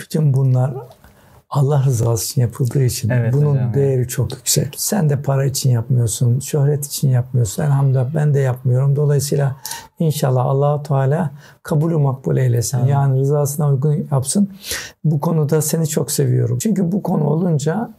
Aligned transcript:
Bütün 0.00 0.34
bunlar 0.34 0.74
Allah 1.50 1.84
rızası 1.84 2.24
için 2.24 2.40
yapıldığı 2.40 2.84
için 2.84 3.08
Evet 3.08 3.32
bunun 3.32 3.54
hocam, 3.54 3.74
değeri 3.74 4.08
çok 4.08 4.32
yüksek. 4.32 4.74
Sen 4.76 5.10
de 5.10 5.22
para 5.22 5.44
için 5.44 5.70
yapmıyorsun, 5.70 6.40
şöhret 6.40 6.86
için 6.86 7.08
yapmıyorsun. 7.08 7.62
Elhamdülillah 7.62 8.14
ben 8.14 8.34
de 8.34 8.40
yapmıyorum. 8.40 8.96
Dolayısıyla 8.96 9.56
inşallah 9.98 10.44
Allahu 10.44 10.82
Teala 10.82 11.30
kabulü 11.62 11.96
makbul 11.96 12.36
eylesin. 12.36 12.78
Amin. 12.78 12.88
Yani 12.88 13.20
rızasına 13.20 13.68
uygun 13.68 14.08
yapsın. 14.10 14.50
Bu 15.04 15.20
konuda 15.20 15.62
seni 15.62 15.86
çok 15.86 16.10
seviyorum. 16.10 16.58
Çünkü 16.58 16.92
bu 16.92 17.02
konu 17.02 17.24
olunca 17.24 17.90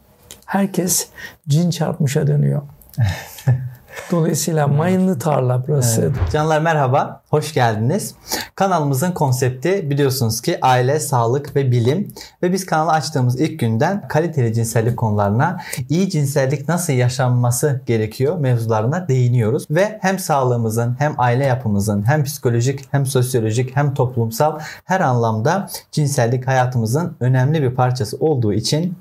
herkes 0.46 1.08
cin 1.48 1.70
çarpmışa 1.70 2.26
dönüyor. 2.26 2.62
Dolayısıyla 4.10 4.66
mayınlı 4.68 5.18
tarla 5.18 5.64
burası. 5.68 6.02
Evet. 6.02 6.32
Canlar 6.32 6.60
merhaba, 6.60 7.22
hoş 7.30 7.54
geldiniz. 7.54 8.14
Kanalımızın 8.54 9.12
konsepti 9.12 9.90
biliyorsunuz 9.90 10.40
ki 10.40 10.58
aile, 10.62 11.00
sağlık 11.00 11.56
ve 11.56 11.70
bilim. 11.70 12.12
Ve 12.42 12.52
biz 12.52 12.66
kanalı 12.66 12.90
açtığımız 12.90 13.40
ilk 13.40 13.60
günden 13.60 14.08
kaliteli 14.08 14.54
cinsellik 14.54 14.96
konularına, 14.96 15.60
iyi 15.88 16.10
cinsellik 16.10 16.68
nasıl 16.68 16.92
yaşanması 16.92 17.80
gerekiyor 17.86 18.38
mevzularına 18.38 19.08
değiniyoruz. 19.08 19.66
Ve 19.70 19.98
hem 20.02 20.18
sağlığımızın, 20.18 20.96
hem 20.98 21.14
aile 21.18 21.44
yapımızın, 21.44 22.08
hem 22.08 22.24
psikolojik, 22.24 22.80
hem 22.90 23.06
sosyolojik, 23.06 23.76
hem 23.76 23.94
toplumsal 23.94 24.58
her 24.84 25.00
anlamda 25.00 25.68
cinsellik 25.92 26.46
hayatımızın 26.46 27.16
önemli 27.20 27.62
bir 27.62 27.74
parçası 27.74 28.16
olduğu 28.16 28.52
için 28.52 28.96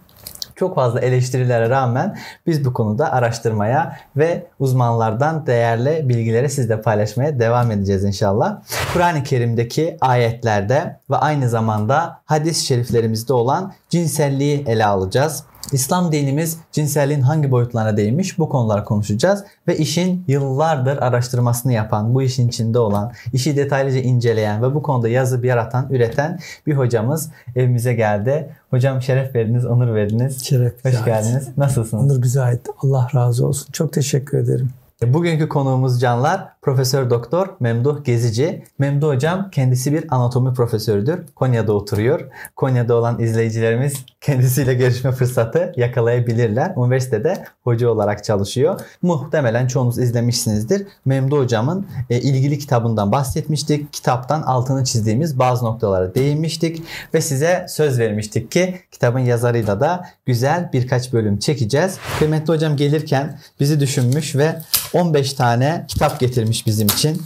çok 0.56 0.76
fazla 0.76 1.00
eleştirilere 1.00 1.70
rağmen 1.70 2.18
biz 2.48 2.66
bu 2.66 2.74
konuda 2.74 3.12
araştırmaya 3.12 3.98
ve 4.18 4.48
uzmanlardan 4.60 5.48
değerli 5.48 6.10
bilgileri 6.10 6.50
sizle 6.50 6.82
paylaşmaya 6.82 7.40
devam 7.40 7.72
edeceğiz 7.72 8.04
inşallah. 8.04 8.62
Kur'an-ı 8.94 9.24
Kerim'deki 9.24 9.98
ayetlerde 10.02 11.00
ve 11.10 11.16
aynı 11.16 11.50
zamanda 11.50 12.20
hadis-i 12.26 12.66
şeriflerimizde 12.66 13.34
olan 13.34 13.74
cinselliği 13.90 14.64
ele 14.68 14.86
alacağız. 14.86 15.44
İslam 15.72 16.12
dinimiz 16.12 16.58
cinselliğin 16.72 17.22
hangi 17.22 17.52
boyutlarına 17.52 17.98
değinmiş 17.98 18.40
bu 18.40 18.50
konular 18.50 18.86
konuşacağız 18.86 19.44
ve 19.68 19.78
işin 19.78 20.24
yıllardır 20.28 20.98
araştırmasını 20.98 21.74
yapan, 21.74 22.16
bu 22.16 22.22
işin 22.22 22.48
içinde 22.48 22.80
olan, 22.80 23.12
işi 23.34 23.58
detaylıca 23.58 24.00
inceleyen 24.00 24.62
ve 24.62 24.76
bu 24.76 24.84
konuda 24.84 25.10
yazı 25.10 25.44
bir 25.44 25.48
yaratan, 25.48 25.88
üreten 25.90 26.40
bir 26.68 26.78
hocamız 26.78 27.30
evimize 27.56 27.94
geldi. 27.94 28.50
Hocam 28.70 29.02
şeref 29.02 29.36
verdiniz, 29.36 29.66
onur 29.66 29.96
verdiniz. 29.96 30.44
Şeref 30.44 30.86
Hoş 30.86 30.96
ait. 30.96 31.06
geldiniz. 31.06 31.48
Nasılsınız? 31.58 32.04
Onur 32.04 32.22
bize 32.22 32.42
ait. 32.42 32.62
Allah 32.84 33.08
razı 33.16 33.48
olsun. 33.48 33.72
Çok 33.72 33.94
teşekkür 33.94 34.38
ederim. 34.38 34.70
Bugünkü 35.04 35.50
konuğumuz 35.50 36.02
canlar 36.02 36.48
Profesör 36.66 37.10
Doktor 37.10 37.48
Memduh 37.60 38.04
Gezici. 38.04 38.64
Memduh 38.80 39.08
hocam 39.08 39.50
kendisi 39.52 39.94
bir 39.94 40.06
anatomi 40.10 40.54
profesörüdür. 40.54 41.20
Konya'da 41.36 41.74
oturuyor. 41.74 42.30
Konya'da 42.56 42.96
olan 42.96 43.20
izleyicilerimiz 43.20 44.06
kendisiyle 44.22 44.74
görüşme 44.74 45.12
fırsatı 45.12 45.74
yakalayabilirler. 45.78 46.74
Üniversitede 46.78 47.44
hoca 47.64 47.90
olarak 47.90 48.24
çalışıyor. 48.24 48.82
Muhtemelen 49.02 49.68
çoğunuz 49.68 49.98
izlemişsinizdir. 49.98 50.88
Memduh 51.06 51.38
hocamın 51.38 51.88
e, 52.10 52.20
ilgili 52.20 52.60
kitabından 52.60 53.12
bahsetmiştik. 53.12 53.94
Kitaptan 53.94 54.42
altını 54.42 54.84
çizdiğimiz 54.84 55.40
bazı 55.40 55.66
noktalara 55.66 56.16
değinmiştik 56.16 56.84
ve 57.14 57.22
size 57.22 57.66
söz 57.70 58.00
vermiştik 58.00 58.52
ki 58.52 58.80
kitabın 58.92 59.20
yazarıyla 59.20 59.80
da 59.80 60.06
güzel 60.26 60.70
birkaç 60.74 61.14
bölüm 61.14 61.40
çekeceğiz. 61.40 61.98
Kıymetli 62.20 62.54
hocam 62.54 62.76
gelirken 62.76 63.40
bizi 63.60 63.80
düşünmüş 63.80 64.36
ve 64.36 64.56
15 64.94 65.34
tane 65.34 65.86
kitap 65.88 66.20
getirmiş 66.20 66.55
bizim 66.66 66.88
için. 66.88 67.22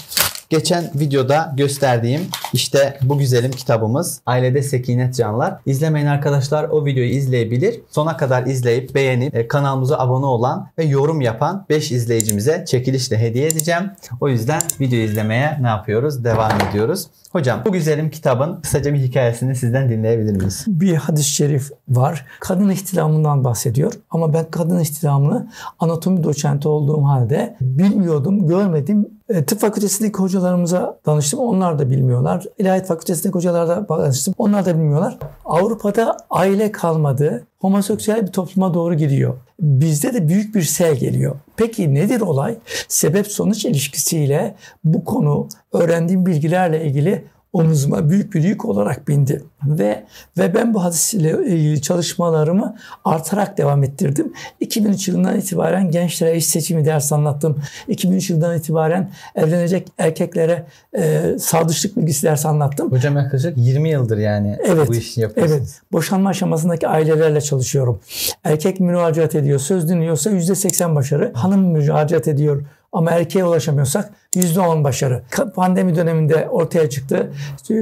Geçen 0.49 0.91
videoda 0.95 1.53
gösterdiğim 1.58 2.22
işte 2.53 2.99
bu 3.02 3.17
güzelim 3.17 3.52
kitabımız 3.52 4.22
Ailede 4.25 4.63
Sekinet 4.63 5.16
Canlar. 5.16 5.55
İzlemeyen 5.66 6.05
arkadaşlar 6.05 6.63
o 6.63 6.85
videoyu 6.85 7.09
izleyebilir. 7.09 7.81
Sona 7.89 8.17
kadar 8.17 8.45
izleyip 8.45 8.95
beğenip 8.95 9.35
e, 9.35 9.47
kanalımıza 9.47 9.97
abone 10.00 10.25
olan 10.25 10.69
ve 10.77 10.83
yorum 10.83 11.22
yapan 11.22 11.66
5 11.69 11.91
izleyicimize 11.91 12.66
çekilişle 12.67 13.17
hediye 13.17 13.47
edeceğim. 13.47 13.91
O 14.22 14.29
yüzden 14.29 14.62
video 14.79 15.00
izlemeye 15.00 15.57
ne 15.62 15.68
yapıyoruz? 15.68 16.23
Devam 16.23 16.51
ediyoruz. 16.69 17.07
Hocam 17.31 17.62
bu 17.66 17.72
güzelim 17.72 18.09
kitabın 18.09 18.62
kısaca 18.62 18.94
bir 18.94 19.00
hikayesini 19.00 19.56
sizden 19.56 19.89
dinleyebilir 19.89 20.35
miyiz? 20.35 20.66
bir 20.68 20.95
hadis-i 20.95 21.29
şerif 21.29 21.72
var. 21.88 22.25
Kadın 22.39 22.69
ihtilamından 22.69 23.44
bahsediyor. 23.44 23.94
Ama 24.09 24.34
ben 24.34 24.45
kadın 24.51 24.79
ihtilamını 24.79 25.50
anatomi 25.79 26.23
doçenti 26.23 26.68
olduğum 26.68 27.03
halde 27.03 27.57
bilmiyordum, 27.62 28.47
görmedim. 28.47 29.19
E, 29.29 29.45
tıp 29.45 29.59
fakültesindeki 29.59 30.17
hocalarımıza 30.17 31.00
danıştım. 31.06 31.40
Onlar 31.40 31.79
da 31.79 31.90
bilmiyorlar. 31.90 32.45
İlahiyat 32.57 32.88
fakültesindeki 32.88 33.35
hocalara 33.35 33.67
da 33.67 33.90
danıştım. 33.90 34.34
Onlar 34.38 34.66
da 34.66 34.75
bilmiyorlar. 34.75 35.17
Avrupa'da 35.45 36.17
aile 36.29 36.72
kalmadı. 36.72 37.47
Homoseksüel 37.59 38.28
bir 38.28 38.31
topluma 38.31 38.73
doğru 38.73 38.94
gidiyor. 38.94 39.38
Bizde 39.59 40.13
de 40.13 40.28
büyük 40.28 40.56
bir 40.56 40.62
sel 40.62 40.95
geliyor. 40.95 41.35
Peki 41.57 41.94
nedir 41.94 42.22
olay? 42.22 42.57
Sebep 42.88 43.28
sonuç 43.28 43.66
ilişkisiyle 43.66 44.56
bu 44.84 45.06
konu 45.06 45.47
öğrendiğim 45.73 46.25
bilgilerle 46.25 46.85
ilgili 46.85 47.25
omuzuma 47.54 48.10
büyük 48.10 48.34
bir 48.34 48.44
yük 48.44 48.66
olarak 48.66 49.08
bindi. 49.08 49.44
Ve 49.66 50.04
ve 50.38 50.56
ben 50.56 50.74
bu 50.74 50.84
hadisle 50.84 51.46
ilgili 51.46 51.82
çalışmalarımı 51.82 52.76
artarak 53.06 53.58
devam 53.58 53.84
ettirdim. 53.84 54.34
2003 54.60 55.08
yılından 55.08 55.38
itibaren 55.38 55.92
gençlere 55.92 56.38
iş 56.38 56.46
seçimi 56.46 56.86
ders 56.86 57.14
anlattım. 57.14 57.62
2003 57.88 58.30
yılından 58.30 58.58
itibaren 58.58 59.12
evlenecek 59.36 59.88
erkeklere 59.98 60.66
e, 60.98 61.36
sadıçlık 61.40 61.98
bilgisi 61.98 62.24
ders 62.24 62.46
anlattım. 62.46 62.92
Hocam 62.92 63.18
yaklaşık 63.18 63.58
20 63.58 63.90
yıldır 63.90 64.18
yani 64.18 64.58
Evet, 64.66 64.88
bu 64.88 64.96
işi 64.96 65.22
yapıyorsunuz. 65.22 65.60
Evet. 65.60 65.81
Boşanma 65.92 66.30
aşamasındaki 66.30 66.88
ailelerle 66.88 67.42
çalışıyorum. 67.42 68.00
Erkek 68.44 68.80
müracaat 68.80 69.36
ediyor, 69.36 69.60
söz 69.60 69.90
dinliyorsa 69.90 70.31
%80 70.31 70.96
başarı. 70.96 71.31
Hanım 71.34 71.62
müracaat 71.62 72.28
ediyor 72.28 72.64
ama 72.91 73.11
erkeğe 73.11 73.45
ulaşamıyorsak 73.45 74.11
%10 74.35 74.83
başarı. 74.83 75.23
Pandemi 75.55 75.95
döneminde 75.95 76.50
ortaya 76.50 76.89
çıktı. 76.89 77.31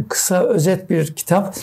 Kısa 0.09 0.43
özet 0.43 0.89
bir 0.89 1.15
kitap, 1.15 1.55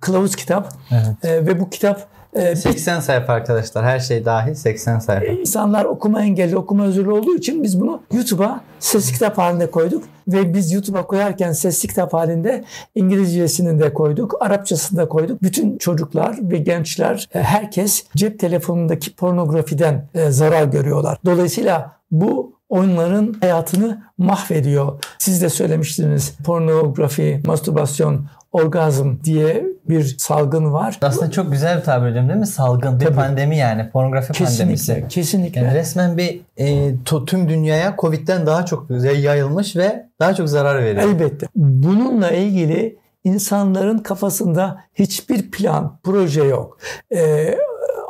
kılavuz 0.00 0.36
kitap 0.36 0.72
Evet. 0.90 1.24
Ee, 1.24 1.46
ve 1.46 1.60
bu 1.60 1.70
kitap 1.70 2.08
e, 2.34 2.56
80 2.56 3.00
sayfa 3.00 3.32
arkadaşlar. 3.32 3.84
Her 3.84 4.00
şey 4.00 4.24
dahil 4.24 4.54
80 4.54 4.98
sayfa. 4.98 5.24
İnsanlar 5.24 5.84
okuma 5.84 6.22
engelli, 6.22 6.56
okuma 6.56 6.84
özürlü 6.84 7.10
olduğu 7.10 7.36
için 7.36 7.62
biz 7.62 7.80
bunu 7.80 8.02
YouTube'a 8.12 8.60
sesli 8.78 9.12
kitap 9.12 9.38
halinde 9.38 9.70
koyduk. 9.70 10.04
Ve 10.28 10.54
biz 10.54 10.72
YouTube'a 10.72 11.06
koyarken 11.06 11.52
sesli 11.52 11.88
kitap 11.88 12.12
halinde 12.12 12.64
İngilizcesini 12.94 13.80
de 13.80 13.94
koyduk, 13.94 14.36
Arapçasını 14.40 14.98
da 14.98 15.08
koyduk. 15.08 15.42
Bütün 15.42 15.78
çocuklar 15.78 16.36
ve 16.40 16.56
gençler, 16.56 17.28
e, 17.34 17.42
herkes 17.42 18.04
cep 18.16 18.38
telefonundaki 18.38 19.16
pornografiden 19.16 20.08
e, 20.14 20.30
zarar 20.30 20.64
görüyorlar. 20.64 21.18
Dolayısıyla 21.24 21.92
bu 22.10 22.52
onların 22.72 23.34
hayatını 23.40 24.02
mahvediyor. 24.18 25.02
Siz 25.18 25.42
de 25.42 25.48
söylemiştiniz 25.48 26.34
pornografi, 26.44 27.42
mastürbasyon, 27.46 28.26
orgazm 28.52 29.14
diye 29.24 29.64
bir 29.88 30.14
salgın 30.18 30.72
var. 30.72 30.98
Aslında 31.02 31.30
çok 31.30 31.52
güzel 31.52 31.78
bir 31.78 31.82
tabir 31.84 32.10
hocam 32.10 32.28
değil 32.28 32.40
mi? 32.40 32.46
Salgın 32.46 33.00
bir 33.00 33.04
Tabii. 33.04 33.16
pandemi 33.16 33.56
yani. 33.56 33.90
Pornografi 33.90 34.32
Kesinlikle, 34.32 34.58
pandemisi. 34.58 35.04
kesinlikle. 35.08 35.60
Yani 35.60 35.74
resmen 35.74 36.16
bir 36.18 36.40
e, 36.56 36.94
to- 37.04 37.24
tüm 37.26 37.48
dünyaya 37.48 37.94
Covid'den 37.98 38.46
daha 38.46 38.64
çok 38.66 38.86
yayılmış 39.22 39.76
ve 39.76 40.06
daha 40.20 40.34
çok 40.34 40.48
zarar 40.48 40.82
veriyor. 40.82 41.02
Elbette. 41.08 41.46
Bununla 41.56 42.30
ilgili 42.30 42.96
insanların 43.24 43.98
kafasında 43.98 44.84
hiçbir 44.94 45.50
plan, 45.50 45.98
proje 46.04 46.42
yok. 46.44 46.78
Ee, 47.14 47.58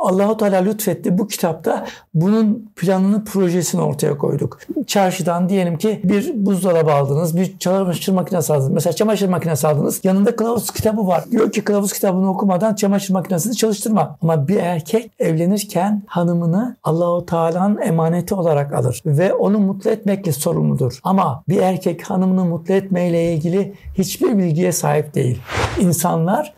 Allahu 0.02 0.36
Teala 0.36 0.56
lütfetti 0.56 1.18
bu 1.18 1.28
kitapta 1.28 1.86
bunun 2.14 2.72
planını, 2.76 3.24
projesini 3.24 3.80
ortaya 3.82 4.18
koyduk. 4.18 4.58
Çarşıdan 4.86 5.48
diyelim 5.48 5.78
ki 5.78 6.00
bir 6.04 6.46
buzdolabı 6.46 6.92
aldınız, 6.92 7.36
bir 7.36 7.58
çamaşır 7.58 8.12
makinesi 8.12 8.52
aldınız. 8.52 8.70
Mesela 8.70 8.92
çamaşır 8.92 9.28
makinesi 9.28 9.68
aldınız. 9.68 10.00
Yanında 10.04 10.36
kılavuz 10.36 10.70
kitabı 10.70 11.06
var. 11.06 11.24
Diyor 11.30 11.52
ki 11.52 11.64
kılavuz 11.64 11.92
kitabını 11.92 12.30
okumadan 12.30 12.74
çamaşır 12.74 13.14
makinesini 13.14 13.56
çalıştırma. 13.56 14.18
Ama 14.22 14.48
bir 14.48 14.56
erkek 14.56 15.10
evlenirken 15.18 16.02
hanımını 16.06 16.76
Allahu 16.82 17.26
Teala'nın 17.26 17.80
emaneti 17.80 18.34
olarak 18.34 18.72
alır 18.72 19.02
ve 19.06 19.34
onu 19.34 19.58
mutlu 19.58 19.90
etmekle 19.90 20.32
sorumludur. 20.32 20.98
Ama 21.02 21.42
bir 21.48 21.58
erkek 21.58 22.10
hanımını 22.10 22.44
mutlu 22.44 22.74
etmeyle 22.74 23.34
ilgili 23.34 23.74
hiçbir 23.98 24.38
bilgiye 24.38 24.72
sahip 24.72 25.14
değil. 25.14 25.38
İnsanlar 25.80 26.54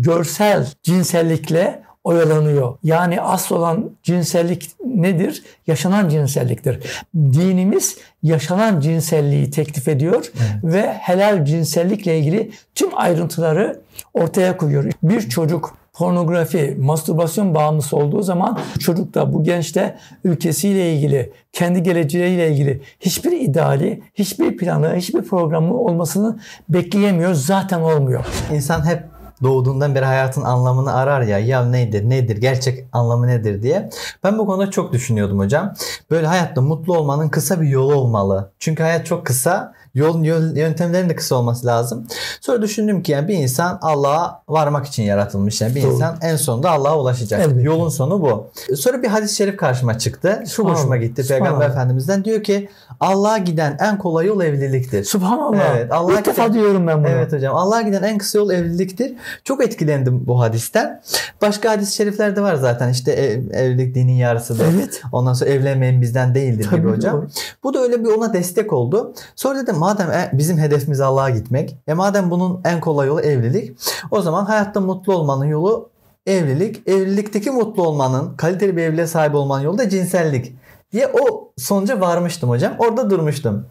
görsel 0.00 0.72
cinsellikle 0.82 1.87
oyalanıyor. 2.08 2.74
Yani 2.82 3.20
asıl 3.20 3.56
olan 3.56 3.90
cinsellik 4.02 4.70
nedir? 4.84 5.42
Yaşanan 5.66 6.08
cinselliktir. 6.08 7.04
Dinimiz 7.14 7.96
yaşanan 8.22 8.80
cinselliği 8.80 9.50
teklif 9.50 9.88
ediyor 9.88 10.32
ve 10.64 10.92
helal 10.92 11.44
cinsellikle 11.44 12.18
ilgili 12.18 12.50
tüm 12.74 12.98
ayrıntıları 12.98 13.80
ortaya 14.14 14.56
koyuyor. 14.56 14.92
Bir 15.02 15.28
çocuk 15.28 15.76
pornografi, 15.92 16.76
mastürbasyon 16.80 17.54
bağımlısı 17.54 17.96
olduğu 17.96 18.22
zaman 18.22 18.58
çocuk 18.80 19.14
da 19.14 19.32
bu 19.32 19.44
genç 19.44 19.74
de 19.76 19.96
ülkesiyle 20.24 20.94
ilgili, 20.94 21.32
kendi 21.52 21.82
geleceğiyle 21.82 22.50
ilgili 22.50 22.82
hiçbir 23.00 23.32
ideali, 23.32 24.02
hiçbir 24.14 24.56
planı, 24.56 24.96
hiçbir 24.96 25.22
programı 25.22 25.74
olmasını 25.74 26.38
bekleyemiyor. 26.68 27.34
Zaten 27.34 27.80
olmuyor. 27.80 28.26
İnsan 28.52 28.86
hep 28.86 29.17
doğduğundan 29.42 29.94
beri 29.94 30.04
hayatın 30.04 30.42
anlamını 30.42 30.94
arar 30.94 31.22
ya. 31.22 31.38
Ya 31.38 31.64
nedir, 31.64 32.10
nedir, 32.10 32.36
gerçek 32.36 32.84
anlamı 32.92 33.26
nedir 33.26 33.62
diye. 33.62 33.90
Ben 34.24 34.38
bu 34.38 34.46
konuda 34.46 34.70
çok 34.70 34.92
düşünüyordum 34.92 35.38
hocam. 35.38 35.74
Böyle 36.10 36.26
hayatta 36.26 36.60
mutlu 36.60 36.98
olmanın 36.98 37.28
kısa 37.28 37.60
bir 37.60 37.68
yolu 37.68 37.94
olmalı. 37.94 38.50
Çünkü 38.58 38.82
hayat 38.82 39.06
çok 39.06 39.26
kısa. 39.26 39.77
Yol, 39.94 40.24
yöntemlerin 40.56 41.08
de 41.08 41.16
kısa 41.16 41.36
olması 41.36 41.66
lazım. 41.66 42.06
Sonra 42.40 42.62
düşündüm 42.62 43.02
ki 43.02 43.12
yani 43.12 43.28
bir 43.28 43.34
insan 43.34 43.78
Allah'a 43.82 44.42
varmak 44.48 44.86
için 44.86 45.02
yaratılmış. 45.02 45.60
Yani 45.60 45.74
bir 45.74 45.82
Doğru. 45.82 45.92
insan 45.92 46.16
en 46.22 46.36
sonunda 46.36 46.70
Allah'a 46.70 46.98
ulaşacak. 46.98 47.40
Elbette. 47.40 47.62
Yolun 47.62 47.88
sonu 47.88 48.22
bu. 48.22 48.46
Sonra 48.76 49.02
bir 49.02 49.08
hadis-i 49.08 49.34
şerif 49.36 49.56
karşıma 49.56 49.98
çıktı. 49.98 50.42
Şu 50.48 50.62
hoşuma 50.62 50.76
Subhanallah. 50.76 51.00
gitti. 51.02 51.22
Peygamber 51.28 51.50
Subhanallah. 51.50 51.70
Efendimiz'den 51.70 52.24
diyor 52.24 52.42
ki 52.42 52.68
Allah'a 53.00 53.38
giden 53.38 53.76
en 53.80 53.98
kolay 53.98 54.26
yol 54.26 54.40
evliliktir. 54.40 55.04
Subhanallah. 55.04 55.76
Evet, 55.76 55.92
Allah 55.92 56.12
İlk 56.18 56.26
defa 56.26 56.52
duyuyorum 56.54 56.86
ben 56.86 56.98
bunu. 56.98 57.08
Evet 57.08 57.32
hocam. 57.32 57.56
Allah'a 57.56 57.82
giden 57.82 58.02
en 58.02 58.18
kısa 58.18 58.38
yol 58.38 58.50
evliliktir. 58.50 59.12
Çok 59.44 59.64
etkilendim 59.64 60.26
bu 60.26 60.40
hadisten. 60.40 61.00
Başka 61.42 61.70
hadis-i 61.70 61.94
şerifler 61.94 62.36
de 62.36 62.40
var 62.40 62.54
zaten. 62.54 62.88
İşte 62.88 63.12
ev- 63.12 63.50
evlilik 63.52 63.94
dinin 63.94 64.12
yarısıdır. 64.12 64.64
Evet. 64.76 65.00
Ondan 65.12 65.32
sonra 65.32 65.50
evlenmeyin 65.50 66.00
bizden 66.02 66.34
değildir 66.34 66.66
Tabii 66.70 66.80
gibi 66.80 66.90
hocam. 66.90 67.16
doğru. 67.16 67.28
Bu 67.62 67.74
da 67.74 67.78
öyle 67.78 68.04
bir 68.04 68.08
ona 68.08 68.32
destek 68.32 68.72
oldu. 68.72 69.14
Sonra 69.36 69.62
dedim 69.62 69.77
madem 69.78 70.10
e- 70.10 70.30
bizim 70.32 70.58
hedefimiz 70.58 71.00
Allah'a 71.00 71.30
gitmek. 71.30 71.76
E 71.88 71.94
madem 71.94 72.30
bunun 72.30 72.60
en 72.64 72.80
kolay 72.80 73.08
yolu 73.08 73.20
evlilik. 73.20 73.78
O 74.10 74.22
zaman 74.22 74.44
hayatta 74.44 74.80
mutlu 74.80 75.14
olmanın 75.14 75.44
yolu 75.44 75.90
evlilik. 76.26 76.88
Evlilikteki 76.88 77.50
mutlu 77.50 77.82
olmanın, 77.86 78.36
kaliteli 78.36 78.76
bir 78.76 78.82
evliliğe 78.82 79.06
sahip 79.06 79.34
olmanın 79.34 79.62
yolu 79.64 79.78
da 79.78 79.88
cinsellik 79.88 80.52
diye 80.92 81.06
o 81.06 81.50
sonuca 81.56 82.00
varmıştım 82.00 82.50
hocam. 82.50 82.72
Orada 82.78 83.10
durmuştum. 83.10 83.66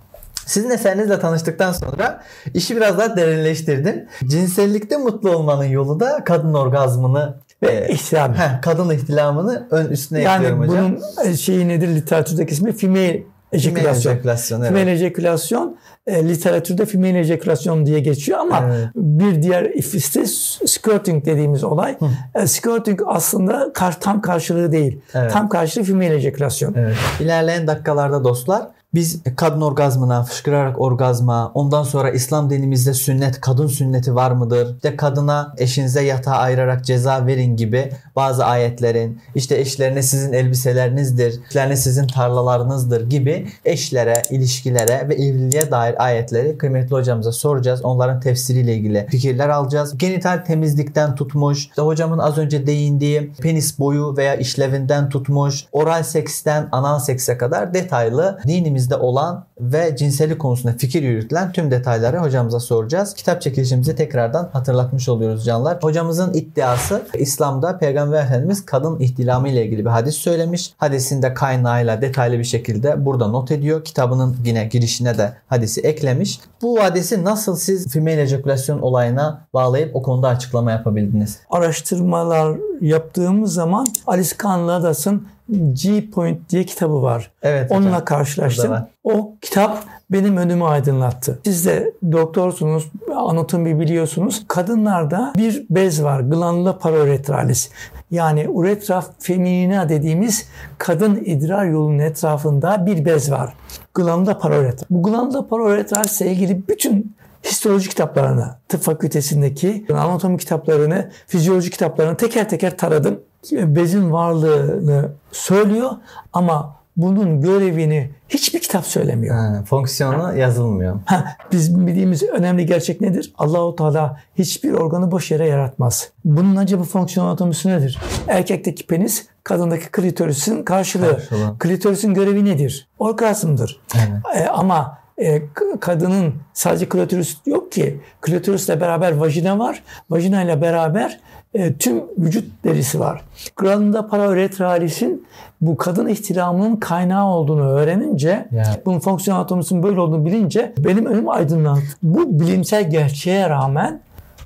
Sizin 0.46 0.70
eserinizle 0.70 1.20
tanıştıktan 1.20 1.72
sonra 1.72 2.22
işi 2.54 2.76
biraz 2.78 2.98
daha 2.98 3.18
derinleştirdim. 3.18 4.06
Cinsellikte 4.28 4.98
mutlu 4.98 5.32
olmanın 5.36 5.64
yolu 5.64 6.00
da 6.00 6.24
kadın 6.24 6.54
orgazmını 6.54 7.34
Ve 7.64 7.68
e, 7.68 7.94
ihtiram. 7.94 8.34
heh, 8.34 8.62
kadın 8.62 8.90
ihtilamını 8.90 9.68
ön 9.72 9.86
üstüne 9.86 10.22
Yani 10.22 10.36
ekliyorum 10.46 10.68
hocam. 10.70 10.96
bunun 10.96 11.26
e, 11.30 11.38
şeyi 11.38 11.68
nedir 11.68 11.88
literatürdeki 11.88 12.54
ismi? 12.54 12.74
Female 12.74 13.24
ejacülasyon. 13.52 14.14
Ejacülasyon, 14.14 14.62
evet. 14.62 14.70
Female 14.70 14.92
ejacülasyon 14.92 15.78
e, 16.08 16.30
literatürde 16.30 16.86
female 16.86 17.20
ejacülasyon 17.20 17.86
diye 17.86 18.00
geçiyor 18.00 18.40
ama 18.40 18.64
Evet. 18.68 18.88
bir 18.96 19.42
diğer 19.42 19.64
ifiste 19.64 20.26
skirting 20.66 21.26
dediğimiz 21.26 21.64
olay. 21.64 21.98
E, 22.36 22.48
skirting 22.48 23.02
aslında 23.06 23.72
kar, 23.74 24.00
tam 24.00 24.22
karşılığı 24.22 24.72
değil. 24.72 25.00
Evet. 25.14 25.32
Tam 25.32 25.50
karşılığı 25.50 25.84
female 25.84 26.16
ejacülasyon. 26.16 26.74
Evet. 26.78 26.96
İlerleyen 27.20 27.68
dakikalarda 27.68 28.24
dostlar 28.24 28.68
biz 28.98 29.22
kadın 29.36 29.62
orgazmına, 29.62 30.24
fışkırarak 30.24 30.82
orgazma, 30.82 31.52
ondan 31.54 31.84
sonra 31.84 32.12
İslam 32.12 32.50
dinimizde 32.50 32.94
sünnet, 32.94 33.42
kadın 33.42 33.68
sünneti 33.68 34.16
var 34.16 34.32
mıdır? 34.32 34.76
İşte 34.76 34.96
kadına 34.96 35.54
eşinize 35.58 36.02
yatağa 36.02 36.32
ayırarak 36.32 36.86
ceza 36.86 37.26
verin 37.28 37.56
gibi 37.56 37.92
bazı 38.16 38.46
ayetlerin, 38.46 39.22
işte 39.36 39.58
eşlerine 39.58 40.04
sizin 40.04 40.34
elbiselerinizdir, 40.34 41.40
eşlerine 41.50 41.76
sizin 41.76 42.08
tarlalarınızdır 42.08 43.10
gibi 43.10 43.48
eşlere, 43.66 44.22
ilişkilere 44.30 45.10
ve 45.10 45.16
evliliğe 45.16 45.72
dair 45.72 46.04
ayetleri 46.06 46.58
kıymetli 46.58 46.92
hocamıza 46.92 47.32
soracağız. 47.32 47.82
Onların 47.84 48.20
tefsiriyle 48.20 48.76
ilgili 48.76 49.08
fikirler 49.10 49.50
alacağız. 49.50 49.98
Genital 49.98 50.38
temizlikten 50.38 51.16
tutmuş, 51.16 51.68
işte 51.68 51.82
hocamın 51.82 52.20
az 52.20 52.38
önce 52.38 52.68
değindiği 52.68 53.32
penis 53.42 53.80
boyu 53.80 54.18
veya 54.18 54.36
işlevinden 54.36 55.10
tutmuş, 55.10 55.66
oral 55.72 56.04
seksten 56.04 56.70
anal 56.72 57.00
sekse 57.00 57.38
kadar 57.38 57.74
detaylı 57.74 58.40
dinimizde 58.88 58.96
olan 58.96 59.46
ve 59.60 59.96
cinsellik 59.96 60.40
konusunda 60.40 60.78
fikir 60.78 61.04
yürütülen 61.04 61.52
tüm 61.52 61.72
detayları 61.72 62.18
hocamıza 62.18 62.60
soracağız. 62.60 63.14
Kitap 63.14 63.42
çekilişimizi 63.42 63.96
tekrardan 63.96 64.50
hatırlatmış 64.54 65.10
oluyoruz 65.10 65.46
canlar. 65.46 65.78
Hocamızın 65.82 66.34
iddiası 66.34 67.02
İslam'da 67.14 67.78
Peygamber 67.78 68.24
Efendimiz 68.24 68.66
kadın 68.66 69.00
ihtilamı 69.00 69.50
ile 69.50 69.66
ilgili 69.66 69.86
bir 69.86 69.90
hadis 69.90 70.16
söylemiş. 70.16 70.74
Hadisin 70.78 71.22
de 71.22 71.34
kaynağıyla 71.34 72.02
detaylı 72.02 72.40
bir 72.40 72.44
şekilde 72.44 73.06
burada 73.06 73.28
not 73.28 73.52
ediyor. 73.52 73.84
Kitabının 73.84 74.36
yine 74.46 74.66
girişine 74.66 75.18
de 75.18 75.34
hadisi 75.48 75.82
eklemiş. 75.82 76.40
Bu 76.62 76.84
hadisi 76.84 77.24
nasıl 77.24 77.56
siz 77.56 77.94
female 77.94 78.22
ejaculation 78.22 78.80
olayına 78.80 79.48
bağlayıp 79.54 79.96
o 79.96 80.02
konuda 80.02 80.28
açıklama 80.28 80.72
yapabildiniz? 80.72 81.40
Araştırmalar 81.50 82.58
yaptığımız 82.82 83.54
zaman 83.54 83.88
Alice 84.08 84.38
Kahn 84.38 84.68
Ladas'ın 84.68 85.28
G 85.74 86.10
Point 86.10 86.50
diye 86.50 86.64
kitabı 86.64 87.02
var. 87.02 87.32
Evet 87.42 87.72
Onunla 87.72 87.90
hocam. 87.90 88.06
karşılaştım. 88.06 88.76
O 89.04 89.34
kitap 89.42 89.84
benim 90.12 90.38
önümü 90.38 90.64
aydınlattı. 90.64 91.40
Siz 91.46 91.66
de 91.66 91.94
doktorsunuz, 92.12 92.88
anatomi 93.16 93.80
biliyorsunuz. 93.80 94.44
Kadınlarda 94.48 95.34
bir 95.38 95.66
bez 95.70 96.04
var. 96.04 96.20
Glandula 96.20 96.78
parauretralis. 96.78 97.70
Yani 98.12 98.50
uretra 98.50 99.04
feminina 99.20 99.90
dediğimiz 99.90 100.48
kadın 100.78 101.16
idrar 101.26 101.66
yolunun 101.66 102.00
etrafında 102.00 102.86
bir 102.86 103.06
bez 103.06 103.32
var. 103.32 103.54
Glandula 103.94 104.38
parauretralis. 104.38 104.90
Bu 104.90 105.04
glandula 105.04 105.48
parauretralis 105.48 106.22
ile 106.22 106.32
ilgili 106.32 106.68
bütün 106.68 107.16
histoloji 107.44 107.90
kitaplarını, 107.90 108.56
tıp 108.70 108.82
fakültesindeki 108.82 109.86
anatomi 109.94 110.38
kitaplarını, 110.38 111.12
fizyoloji 111.28 111.70
kitaplarını 111.70 112.18
teker 112.18 112.50
teker 112.50 112.78
taradım. 112.78 113.20
Bezin 113.52 114.12
varlığını 114.12 115.10
söylüyor 115.32 115.92
ama 116.34 116.78
bunun 116.98 117.42
görevini 117.42 118.10
hiçbir 118.30 118.60
kitap 118.60 118.86
söylemiyor. 118.86 119.36
Ha, 119.36 119.64
fonksiyonu 119.66 120.38
yazılmıyor. 120.38 121.00
Ha, 121.06 121.24
biz 121.52 121.80
bildiğimiz 121.88 122.24
önemli 122.24 122.66
gerçek 122.66 123.02
nedir? 123.02 123.34
Allahu 123.38 123.76
Teala 123.76 124.20
hiçbir 124.36 124.74
organı 124.74 125.12
boş 125.12 125.32
yere 125.32 125.48
yaratmaz. 125.48 126.10
Bunun 126.26 126.56
acaba 126.56 126.84
fonksiyon 126.84 127.28
anatomisi 127.28 127.70
nedir? 127.70 128.00
Erkekteki 128.28 128.88
penis, 128.88 129.28
kadındaki 129.44 129.86
klitorisin 129.92 130.64
karşılığı. 130.64 131.18
Karşılığı. 131.18 131.58
Klitorisin 131.60 132.14
görevi 132.14 132.46
nedir? 132.46 132.88
Orgazmdır. 133.00 133.80
Evet. 133.96 134.42
E, 134.46 134.50
ama 134.50 134.98
e, 135.18 135.42
kadının 135.80 136.34
sadece 136.54 136.90
klitoris 136.90 137.38
yok 137.46 137.72
ki. 137.72 138.02
Klitorisle 138.22 138.82
beraber 138.82 139.12
vajina 139.12 139.60
var. 139.60 139.84
Vajina 140.10 140.44
ile 140.44 140.62
beraber 140.62 141.20
e, 141.54 141.74
tüm 141.74 142.04
vücut 142.18 142.64
derisi 142.64 143.00
var. 143.00 143.22
Granula 143.56 144.08
parauretralis'in 144.08 145.28
bu 145.62 145.78
kadın 145.78 146.08
ihtilamının 146.08 146.76
kaynağı 146.76 147.26
olduğunu 147.26 147.70
öğrenince, 147.70 148.48
Ya. 148.52 148.64
bunun 148.86 149.00
fonksiyon 149.00 149.38
anatomisinin 149.38 149.84
böyle 149.84 150.00
olduğunu 150.00 150.26
bilince 150.26 150.74
benim 150.78 151.06
önüm 151.06 151.30
aydınlandı. 151.30 151.82
Bu 152.04 152.40
bilimsel 152.40 152.90
gerçeğe 152.90 153.50
rağmen 153.50 154.02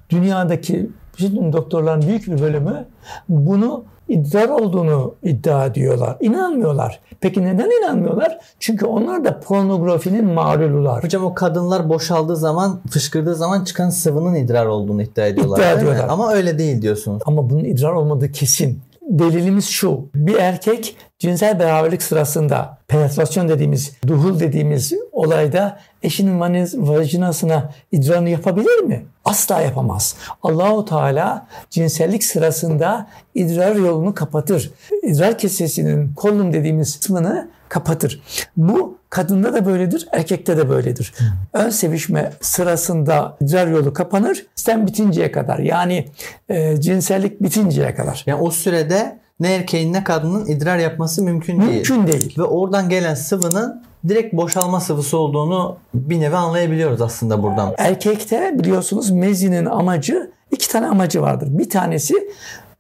dünyadaki 0.09 0.89
bütün 1.19 1.53
doktorların 1.53 2.01
büyük 2.01 2.27
bir 2.27 2.41
bölümü 2.41 2.85
bunu 3.29 3.83
idrar 4.07 4.49
olduğunu 4.49 5.15
iddia 5.23 5.65
ediyorlar. 5.65 6.17
İnanmıyorlar. 6.19 6.99
Peki 7.21 7.45
neden 7.45 7.69
inanmıyorlar? 7.81 8.37
Çünkü 8.59 8.85
onlar 8.85 9.25
da 9.25 9.39
pornografinin 9.39 10.25
mağrulular. 10.25 11.03
Hocam 11.03 11.23
o 11.25 11.33
kadınlar 11.33 11.89
boşaldığı 11.89 12.35
zaman, 12.35 12.81
fışkırdığı 12.89 13.35
zaman 13.35 13.63
çıkan 13.63 13.89
sıvının 13.89 14.35
idrar 14.35 14.65
olduğunu 14.65 15.01
iddia 15.01 15.27
ediyorlar. 15.27 15.57
İddia 15.57 15.75
mi? 15.75 15.81
ediyorlar. 15.81 16.09
Ama 16.09 16.33
öyle 16.33 16.59
değil 16.59 16.81
diyorsunuz. 16.81 17.21
Ama 17.25 17.49
bunun 17.49 17.63
idrar 17.63 17.91
olmadığı 17.91 18.31
kesin. 18.31 18.79
Delilimiz 19.01 19.65
şu. 19.65 20.05
Bir 20.15 20.35
erkek 20.35 20.95
cinsel 21.19 21.59
beraberlik 21.59 22.03
sırasında 22.03 22.77
penetrasyon 22.87 23.49
dediğimiz, 23.49 23.93
duhul 24.07 24.39
dediğimiz 24.39 24.93
olayda 25.11 25.79
eşinin 26.03 26.39
vajinasına 26.87 27.71
idrarını 27.91 28.29
yapabilir 28.29 28.79
mi? 28.83 29.05
Asla 29.25 29.61
yapamaz. 29.61 30.15
Allahu 30.43 30.85
Teala 30.85 31.47
cinsellik 31.69 32.23
sırasında 32.23 33.07
idrar 33.35 33.75
yolunu 33.75 34.13
kapatır. 34.13 34.71
İdrar 35.03 35.37
kesesinin 35.37 36.13
kolum 36.13 36.53
dediğimiz 36.53 36.99
kısmını 36.99 37.49
kapatır. 37.69 38.21
Bu 38.57 38.97
kadında 39.09 39.53
da 39.53 39.65
böyledir, 39.65 40.07
erkekte 40.11 40.57
de 40.57 40.69
böyledir. 40.69 41.13
Ön 41.53 41.69
sevişme 41.69 42.31
sırasında 42.41 43.37
idrar 43.41 43.67
yolu 43.67 43.93
kapanır, 43.93 44.45
stem 44.55 44.87
bitinceye 44.87 45.31
kadar. 45.31 45.59
Yani 45.59 46.07
e, 46.49 46.81
cinsellik 46.81 47.43
bitinceye 47.43 47.95
kadar. 47.95 48.23
Yani 48.25 48.41
o 48.41 48.51
sürede 48.51 49.19
ne 49.39 49.55
erkeğin 49.55 49.93
ne 49.93 50.03
kadının 50.03 50.45
idrar 50.45 50.77
yapması 50.77 51.23
mümkün 51.23 51.61
değil. 51.61 51.73
Mümkün 51.73 52.07
değil. 52.07 52.35
Ve 52.37 52.43
oradan 52.43 52.89
gelen 52.89 53.13
sıvının 53.13 53.83
direkt 54.07 54.33
boşalma 54.33 54.79
sıvısı 54.79 55.17
olduğunu 55.17 55.77
bir 55.93 56.19
nevi 56.19 56.35
anlayabiliyoruz 56.35 57.01
aslında 57.01 57.43
buradan. 57.43 57.73
Erkekte 57.77 58.59
biliyorsunuz 58.59 59.11
mezinin 59.11 59.65
amacı 59.65 60.31
iki 60.51 60.69
tane 60.69 60.87
amacı 60.87 61.21
vardır. 61.21 61.47
Bir 61.51 61.69
tanesi 61.69 62.13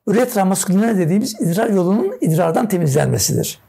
üretra 0.07 0.45
maskulina 0.45 0.97
dediğimiz 0.97 1.41
idrar 1.41 1.69
yolunun 1.69 2.17
idrardan 2.21 2.67
temizlenmesidir. 2.67 3.59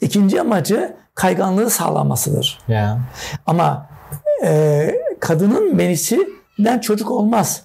İkinci 0.00 0.40
amacı 0.40 0.96
kayganlığı 1.14 1.70
sağlamasıdır. 1.70 2.58
Ya. 2.68 2.98
Ama 3.46 3.86
e, 4.44 4.94
kadının 5.20 5.76
menisinden 5.76 6.78
çocuk 6.78 7.10
olmaz. 7.10 7.62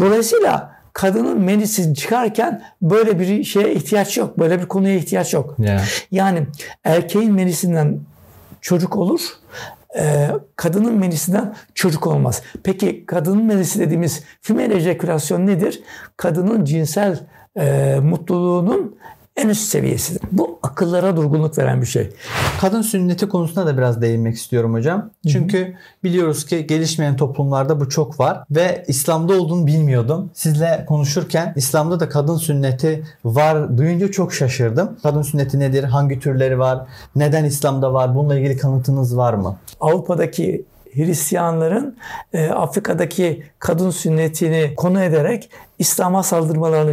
Dolayısıyla 0.00 0.71
kadının 0.92 1.40
menisi 1.40 1.94
çıkarken 1.94 2.62
böyle 2.82 3.18
bir 3.18 3.44
şeye 3.44 3.74
ihtiyaç 3.74 4.16
yok. 4.18 4.38
Böyle 4.38 4.60
bir 4.60 4.66
konuya 4.66 4.94
ihtiyaç 4.94 5.34
yok. 5.34 5.54
Ya. 5.58 5.82
Yani 6.10 6.46
erkeğin 6.84 7.32
menisinden 7.32 8.00
çocuk 8.60 8.96
olur. 8.96 9.20
e, 9.98 10.30
kadının 10.56 10.94
menisinden 10.98 11.54
çocuk 11.74 12.06
olmaz. 12.06 12.42
Peki 12.64 13.06
kadının 13.06 13.44
menisi 13.44 13.78
dediğimiz 13.80 14.22
female 14.40 14.76
ejekülasyon 14.76 15.46
nedir? 15.46 15.82
Kadının 16.16 16.64
cinsel 16.64 17.18
e, 17.56 17.98
mutluluğunun 18.02 18.96
en 19.36 19.48
üst 19.48 19.62
seviyesidir. 19.62 20.22
Bu 20.32 20.58
akıllara 20.62 21.16
durgunluk 21.16 21.58
veren 21.58 21.80
bir 21.80 21.86
şey. 21.86 22.10
Kadın 22.60 22.82
sünneti 22.82 23.28
konusuna 23.28 23.66
da 23.66 23.78
biraz 23.78 24.02
değinmek 24.02 24.34
istiyorum 24.34 24.74
hocam. 24.74 25.10
Çünkü 25.28 25.74
biliyoruz 26.04 26.46
ki 26.46 26.66
gelişmeyen 26.66 27.16
toplumlarda 27.16 27.80
bu 27.80 27.88
çok 27.88 28.20
var 28.20 28.44
ve 28.50 28.84
İslam'da 28.88 29.40
olduğunu 29.40 29.66
bilmiyordum. 29.66 30.30
Sizle 30.34 30.84
konuşurken 30.88 31.52
İslam'da 31.56 32.00
da 32.00 32.08
kadın 32.08 32.36
sünneti 32.36 33.04
var 33.24 33.78
duyunca 33.78 34.10
çok 34.10 34.34
şaşırdım. 34.34 34.96
Kadın 35.02 35.22
sünneti 35.22 35.58
nedir? 35.58 35.84
Hangi 35.84 36.20
türleri 36.20 36.58
var? 36.58 36.86
Neden 37.16 37.44
İslam'da 37.44 37.92
var? 37.92 38.14
Bununla 38.14 38.38
ilgili 38.38 38.56
kanıtınız 38.56 39.16
var 39.16 39.34
mı? 39.34 39.56
Avrupa'daki 39.80 40.64
Hristiyanların 40.94 41.96
e, 42.32 42.50
Afrika'daki 42.50 43.42
kadın 43.58 43.90
sünnetini 43.90 44.74
konu 44.76 45.02
ederek 45.02 45.50
İslam'a 45.78 46.22
saldırmalarını 46.22 46.92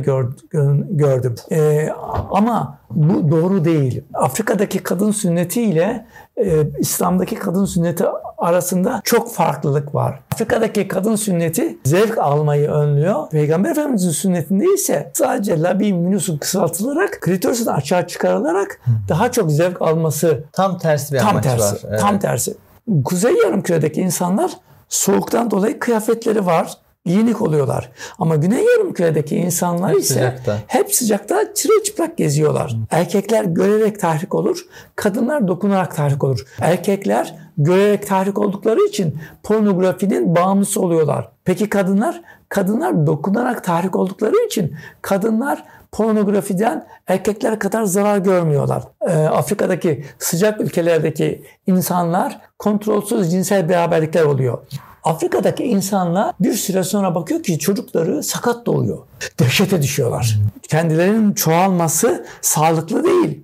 gördüm. 0.90 1.36
E, 1.52 1.90
ama 2.32 2.78
bu 2.90 3.32
doğru 3.32 3.66
değil. 3.66 4.04
Afrika'daki 4.14 4.84
kadın 4.84 5.12
sünneti 5.12 5.62
ile 5.62 6.06
e, 6.38 6.68
İslam'daki 6.80 7.36
kadın 7.36 7.66
sünneti 7.66 8.06
arasında 8.38 9.02
çok 9.04 9.34
farklılık 9.34 9.96
var. 9.96 10.20
Afrika'daki 10.34 10.88
kadın 10.88 11.16
sünneti 11.16 11.78
zevk 11.86 12.18
almayı 12.18 12.70
önlüyor. 12.70 13.30
Peygamber 13.30 13.72
Efendimiz'in 13.72 14.12
sünnetinde 14.12 14.66
ise 14.74 15.12
sadece 15.14 15.62
labi 15.62 15.94
minus'un 15.94 16.38
kısaltılarak 16.38 17.18
klitorisin 17.22 17.66
açığa 17.66 18.08
çıkarılarak 18.08 18.82
daha 19.10 19.32
çok 19.32 19.52
zevk 19.52 19.82
alması 19.82 20.44
tam 20.52 20.78
tersi 20.78 21.14
bir 21.14 21.20
tam 21.20 21.30
amaç 21.30 21.44
tersi, 21.44 21.62
var. 21.62 21.82
Evet. 21.90 22.00
Tam 22.00 22.20
tersi. 22.20 22.54
Kuzey 23.06 23.34
Yarımküre'deki 23.44 24.02
insanlar 24.02 24.52
soğuktan 24.90 25.52
dolayı 25.52 25.80
kıyafetleri 25.80 26.46
var. 26.46 26.78
Giyinik 27.06 27.42
oluyorlar. 27.42 27.90
Ama 28.20 28.36
Güney 28.36 28.66
Yarımküre'deki 28.66 29.36
insanlar 29.36 29.92
hep 29.92 30.00
ise 30.00 30.14
sıcakta. 30.14 30.58
hep 30.68 30.96
sıcakta 30.96 31.54
çırılçıplak 31.54 32.18
geziyorlar. 32.18 32.76
Erkekler 32.92 33.44
görerek 33.44 34.00
tahrik 34.00 34.36
olur, 34.36 34.66
kadınlar 34.96 35.48
dokunarak 35.48 35.96
tahrik 35.96 36.24
olur. 36.24 36.46
Erkekler 36.62 37.36
görerek 37.58 38.08
tahrik 38.08 38.38
oldukları 38.38 38.80
için 38.82 39.20
pornografinin 39.44 40.36
bağımlısı 40.36 40.82
oluyorlar. 40.82 41.30
Peki 41.46 41.70
kadınlar? 41.70 42.22
Kadınlar 42.50 43.08
dokunarak 43.08 43.64
tahrik 43.64 43.96
oldukları 43.96 44.36
için 44.48 44.76
kadınlar 45.02 45.64
pornografiden 45.92 46.88
erkekler 47.08 47.60
kadar 47.60 47.84
zarar 47.84 48.18
görmüyorlar. 48.18 48.84
Ee, 49.08 49.12
Afrika'daki 49.12 50.06
sıcak 50.20 50.62
ülkelerdeki 50.62 51.44
insanlar 51.68 52.42
kontrolsüz 52.60 53.32
cinsel 53.32 53.70
beraberlikler 53.70 54.24
oluyor. 54.24 54.58
Afrika'daki 55.04 55.64
insanlar 55.64 56.36
bir 56.40 56.54
süre 56.54 56.84
sonra 56.84 57.16
bakıyor 57.16 57.44
ki 57.44 57.60
çocukları 57.60 58.24
sakat 58.24 58.66
doğuyor. 58.66 58.98
Dehşete 59.40 59.82
düşüyorlar. 59.82 60.40
Kendilerinin 60.70 61.34
çoğalması 61.34 62.26
sağlıklı 62.42 63.04
değil. 63.04 63.44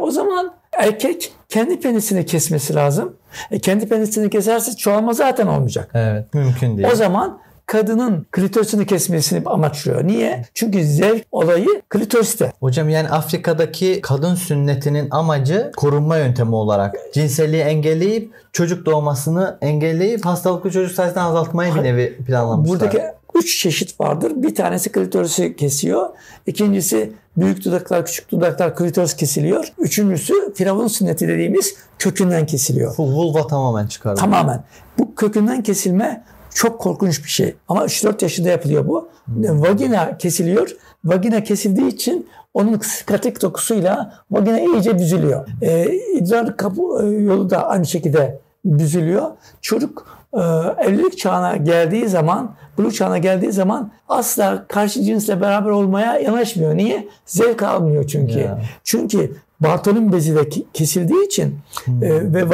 O 0.00 0.10
zaman 0.10 0.52
erkek 0.72 1.32
kendi 1.48 1.80
penisini 1.80 2.26
kesmesi 2.26 2.74
lazım. 2.74 3.16
E 3.50 3.58
kendi 3.58 3.88
penisini 3.88 4.30
keserse 4.30 4.76
çoğalma 4.76 5.12
zaten 5.12 5.46
olmayacak. 5.46 5.90
Evet, 5.94 6.34
mümkün 6.34 6.76
değil. 6.76 6.88
O 6.92 6.94
zaman 6.94 7.38
kadının 7.70 8.26
klitorisini 8.30 8.86
kesmesini 8.86 9.42
amaçlıyor. 9.46 10.06
Niye? 10.06 10.44
Çünkü 10.54 10.84
zevk 10.84 11.26
olayı 11.32 11.82
klitoriste. 11.88 12.52
Hocam 12.60 12.88
yani 12.88 13.08
Afrika'daki 13.08 14.00
kadın 14.00 14.34
sünnetinin 14.34 15.08
amacı 15.10 15.72
korunma 15.76 16.16
yöntemi 16.16 16.54
olarak 16.54 16.96
cinselliği 17.14 17.62
engelleyip 17.62 18.32
çocuk 18.52 18.86
doğmasını 18.86 19.58
engelleyip 19.60 20.24
hastalıklı 20.24 20.70
çocuk 20.70 20.92
sayısını 20.92 21.22
azaltmayı 21.22 21.74
bir 21.74 21.82
nevi 21.82 22.16
planlamışlar. 22.26 22.80
Buradaki 22.80 23.02
üç 23.34 23.58
çeşit 23.58 24.00
vardır. 24.00 24.32
Bir 24.36 24.54
tanesi 24.54 24.92
klitorisi 24.92 25.56
kesiyor. 25.56 26.08
İkincisi 26.46 27.12
büyük 27.36 27.64
dudaklar, 27.64 28.06
küçük 28.06 28.30
dudaklar 28.30 28.76
klitoris 28.76 29.16
kesiliyor. 29.16 29.72
Üçüncüsü 29.78 30.54
firavun 30.54 30.88
sünneti 30.88 31.28
dediğimiz 31.28 31.74
kökünden 31.98 32.46
kesiliyor. 32.46 32.94
Vulva 32.98 33.46
tamamen 33.46 33.86
çıkarılıyor. 33.86 34.24
Tamamen. 34.24 34.64
Bu 34.98 35.14
kökünden 35.14 35.62
kesilme 35.62 36.24
çok 36.54 36.80
korkunç 36.80 37.24
bir 37.24 37.30
şey. 37.30 37.54
Ama 37.68 37.84
3-4 37.84 38.24
yaşında 38.24 38.48
yapılıyor 38.48 38.88
bu. 38.88 39.08
Hmm. 39.24 39.62
Vagina 39.62 40.18
kesiliyor. 40.18 40.76
Vagina 41.04 41.44
kesildiği 41.44 41.88
için 41.88 42.28
onun 42.54 42.78
skatik 42.78 43.42
dokusuyla 43.42 44.12
vagina 44.30 44.60
iyice 44.60 44.98
büzülüyor. 44.98 45.48
Ee, 45.62 45.92
idrar 45.94 46.56
kapı 46.56 46.82
e, 47.02 47.06
yolu 47.06 47.50
da 47.50 47.68
aynı 47.68 47.86
şekilde 47.86 48.40
büzülüyor. 48.64 49.30
Çocuk 49.60 50.20
e, 50.34 50.40
evlilik 50.78 51.18
çağına 51.18 51.56
geldiği 51.56 52.08
zaman, 52.08 52.54
buluk 52.78 52.94
çağına 52.94 53.18
geldiği 53.18 53.52
zaman 53.52 53.92
asla 54.08 54.64
karşı 54.68 55.02
cinsle 55.02 55.40
beraber 55.40 55.70
olmaya 55.70 56.18
yanaşmıyor. 56.18 56.76
Niye? 56.76 57.08
Zevk 57.26 57.62
almıyor 57.62 58.06
çünkü. 58.06 58.38
Yeah. 58.38 58.58
Çünkü 58.84 59.36
Bartolin 59.60 60.12
bezi 60.12 60.36
de 60.36 60.48
kesildiği 60.74 61.26
için 61.26 61.58
hmm. 61.84 62.04
e, 62.04 62.32
ve 62.32 62.50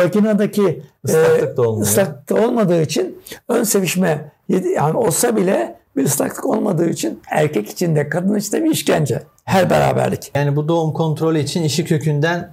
ıslaklık 1.05 1.57
da 1.57 1.63
olmuyor. 1.63 1.87
ıslaklık 1.87 2.29
da 2.29 2.35
olmadığı 2.35 2.83
için 2.83 3.19
ön 3.49 3.63
sevişme 3.63 4.33
yani 4.49 4.97
olsa 4.97 5.37
bile 5.37 5.77
bir 5.97 6.05
ıslaklık 6.05 6.47
olmadığı 6.47 6.89
için 6.89 7.21
erkek 7.31 7.71
için 7.71 7.97
de 7.97 8.09
kadın 8.09 8.35
için 8.35 8.53
de 8.53 8.65
bir 8.65 8.71
işkence. 8.71 9.23
Her 9.45 9.71
beraberlik. 9.71 10.31
Yani 10.35 10.57
bu 10.57 10.69
doğum 10.69 10.93
kontrolü 10.93 11.39
için 11.39 11.63
işi 11.63 11.85
kökünden 11.85 12.51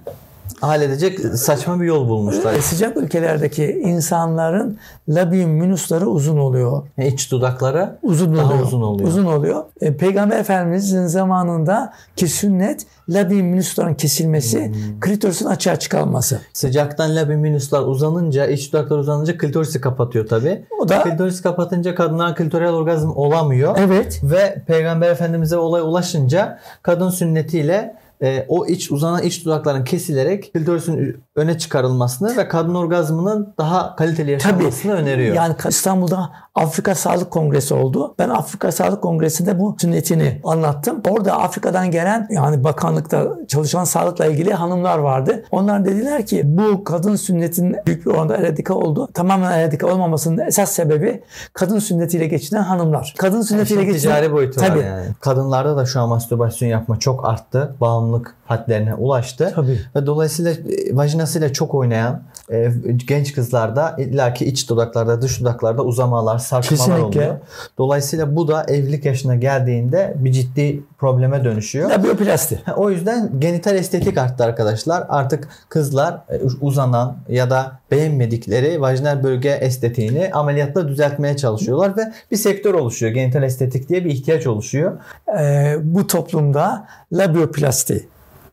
halledecek 0.68 1.18
saçma 1.20 1.80
bir 1.80 1.86
yol 1.86 2.08
bulmuşlar. 2.08 2.54
Sıcak 2.60 2.96
ülkelerdeki 2.96 3.64
insanların 3.64 4.78
labium 5.08 5.50
minusları 5.50 6.06
uzun 6.06 6.38
oluyor. 6.38 6.82
E, 6.98 7.08
iç 7.08 7.30
dudakları 7.30 7.98
uzun 8.02 8.36
daha 8.36 8.46
oluyor. 8.46 8.66
uzun 8.66 8.82
oluyor. 8.82 9.08
Uzun 9.08 9.24
oluyor. 9.24 9.64
E, 9.80 9.96
Peygamber 9.96 10.38
Efendimizin 10.38 11.06
zamanında 11.06 11.92
ki 12.16 12.28
sünnet 12.28 12.86
labium 13.08 13.46
minusların 13.46 13.94
kesilmesi, 13.94 14.66
hmm. 14.66 15.00
klitorisin 15.00 15.46
açığa 15.46 15.76
çıkarılması. 15.76 16.40
Sıcaktan 16.52 17.16
labium 17.16 17.40
minuslar 17.40 17.82
uzanınca, 17.82 18.46
iç 18.46 18.72
dudaklar 18.72 18.98
uzanınca 18.98 19.38
klitorisi 19.38 19.80
kapatıyor 19.80 20.26
tabi. 20.26 20.64
O 20.80 20.88
da 20.88 21.02
klitorisi 21.02 21.42
kapatınca 21.42 21.94
kadınlar 21.94 22.36
klitoral 22.36 22.74
orgazm 22.74 23.10
olamıyor. 23.10 23.76
Evet. 23.78 24.20
Ve 24.22 24.62
Peygamber 24.66 25.10
Efendimiz'e 25.10 25.56
olay 25.56 25.82
ulaşınca 25.82 26.58
kadın 26.82 27.10
sünnetiyle 27.10 27.96
e, 28.24 28.46
o 28.48 28.66
iç 28.66 28.92
uzanan 28.92 29.22
iç 29.22 29.44
dudakların 29.44 29.84
kesilerek 29.84 30.52
klitorisin 30.54 31.24
öne 31.36 31.58
çıkarılmasını 31.58 32.36
ve 32.36 32.48
kadın 32.48 32.74
orgazmının 32.74 33.54
daha 33.58 33.96
kaliteli 33.96 34.30
yaşanmasını 34.30 34.92
Tabii, 34.92 35.02
öneriyor. 35.02 35.34
Yani 35.34 35.54
İstanbul'da 35.68 36.30
Afrika 36.54 36.94
Sağlık 36.94 37.30
Kongresi 37.30 37.74
oldu. 37.74 38.14
Ben 38.18 38.28
Afrika 38.28 38.72
Sağlık 38.72 39.02
Kongresi'nde 39.02 39.58
bu 39.58 39.76
sünnetini 39.80 40.40
anlattım. 40.44 41.00
Orada 41.10 41.32
Afrika'dan 41.42 41.90
gelen 41.90 42.26
yani 42.30 42.64
bakanlıkta 42.64 43.38
çalışan 43.48 43.84
sağlıkla 43.84 44.26
ilgili 44.26 44.54
hanımlar 44.54 44.98
vardı. 44.98 45.44
Onlar 45.50 45.84
dediler 45.84 46.26
ki 46.26 46.42
bu 46.44 46.84
kadın 46.84 47.16
sünnetin 47.16 47.76
büyük 47.86 48.06
bir 48.06 48.10
oranda 48.10 48.36
eradika 48.36 48.74
oldu. 48.74 49.08
Tamamen 49.14 49.52
eradika 49.52 49.86
olmamasının 49.86 50.46
esas 50.46 50.70
sebebi 50.70 51.22
kadın 51.52 51.78
sünnetiyle 51.78 52.26
geçinen 52.26 52.62
hanımlar. 52.62 53.14
Kadın 53.18 53.42
sünnetiyle 53.42 53.80
yani 53.80 53.92
geçinen... 53.92 54.14
Ticari 54.14 54.32
boyutu 54.32 54.60
tabii. 54.60 54.78
var 54.78 54.84
yani. 54.84 55.06
Kadınlarda 55.20 55.76
da 55.76 55.86
şu 55.86 56.00
an 56.00 56.08
mastürbasyon 56.08 56.68
yapma 56.68 56.98
çok 56.98 57.24
arttı. 57.24 57.74
Bağımlılık 58.14 58.34
hadlerine 58.44 58.94
ulaştı. 58.94 59.52
Tabii. 59.54 59.80
Ve 59.96 60.06
dolayısıyla 60.06 60.50
e, 60.50 60.96
vajinasıyla 60.96 61.52
çok 61.52 61.74
oynayan 61.74 62.22
e, 62.52 62.72
genç 62.96 63.32
kızlarda 63.32 63.96
illaki 63.98 64.44
iç 64.44 64.68
dudaklarda, 64.68 65.22
dış 65.22 65.40
dudaklarda 65.40 65.84
uzamalar, 65.84 66.38
sarkmalar 66.38 66.78
Kesinlikle. 66.78 67.20
oluyor. 67.20 67.36
Dolayısıyla 67.78 68.36
bu 68.36 68.48
da 68.48 68.64
evlilik 68.64 69.04
yaşına 69.04 69.34
geldiğinde 69.34 70.14
bir 70.16 70.32
ciddi 70.32 70.82
probleme 70.98 71.44
dönüşüyor. 71.44 71.90
Labioplasti. 71.90 72.62
O 72.76 72.90
yüzden 72.90 73.30
genital 73.38 73.76
estetik 73.76 74.18
arttı 74.18 74.44
arkadaşlar. 74.44 75.06
Artık 75.08 75.48
kızlar 75.68 76.14
e, 76.28 76.40
uzanan 76.60 77.16
ya 77.28 77.50
da 77.50 77.78
beğenmedikleri 77.90 78.80
vajinal 78.80 79.22
bölge 79.22 79.50
estetiğini 79.50 80.30
ameliyatla 80.32 80.88
düzeltmeye 80.88 81.36
çalışıyorlar 81.36 81.96
ve 81.96 82.12
bir 82.30 82.36
sektör 82.36 82.74
oluşuyor. 82.74 83.12
Genital 83.12 83.42
estetik 83.42 83.88
diye 83.88 84.04
bir 84.04 84.10
ihtiyaç 84.10 84.46
oluşuyor. 84.46 84.92
Ee, 85.38 85.76
bu 85.82 86.06
toplumda 86.06 86.86
labioplasti 87.12 88.08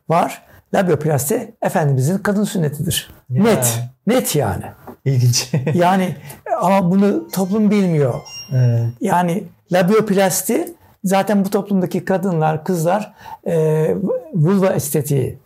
var. 0.10 0.51
Labioplasti 0.74 1.54
Efendimizin 1.62 2.18
kadın 2.18 2.44
sünnetidir. 2.44 3.10
Ya. 3.30 3.44
Net. 3.44 3.80
Net 4.08 4.36
yani. 4.36 4.64
İlginç. 5.06 5.52
yani 5.74 6.16
ama 6.62 6.92
bunu 6.92 7.28
toplum 7.28 7.72
bilmiyor. 7.72 8.14
Evet. 8.54 8.88
Yani 9.02 9.44
labioplasti 9.72 10.74
zaten 11.04 11.46
bu 11.46 11.50
toplumdaki 11.50 12.06
kadınlar, 12.06 12.64
kızlar 12.64 13.14
e, 13.48 13.96
vulva 14.34 14.74
estetiği 14.74 15.38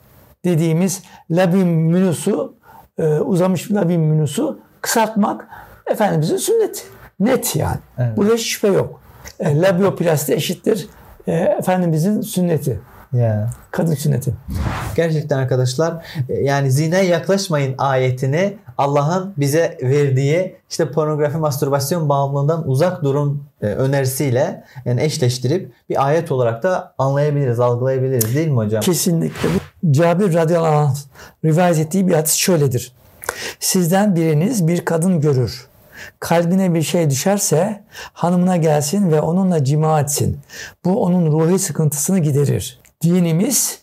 dediğimiz 0.45 1.03
labium 1.31 1.69
minusu 1.69 2.55
e, 2.97 3.03
uzamış 3.07 3.71
labium 3.71 4.01
minusu 4.01 4.59
kısaltmak 4.81 5.47
Efendimizin 5.87 6.37
sünneti. 6.37 6.81
Net 7.19 7.55
yani. 7.55 7.77
Evet. 7.97 8.17
Burada 8.17 8.37
şüphe 8.37 8.67
yok. 8.67 9.01
E, 9.39 9.61
labioplasti 9.61 10.33
eşittir 10.33 10.87
e, 11.27 11.33
Efendimizin 11.33 12.21
sünneti. 12.21 12.79
Ya. 13.15 13.49
Kadın 13.71 13.93
sünneti. 13.93 14.33
Gerçekten 14.95 15.37
arkadaşlar 15.37 16.05
e, 16.29 16.33
yani 16.33 16.71
zinaya 16.71 17.03
yaklaşmayın 17.03 17.75
ayetini 17.77 18.57
Allah'ın 18.77 19.33
bize 19.37 19.77
verdiği 19.81 20.55
işte 20.69 20.91
pornografi 20.91 21.37
mastürbasyon 21.37 22.09
bağımlılığından 22.09 22.69
uzak 22.69 23.03
durun 23.03 23.43
e, 23.61 23.65
önerisiyle 23.65 24.63
yani 24.85 25.03
eşleştirip 25.03 25.71
bir 25.89 26.05
ayet 26.07 26.31
olarak 26.31 26.63
da 26.63 26.93
anlayabiliriz, 26.97 27.59
algılayabiliriz 27.59 28.35
değil 28.35 28.47
mi 28.47 28.55
hocam? 28.55 28.81
Kesinlikle. 28.81 29.49
Cabir 29.91 30.33
radıyallahu 30.33 30.75
anh 30.75 30.95
rivayet 31.45 31.79
ettiği 31.79 32.07
bir 32.07 32.13
hadis 32.13 32.33
şöyledir. 32.33 32.91
Sizden 33.59 34.15
biriniz 34.15 34.67
bir 34.67 34.85
kadın 34.85 35.21
görür. 35.21 35.67
Kalbine 36.19 36.73
bir 36.73 36.81
şey 36.81 37.09
düşerse 37.09 37.83
hanımına 38.13 38.57
gelsin 38.57 39.11
ve 39.11 39.21
onunla 39.21 39.63
cima 39.63 39.99
etsin. 39.99 40.39
Bu 40.85 41.03
onun 41.03 41.31
ruhi 41.31 41.59
sıkıntısını 41.59 42.19
giderir. 42.19 42.79
Dinimiz 43.03 43.79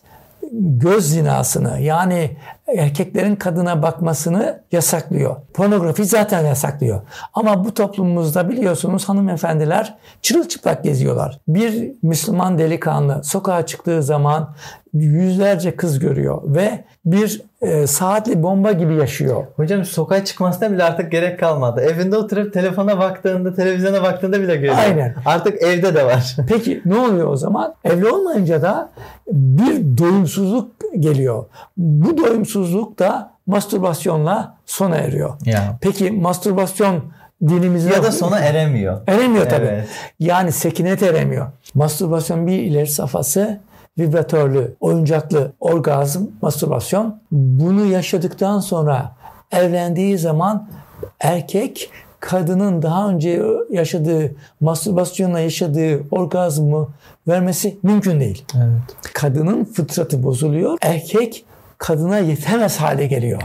göz 0.51 1.09
zinasını 1.09 1.79
yani 1.79 2.37
erkeklerin 2.67 3.35
kadına 3.35 3.81
bakmasını 3.81 4.59
yasaklıyor. 4.71 5.35
Pornografi 5.53 6.05
zaten 6.05 6.45
yasaklıyor. 6.45 7.01
Ama 7.33 7.65
bu 7.65 7.73
toplumumuzda 7.73 8.49
biliyorsunuz 8.49 9.09
hanımefendiler 9.09 9.97
çırılçıplak 10.21 10.83
geziyorlar. 10.83 11.39
Bir 11.47 11.91
Müslüman 12.03 12.57
delikanlı 12.57 13.23
sokağa 13.23 13.65
çıktığı 13.65 14.03
zaman 14.03 14.55
yüzlerce 14.93 15.75
kız 15.75 15.99
görüyor 15.99 16.41
ve 16.45 16.83
bir 17.05 17.41
e, 17.61 17.87
saatli 17.87 18.43
bomba 18.43 18.71
gibi 18.71 18.95
yaşıyor. 18.95 19.43
Hocam 19.55 19.85
sokağa 19.85 20.25
çıkmasına 20.25 20.71
bile 20.71 20.83
artık 20.83 21.11
gerek 21.11 21.39
kalmadı. 21.39 21.81
Evinde 21.81 22.17
oturup 22.17 22.53
telefona 22.53 22.99
baktığında, 22.99 23.55
televizyona 23.55 24.03
baktığında 24.03 24.41
bile 24.41 24.55
görüyor. 24.55 24.75
Aynen. 24.79 25.15
Artık 25.25 25.61
evde 25.61 25.95
de 25.95 26.05
var. 26.05 26.35
Peki 26.47 26.81
ne 26.85 26.95
oluyor 26.95 27.27
o 27.27 27.35
zaman? 27.35 27.75
Evli 27.83 28.09
olmayınca 28.09 28.61
da 28.61 28.89
bir 29.31 29.97
doyumsuzluk 29.97 30.71
geliyor. 30.99 31.45
Bu 31.77 32.17
doyumsuzluk 32.17 32.52
da 32.99 33.31
mastürbasyonla 33.47 34.55
sona 34.65 34.95
eriyor. 34.95 35.33
Ya. 35.45 35.77
Peki 35.81 36.11
mastürbasyon 36.11 37.03
dinimizde 37.47 37.93
Ya 37.93 38.03
da 38.03 38.11
sona 38.11 38.39
eremiyor. 38.39 39.01
eremiyor 39.07 39.49
tabii. 39.49 39.65
Evet. 39.65 39.87
Yani 40.19 40.51
sekinet 40.51 41.03
eremiyor. 41.03 41.47
Mastürbasyon 41.73 42.47
bir 42.47 42.59
ileri 42.59 42.87
safhası 42.87 43.59
vibratörlü, 43.99 44.75
oyuncaklı 44.79 45.51
orgazm, 45.59 46.23
mastürbasyon. 46.41 47.19
Bunu 47.31 47.85
yaşadıktan 47.85 48.59
sonra 48.59 49.15
evlendiği 49.51 50.17
zaman 50.17 50.69
erkek 51.19 51.89
kadının 52.19 52.81
daha 52.81 53.09
önce 53.09 53.41
yaşadığı 53.71 54.35
mastürbasyonla 54.61 55.39
yaşadığı 55.39 56.03
orgazmı 56.11 56.87
vermesi 57.27 57.77
mümkün 57.83 58.19
değil. 58.19 58.45
Evet. 58.55 59.13
Kadının 59.13 59.65
fıtratı 59.65 60.23
bozuluyor. 60.23 60.77
Erkek 60.81 61.45
kadına 61.83 62.19
yetemez 62.19 62.77
hale 62.77 63.07
geliyor. 63.07 63.41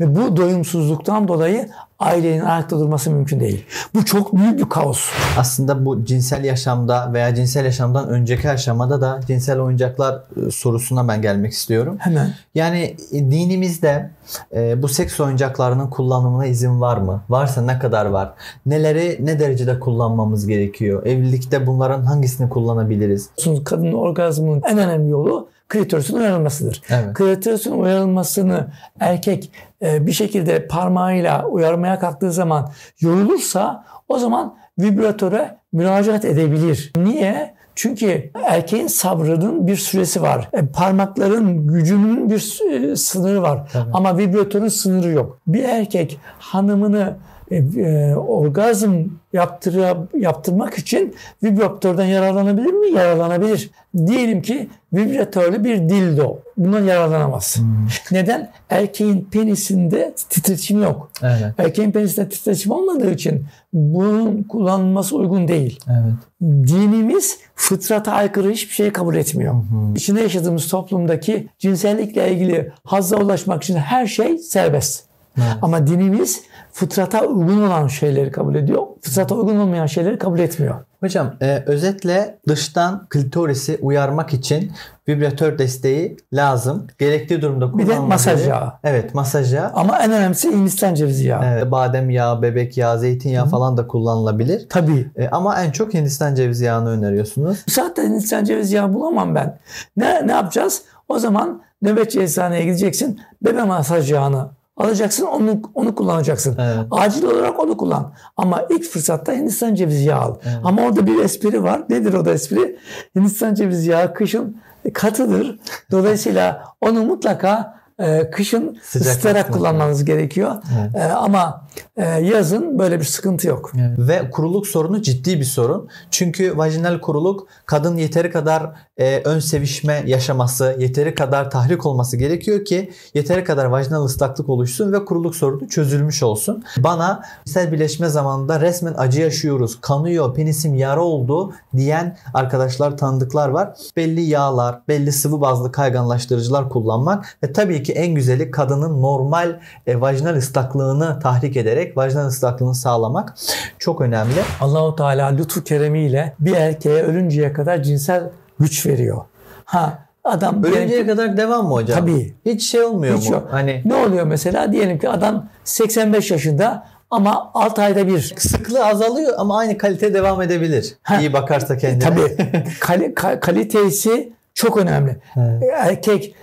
Ve 0.00 0.16
bu 0.16 0.36
doyumsuzluktan 0.36 1.28
dolayı 1.28 1.68
ailenin 1.98 2.40
ayakta 2.40 2.80
durması 2.80 3.10
mümkün 3.10 3.40
değil. 3.40 3.64
Bu 3.94 4.04
çok 4.04 4.36
büyük 4.36 4.58
bir 4.58 4.68
kaos. 4.68 5.08
Aslında 5.38 5.84
bu 5.84 6.04
cinsel 6.04 6.44
yaşamda 6.44 7.12
veya 7.12 7.34
cinsel 7.34 7.64
yaşamdan 7.64 8.08
önceki 8.08 8.50
aşamada 8.50 9.00
da 9.00 9.20
cinsel 9.26 9.60
oyuncaklar 9.60 10.14
e, 10.14 10.50
sorusuna 10.50 11.08
ben 11.08 11.22
gelmek 11.22 11.52
istiyorum. 11.52 11.96
Hemen. 12.00 12.34
Yani 12.54 12.96
e, 13.12 13.30
dinimizde 13.30 14.10
e, 14.54 14.82
bu 14.82 14.88
seks 14.88 15.20
oyuncaklarının 15.20 15.86
kullanımına 15.86 16.46
izin 16.46 16.80
var 16.80 16.96
mı? 16.96 17.22
Varsa 17.28 17.62
ne 17.62 17.78
kadar 17.78 18.06
var? 18.06 18.32
Neleri 18.66 19.18
ne 19.20 19.40
derecede 19.40 19.80
kullanmamız 19.80 20.46
gerekiyor? 20.46 21.06
Evlilikte 21.06 21.66
bunların 21.66 22.02
hangisini 22.02 22.48
kullanabiliriz? 22.48 23.30
Kadının 23.64 23.92
orgazmının 23.92 24.62
en 24.70 24.78
önemli 24.78 25.10
yolu 25.10 25.53
klitoris'in 25.68 26.16
uyarılmasıdır. 26.16 26.82
Evet. 26.90 27.14
Klitoris'in 27.14 27.72
uyarılmasını 27.72 28.66
erkek 29.00 29.50
e, 29.82 30.06
bir 30.06 30.12
şekilde 30.12 30.66
parmağıyla 30.66 31.46
uyarmaya 31.46 31.98
kalktığı 31.98 32.32
zaman 32.32 32.70
yorulursa 33.00 33.84
o 34.08 34.18
zaman 34.18 34.56
vibratöre 34.78 35.56
müracaat 35.72 36.24
edebilir. 36.24 36.92
Niye? 36.96 37.54
Çünkü 37.74 38.30
erkeğin 38.44 38.86
sabrının 38.86 39.66
bir 39.66 39.76
süresi 39.76 40.22
var. 40.22 40.48
E, 40.52 40.66
Parmakların 40.66 41.66
gücünün 41.68 42.30
bir 42.30 42.60
e, 42.72 42.96
sınırı 42.96 43.42
var. 43.42 43.68
Tabii. 43.72 43.90
Ama 43.92 44.18
vibratörün 44.18 44.68
sınırı 44.68 45.10
yok. 45.10 45.40
Bir 45.46 45.64
erkek 45.64 46.18
hanımını 46.38 47.16
e, 47.54 47.80
e, 47.80 48.14
orgazm 48.14 48.94
yaptıra, 49.32 49.96
yaptırmak 50.14 50.78
için 50.78 51.14
vibratörden 51.42 52.04
yararlanabilir 52.04 52.72
mi? 52.72 52.90
Yararlanabilir. 52.90 53.70
Diyelim 54.06 54.42
ki 54.42 54.68
vibratörlü 54.92 55.64
bir 55.64 55.78
dildo. 55.78 56.38
Bundan 56.56 56.84
yararlanamaz. 56.84 57.56
Neden? 58.10 58.50
Erkeğin 58.70 59.28
penisinde 59.32 60.14
titreşim 60.30 60.82
yok. 60.82 61.10
Evet. 61.22 61.54
Erkeğin 61.58 61.92
penisinde 61.92 62.28
titreşim 62.28 62.72
olmadığı 62.72 63.10
için 63.10 63.46
bunun 63.72 64.42
kullanılması 64.42 65.16
uygun 65.16 65.48
değil. 65.48 65.80
Evet. 65.88 66.14
Dinimiz 66.42 67.38
fıtrata 67.54 68.12
aykırı 68.12 68.50
hiçbir 68.50 68.74
şey 68.74 68.90
kabul 68.92 69.14
etmiyor. 69.14 69.54
İçinde 69.96 70.20
yaşadığımız 70.20 70.68
toplumdaki 70.68 71.48
cinsellikle 71.58 72.32
ilgili 72.32 72.72
hazza 72.84 73.16
ulaşmak 73.16 73.62
için 73.62 73.76
her 73.76 74.06
şey 74.06 74.38
serbest. 74.38 75.13
Evet. 75.38 75.56
Ama 75.62 75.86
dinimiz 75.86 76.42
fıtrata 76.72 77.24
uygun 77.24 77.66
olan 77.66 77.86
şeyleri 77.86 78.30
kabul 78.30 78.54
ediyor. 78.54 78.82
Fıtrata 79.00 79.34
uygun 79.34 79.56
olmayan 79.56 79.86
şeyleri 79.86 80.18
kabul 80.18 80.38
etmiyor. 80.38 80.74
Hocam 81.00 81.34
e, 81.42 81.62
özetle 81.66 82.38
dıştan 82.48 83.06
klitorisi 83.10 83.78
uyarmak 83.82 84.32
için 84.34 84.72
vibratör 85.08 85.58
desteği 85.58 86.16
lazım. 86.32 86.86
Gerektiği 86.98 87.42
durumda 87.42 87.66
Bir 87.68 87.72
kullanılabilir. 87.72 87.96
de 88.02 88.08
masaj 88.08 88.48
yağı. 88.48 88.72
Evet 88.84 89.14
masaj 89.14 89.54
yağı. 89.54 89.70
Ama 89.74 89.98
en 89.98 90.12
önemlisi 90.12 90.50
Hindistan 90.50 90.94
cevizi 90.94 91.26
yağı. 91.28 91.44
Evet, 91.44 91.70
badem 91.70 92.10
yağı, 92.10 92.42
bebek 92.42 92.76
yağı, 92.76 92.98
zeytinyağı 92.98 93.46
falan 93.46 93.76
da 93.76 93.86
kullanılabilir. 93.86 94.68
Tabii. 94.68 95.10
E, 95.16 95.28
ama 95.28 95.62
en 95.62 95.70
çok 95.70 95.94
Hindistan 95.94 96.34
cevizi 96.34 96.64
yağını 96.64 96.88
öneriyorsunuz. 96.90 97.64
Saatte 97.68 98.02
Hindistan 98.02 98.44
cevizi 98.44 98.76
yağı 98.76 98.94
bulamam 98.94 99.34
ben. 99.34 99.58
Ne, 99.96 100.26
ne 100.26 100.32
yapacağız? 100.32 100.82
O 101.08 101.18
zaman 101.18 101.62
nöbetçi 101.82 102.20
eczaneye 102.22 102.64
gideceksin. 102.64 103.20
Bebe 103.44 103.62
masaj 103.62 104.12
yağını 104.12 104.46
alacaksın. 104.76 105.26
Onu, 105.26 105.60
onu 105.74 105.94
kullanacaksın. 105.94 106.56
Evet. 106.58 106.86
Acil 106.90 107.24
olarak 107.24 107.60
onu 107.60 107.76
kullan. 107.76 108.12
Ama 108.36 108.62
ilk 108.70 108.84
fırsatta 108.84 109.32
Hindistan 109.32 109.74
cevizi 109.74 110.04
yağı 110.04 110.20
al. 110.20 110.34
Ama 110.64 110.82
orada 110.82 111.06
bir 111.06 111.18
espri 111.18 111.62
var. 111.62 111.82
Nedir 111.88 112.14
o 112.14 112.24
da 112.24 112.32
espri? 112.32 112.78
Hindistan 113.16 113.54
cevizi 113.54 113.90
yağı 113.90 114.14
kışın 114.14 114.56
katıdır. 114.92 115.58
Dolayısıyla 115.90 116.64
onu 116.80 117.02
mutlaka 117.04 117.78
e, 117.98 118.30
kışın 118.30 118.78
Sıcak 118.82 119.12
ısıtarak 119.12 119.52
kullanmanız 119.52 120.04
gerekiyor. 120.04 120.52
Evet. 120.80 120.94
E, 120.94 121.12
ama 121.12 121.64
e, 121.96 122.04
yazın 122.04 122.78
böyle 122.78 123.00
bir 123.00 123.04
sıkıntı 123.04 123.48
yok. 123.48 123.72
Ve 123.98 124.30
kuruluk 124.30 124.66
sorunu 124.66 125.02
ciddi 125.02 125.40
bir 125.40 125.44
sorun. 125.44 125.88
Çünkü 126.10 126.58
vajinal 126.58 127.00
kuruluk 127.00 127.48
kadın 127.66 127.96
yeteri 127.96 128.30
kadar 128.30 128.70
e, 128.96 129.22
ön 129.24 129.38
sevişme 129.38 130.02
yaşaması, 130.06 130.76
yeteri 130.78 131.14
kadar 131.14 131.50
tahrik 131.50 131.86
olması 131.86 132.16
gerekiyor 132.16 132.64
ki 132.64 132.92
yeteri 133.14 133.44
kadar 133.44 133.64
vajinal 133.64 134.04
ıslaklık 134.04 134.48
oluşsun 134.48 134.92
ve 134.92 135.04
kuruluk 135.04 135.36
sorunu 135.36 135.68
çözülmüş 135.68 136.22
olsun. 136.22 136.64
Bana 136.76 137.22
cinsel 137.44 137.72
birleşme 137.72 138.08
zamanında 138.08 138.60
resmen 138.60 138.94
acı 138.98 139.20
yaşıyoruz, 139.20 139.80
kanıyor, 139.80 140.34
penisim 140.34 140.74
yara 140.74 141.02
oldu 141.02 141.52
diyen 141.76 142.16
arkadaşlar, 142.34 142.96
tanıdıklar 142.96 143.48
var. 143.48 143.74
Belli 143.96 144.20
yağlar, 144.20 144.80
belli 144.88 145.12
sıvı 145.12 145.40
bazlı 145.40 145.72
kayganlaştırıcılar 145.72 146.68
kullanmak 146.68 147.38
ve 147.42 147.52
tabii 147.52 147.82
ki 147.84 147.92
en 147.92 148.14
güzeli 148.14 148.50
kadının 148.50 149.02
normal 149.02 149.56
e, 149.86 150.00
vajinal 150.00 150.36
ıslaklığını 150.36 151.20
tahrik 151.20 151.56
ederek 151.56 151.96
vajinal 151.96 152.26
ıslaklığını 152.26 152.74
sağlamak 152.74 153.34
çok 153.78 154.00
önemli. 154.00 154.40
Allahu 154.60 154.96
Teala 154.96 155.26
lütfu 155.26 155.64
keremiyle 155.64 156.34
bir 156.38 156.52
erkeğe 156.52 157.02
ölünceye 157.02 157.52
kadar 157.52 157.82
cinsel 157.82 158.30
güç 158.60 158.86
veriyor. 158.86 159.18
Ha 159.64 159.98
adam 160.24 160.62
diyelim 160.62 160.78
Ölünceye 160.80 161.00
ki- 161.02 161.06
kadar 161.08 161.36
devam 161.36 161.66
mı 161.68 161.74
hocam? 161.74 161.98
Tabii. 162.00 162.34
Hiç 162.46 162.70
şey 162.70 162.82
olmuyor 162.82 163.18
Hiç 163.18 163.28
mu? 163.28 163.34
yok. 163.34 163.48
Hani 163.50 163.82
ne 163.84 163.94
oluyor 163.94 164.26
mesela 164.26 164.72
diyelim 164.72 164.98
ki 164.98 165.08
adam 165.08 165.46
85 165.64 166.30
yaşında 166.30 166.86
ama 167.10 167.50
6 167.54 167.82
ayda 167.82 168.06
bir 168.06 168.34
sıklığı 168.38 168.86
azalıyor 168.86 169.34
ama 169.38 169.58
aynı 169.58 169.78
kalite 169.78 170.14
devam 170.14 170.42
edebilir. 170.42 170.94
Ha. 171.02 171.20
İyi 171.20 171.32
bakarsa 171.32 171.76
kendine. 171.76 171.98
tabii 172.08 172.36
kali- 172.80 173.14
ka- 173.14 173.40
kalitesi 173.40 174.32
çok 174.54 174.76
önemli. 174.76 175.16
Evet. 175.36 175.62
Erkek 175.72 176.34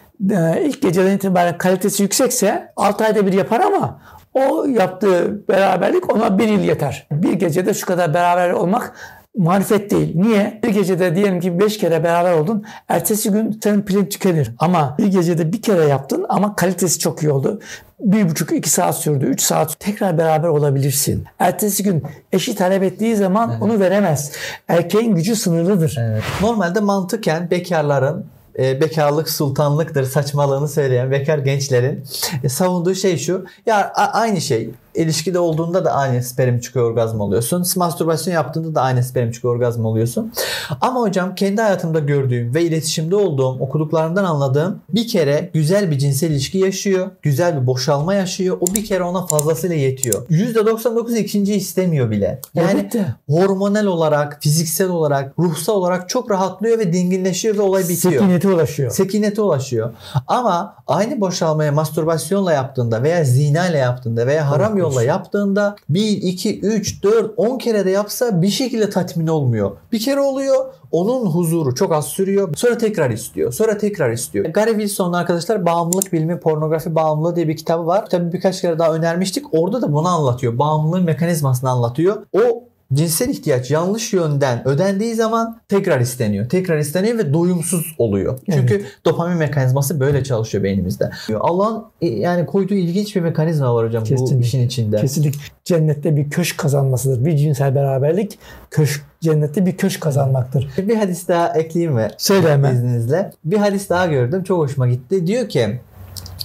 ilk 0.65 0.81
geceden 0.81 1.15
itibaren 1.15 1.57
kalitesi 1.57 2.03
yüksekse 2.03 2.73
6 2.75 3.05
ayda 3.05 3.27
bir 3.27 3.33
yapar 3.33 3.59
ama 3.59 4.01
o 4.33 4.65
yaptığı 4.65 5.47
beraberlik 5.49 6.15
ona 6.15 6.39
bir 6.39 6.47
yıl 6.47 6.59
yeter. 6.61 7.07
Bir 7.11 7.33
gecede 7.33 7.73
şu 7.73 7.85
kadar 7.85 8.13
beraber 8.13 8.51
olmak 8.51 8.93
marifet 9.37 9.91
değil. 9.91 10.11
Niye? 10.15 10.59
Bir 10.63 10.69
gecede 10.69 11.15
diyelim 11.15 11.39
ki 11.39 11.59
5 11.59 11.77
kere 11.77 12.03
beraber 12.03 12.33
oldun. 12.33 12.65
Ertesi 12.89 13.31
gün 13.31 13.59
senin 13.63 13.81
pilin 13.81 14.05
tükenir. 14.05 14.51
Ama 14.59 14.95
bir 14.97 15.07
gecede 15.07 15.53
bir 15.53 15.61
kere 15.61 15.85
yaptın 15.85 16.25
ama 16.29 16.55
kalitesi 16.55 16.99
çok 16.99 17.23
iyi 17.23 17.31
oldu. 17.31 17.59
Bir 17.99 18.29
buçuk 18.29 18.51
iki 18.51 18.69
saat 18.69 18.97
sürdü. 18.97 19.25
Üç 19.25 19.41
saat 19.41 19.79
tekrar 19.79 20.17
beraber 20.17 20.47
olabilirsin. 20.47 21.25
Ertesi 21.39 21.83
gün 21.83 22.03
eşi 22.31 22.55
talep 22.55 22.83
ettiği 22.83 23.15
zaman 23.15 23.61
onu 23.61 23.79
veremez. 23.79 24.31
Erkeğin 24.67 25.15
gücü 25.15 25.35
sınırlıdır. 25.35 25.97
Evet. 25.99 26.23
Normalde 26.41 26.79
mantıken 26.79 27.51
bekarların 27.51 28.25
e, 28.59 28.81
bekarlık 28.81 29.29
sultanlıktır 29.29 30.03
saçmalığını 30.03 30.67
söyleyen 30.67 31.11
bekar 31.11 31.37
gençlerin 31.37 32.03
e, 32.43 32.49
savunduğu 32.49 32.95
şey 32.95 33.17
şu. 33.17 33.45
Ya 33.65 33.91
a- 33.95 34.11
aynı 34.19 34.41
şey. 34.41 34.69
İlişkide 34.95 35.39
olduğunda 35.39 35.85
da 35.85 35.91
aynı 35.91 36.23
sperm 36.23 36.59
çıkıyor 36.59 36.91
orgazm 36.91 37.19
oluyorsun. 37.19 37.65
Mastürbasyon 37.75 38.33
yaptığında 38.33 38.75
da 38.75 38.81
aynı 38.81 39.03
sperm 39.03 39.31
çıkıyor 39.31 39.55
orgazm 39.55 39.85
oluyorsun. 39.85 40.33
Ama 40.81 41.01
hocam 41.01 41.35
kendi 41.35 41.61
hayatımda 41.61 41.99
gördüğüm 41.99 42.55
ve 42.55 42.63
iletişimde 42.63 43.15
olduğum, 43.15 43.57
okuduklarımdan 43.59 44.23
anladığım 44.23 44.79
bir 44.89 45.07
kere 45.07 45.49
güzel 45.53 45.91
bir 45.91 45.97
cinsel 45.97 46.31
ilişki 46.31 46.57
yaşıyor. 46.57 47.07
Güzel 47.21 47.61
bir 47.61 47.67
boşalma 47.67 48.13
yaşıyor. 48.13 48.57
O 48.61 48.75
bir 48.75 48.85
kere 48.85 49.03
ona 49.03 49.27
fazlasıyla 49.27 49.75
yetiyor. 49.75 50.27
%99 50.27 51.17
ikinci 51.17 51.53
istemiyor 51.55 52.11
bile. 52.11 52.41
Yani 52.53 52.71
Elbette. 52.71 53.15
hormonal 53.29 53.85
olarak, 53.85 54.37
fiziksel 54.41 54.89
olarak, 54.89 55.33
ruhsal 55.39 55.73
olarak 55.73 56.09
çok 56.09 56.31
rahatlıyor 56.31 56.79
ve 56.79 56.93
dinginleşiyor 56.93 57.57
ve 57.57 57.61
olay 57.61 57.89
bitiyor. 57.89 58.13
Sekinete 58.13 58.47
ulaşıyor. 58.47 58.91
Sekinete 58.91 59.41
ulaşıyor. 59.41 59.93
Ama 60.27 60.75
aynı 60.87 61.21
boşalmaya 61.21 61.71
mastürbasyonla 61.71 62.53
yaptığında 62.53 63.03
veya 63.03 63.23
zina 63.23 63.67
ile 63.67 63.77
yaptığında 63.77 64.27
veya 64.27 64.49
haram. 64.49 64.80
Yolla 64.81 65.03
yaptığında 65.03 65.75
1, 65.89 66.21
2, 66.21 66.59
3, 66.59 67.03
4, 67.03 67.33
10 67.37 67.57
kere 67.57 67.85
de 67.85 67.89
yapsa 67.89 68.41
bir 68.41 68.49
şekilde 68.49 68.89
tatmin 68.89 69.27
olmuyor. 69.27 69.71
Bir 69.91 69.99
kere 69.99 70.19
oluyor 70.19 70.73
onun 70.91 71.25
huzuru 71.25 71.75
çok 71.75 71.91
az 71.91 72.05
sürüyor. 72.07 72.49
Sonra 72.55 72.77
tekrar 72.77 73.09
istiyor. 73.09 73.51
Sonra 73.51 73.77
tekrar 73.77 74.11
istiyor. 74.11 74.45
Gary 74.45 74.71
Wilson'un 74.71 75.13
arkadaşlar 75.13 75.65
Bağımlılık 75.65 76.13
Bilimi 76.13 76.39
Pornografi 76.39 76.95
Bağımlılığı 76.95 77.35
diye 77.35 77.47
bir 77.47 77.57
kitabı 77.57 77.85
var. 77.85 78.09
Tabii 78.09 78.33
birkaç 78.33 78.61
kere 78.61 78.79
daha 78.79 78.93
önermiştik. 78.93 79.45
Orada 79.51 79.81
da 79.81 79.93
bunu 79.93 80.07
anlatıyor. 80.07 80.57
Bağımlılığın 80.57 81.03
mekanizmasını 81.03 81.69
anlatıyor. 81.69 82.25
O 82.33 82.63
cinsel 82.93 83.29
ihtiyaç 83.29 83.71
yanlış 83.71 84.13
yönden 84.13 84.67
ödendiği 84.67 85.15
zaman 85.15 85.59
tekrar 85.69 85.99
isteniyor. 85.99 86.49
Tekrar 86.49 86.77
isteniyor 86.77 87.17
ve 87.17 87.33
doyumsuz 87.33 87.95
oluyor. 87.97 88.39
Çünkü 88.53 88.85
dopamin 89.05 89.37
mekanizması 89.37 89.99
böyle 89.99 90.23
çalışıyor 90.23 90.63
beynimizde. 90.63 91.09
Allah'ın 91.39 91.83
e, 92.01 92.07
yani 92.07 92.45
koyduğu 92.45 92.73
ilginç 92.73 93.15
bir 93.15 93.21
mekanizma 93.21 93.75
var 93.75 93.87
hocam 93.87 94.03
bu 94.03 94.07
Kesinlikle. 94.07 94.39
işin 94.39 94.67
içinde. 94.67 94.97
Kesinlikle 94.97 95.39
cennette 95.63 96.15
bir 96.15 96.29
köşk 96.29 96.57
kazanmasıdır. 96.57 97.25
Bir 97.25 97.37
cinsel 97.37 97.75
beraberlik 97.75 98.39
köşk, 98.71 99.01
cennette 99.21 99.65
bir 99.65 99.77
köşk 99.77 100.01
kazanmaktır. 100.01 100.69
Bir 100.77 100.95
hadis 100.95 101.27
daha 101.27 101.53
ekleyeyim 101.53 101.95
mi? 101.95 102.07
Söyle 102.17 102.51
hemen. 102.51 102.75
izninizle. 102.75 103.31
Bir 103.45 103.57
hadis 103.57 103.89
daha 103.89 104.05
gördüm. 104.05 104.43
Çok 104.43 104.57
hoşuma 104.57 104.87
gitti. 104.87 105.27
Diyor 105.27 105.49
ki 105.49 105.79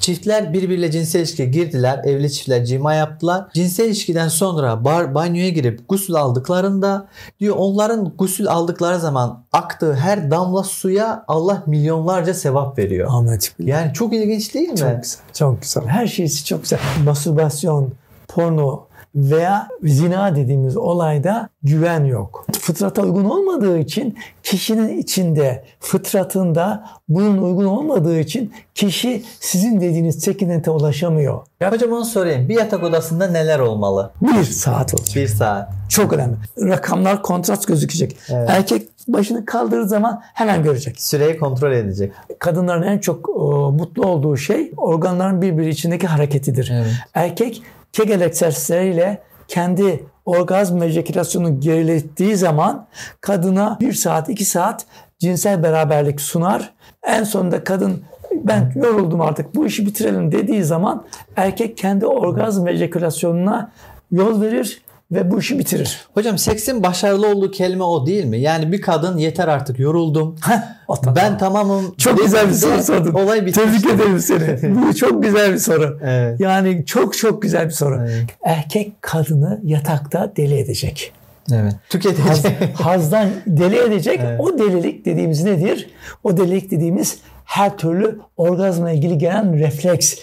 Çiftler 0.07 0.53
birbiriyle 0.53 0.91
cinsel 0.91 1.21
ilişkiye 1.21 1.49
girdiler. 1.49 2.01
Evli 2.05 2.33
çiftler 2.33 2.65
cima 2.65 2.95
yaptılar. 2.95 3.45
Cinsel 3.55 3.85
ilişkiden 3.85 4.29
sonra 4.29 4.85
bar, 4.85 5.15
banyoya 5.15 5.49
girip 5.49 5.89
gusül 5.89 6.15
aldıklarında 6.15 7.09
diyor 7.41 7.57
onların 7.59 8.13
gusül 8.19 8.49
aldıkları 8.49 8.99
zaman 8.99 9.45
aktığı 9.53 9.95
her 9.95 10.31
damla 10.31 10.63
suya 10.63 11.25
Allah 11.29 11.63
milyonlarca 11.67 12.35
sevap 12.35 12.79
veriyor. 12.79 13.09
Ahmet. 13.11 13.55
Yani 13.59 13.93
çok 13.93 14.13
ilginç 14.13 14.55
değil 14.55 14.69
mi? 14.69 14.77
Çok 14.77 15.03
güzel. 15.03 15.21
Çok 15.33 15.63
güzel. 15.63 15.87
Her 15.87 16.07
şeysi 16.07 16.45
çok 16.45 16.63
güzel. 16.63 16.79
Mastürbasyon, 17.05 17.93
porno 18.29 18.87
veya 19.17 19.69
zina 19.83 20.37
dediğimiz 20.37 20.77
olayda 20.77 21.49
güven 21.63 22.05
yok. 22.05 22.47
Fıtrata 22.61 23.03
uygun 23.03 23.25
olmadığı 23.25 23.79
için 23.79 24.19
kişinin 24.43 24.99
içinde, 24.99 25.65
fıtratında 25.81 26.85
bunun 27.09 27.43
uygun 27.43 27.65
olmadığı 27.65 28.21
için 28.21 28.53
kişi 28.75 29.25
sizin 29.41 29.81
dediğiniz 29.81 30.19
sekinete 30.19 30.71
ulaşamıyor. 30.71 31.41
Hocam 31.65 31.93
onu 31.93 32.05
sorayım. 32.05 32.49
Bir 32.49 32.55
yatak 32.55 32.83
odasında 32.83 33.27
neler 33.27 33.59
olmalı? 33.59 34.11
Bir 34.23 34.45
saat 34.45 34.95
olacak. 34.95 35.17
Bir 35.17 35.29
saat. 35.29 35.69
Çok 35.89 36.13
önemli. 36.13 36.37
Rakamlar 36.59 37.23
kontrast 37.23 37.67
gözükecek. 37.69 38.17
Evet. 38.29 38.51
Erkek 38.51 38.89
başını 39.09 39.45
kaldırdığı 39.45 39.89
zaman 39.89 40.23
hemen 40.35 40.63
görecek. 40.63 41.01
Süreyi 41.01 41.39
kontrol 41.39 41.73
edecek. 41.73 42.13
Kadınların 42.39 42.83
en 42.83 42.99
çok 42.99 43.29
e, 43.29 43.43
mutlu 43.77 44.07
olduğu 44.07 44.37
şey 44.37 44.73
organların 44.77 45.43
birbiri 45.43 45.69
içindeki 45.69 46.07
hareketidir. 46.07 46.71
Evet. 46.75 46.93
Erkek 47.15 47.63
Kegel 47.97 48.21
egzersizleriyle 48.21 49.23
kendi 49.49 50.05
orgazm 50.25 50.81
ve 50.81 50.87
ejekülasyonu 50.87 51.61
gerilettiği 51.61 52.37
zaman 52.37 52.87
kadına 53.21 53.79
bir 53.81 53.93
saat 53.93 54.29
iki 54.29 54.45
saat 54.45 54.87
cinsel 55.19 55.63
beraberlik 55.63 56.21
sunar. 56.21 56.75
En 57.03 57.25
sonunda 57.25 57.65
kadın 57.65 58.03
ben 58.33 58.73
yoruldum 58.75 59.21
artık 59.21 59.55
bu 59.55 59.67
işi 59.67 59.87
bitirelim 59.87 60.33
dediği 60.33 60.65
zaman 60.65 61.05
erkek 61.37 61.77
kendi 61.77 62.07
orgazm 62.07 62.67
ve 62.67 62.73
ejekülasyonuna 62.73 63.73
yol 64.11 64.41
verir 64.41 64.83
ve 65.13 65.31
bu 65.31 65.39
işi 65.39 65.59
bitirir. 65.59 66.01
Hocam 66.15 66.39
seksin 66.39 66.83
başarılı 66.83 67.29
olduğu 67.29 67.51
kelime 67.51 67.85
o 67.85 68.07
değil 68.07 68.25
mi? 68.25 68.41
Yani 68.41 68.73
bir 68.73 68.81
kadın 68.81 69.19
yeter 69.19 69.49
artık 69.49 69.79
yoruldum. 69.79 70.37
Heh. 70.41 70.77
Ben 71.17 71.39
tamamım. 71.39 71.95
Çok 71.99 72.19
güzel 72.19 72.49
bir 72.49 72.55
soru 72.55 72.83
sordun. 72.83 73.15
Olay 73.15 73.47
bitmiş. 73.47 73.65
Tebrik 73.65 73.95
ederim 73.95 74.21
seni. 74.21 74.77
Bu 74.83 74.95
çok 74.95 75.23
güzel 75.23 75.53
bir 75.53 75.59
soru. 75.59 75.99
Evet. 76.03 76.41
Yani 76.41 76.87
çok 76.87 77.17
çok 77.17 77.43
güzel 77.43 77.65
bir 77.65 77.71
soru. 77.71 78.01
Evet. 78.01 78.25
Erkek 78.43 79.03
kadını 79.03 79.61
yatakta 79.65 80.33
deli 80.37 80.59
edecek. 80.59 81.13
Evet. 81.53 81.73
Haz, 81.73 81.81
Tüketici. 81.89 82.57
hazdan 82.75 83.29
deli 83.47 83.79
edecek. 83.79 84.21
Evet. 84.23 84.41
O 84.41 84.59
delilik 84.59 85.05
dediğimiz 85.05 85.45
nedir? 85.45 85.91
O 86.25 86.37
delilik 86.37 86.71
dediğimiz 86.71 87.19
her 87.45 87.77
türlü 87.77 88.19
orgazmla 88.37 88.91
ilgili 88.91 89.19
gelen 89.19 89.59
refleks, 89.59 90.15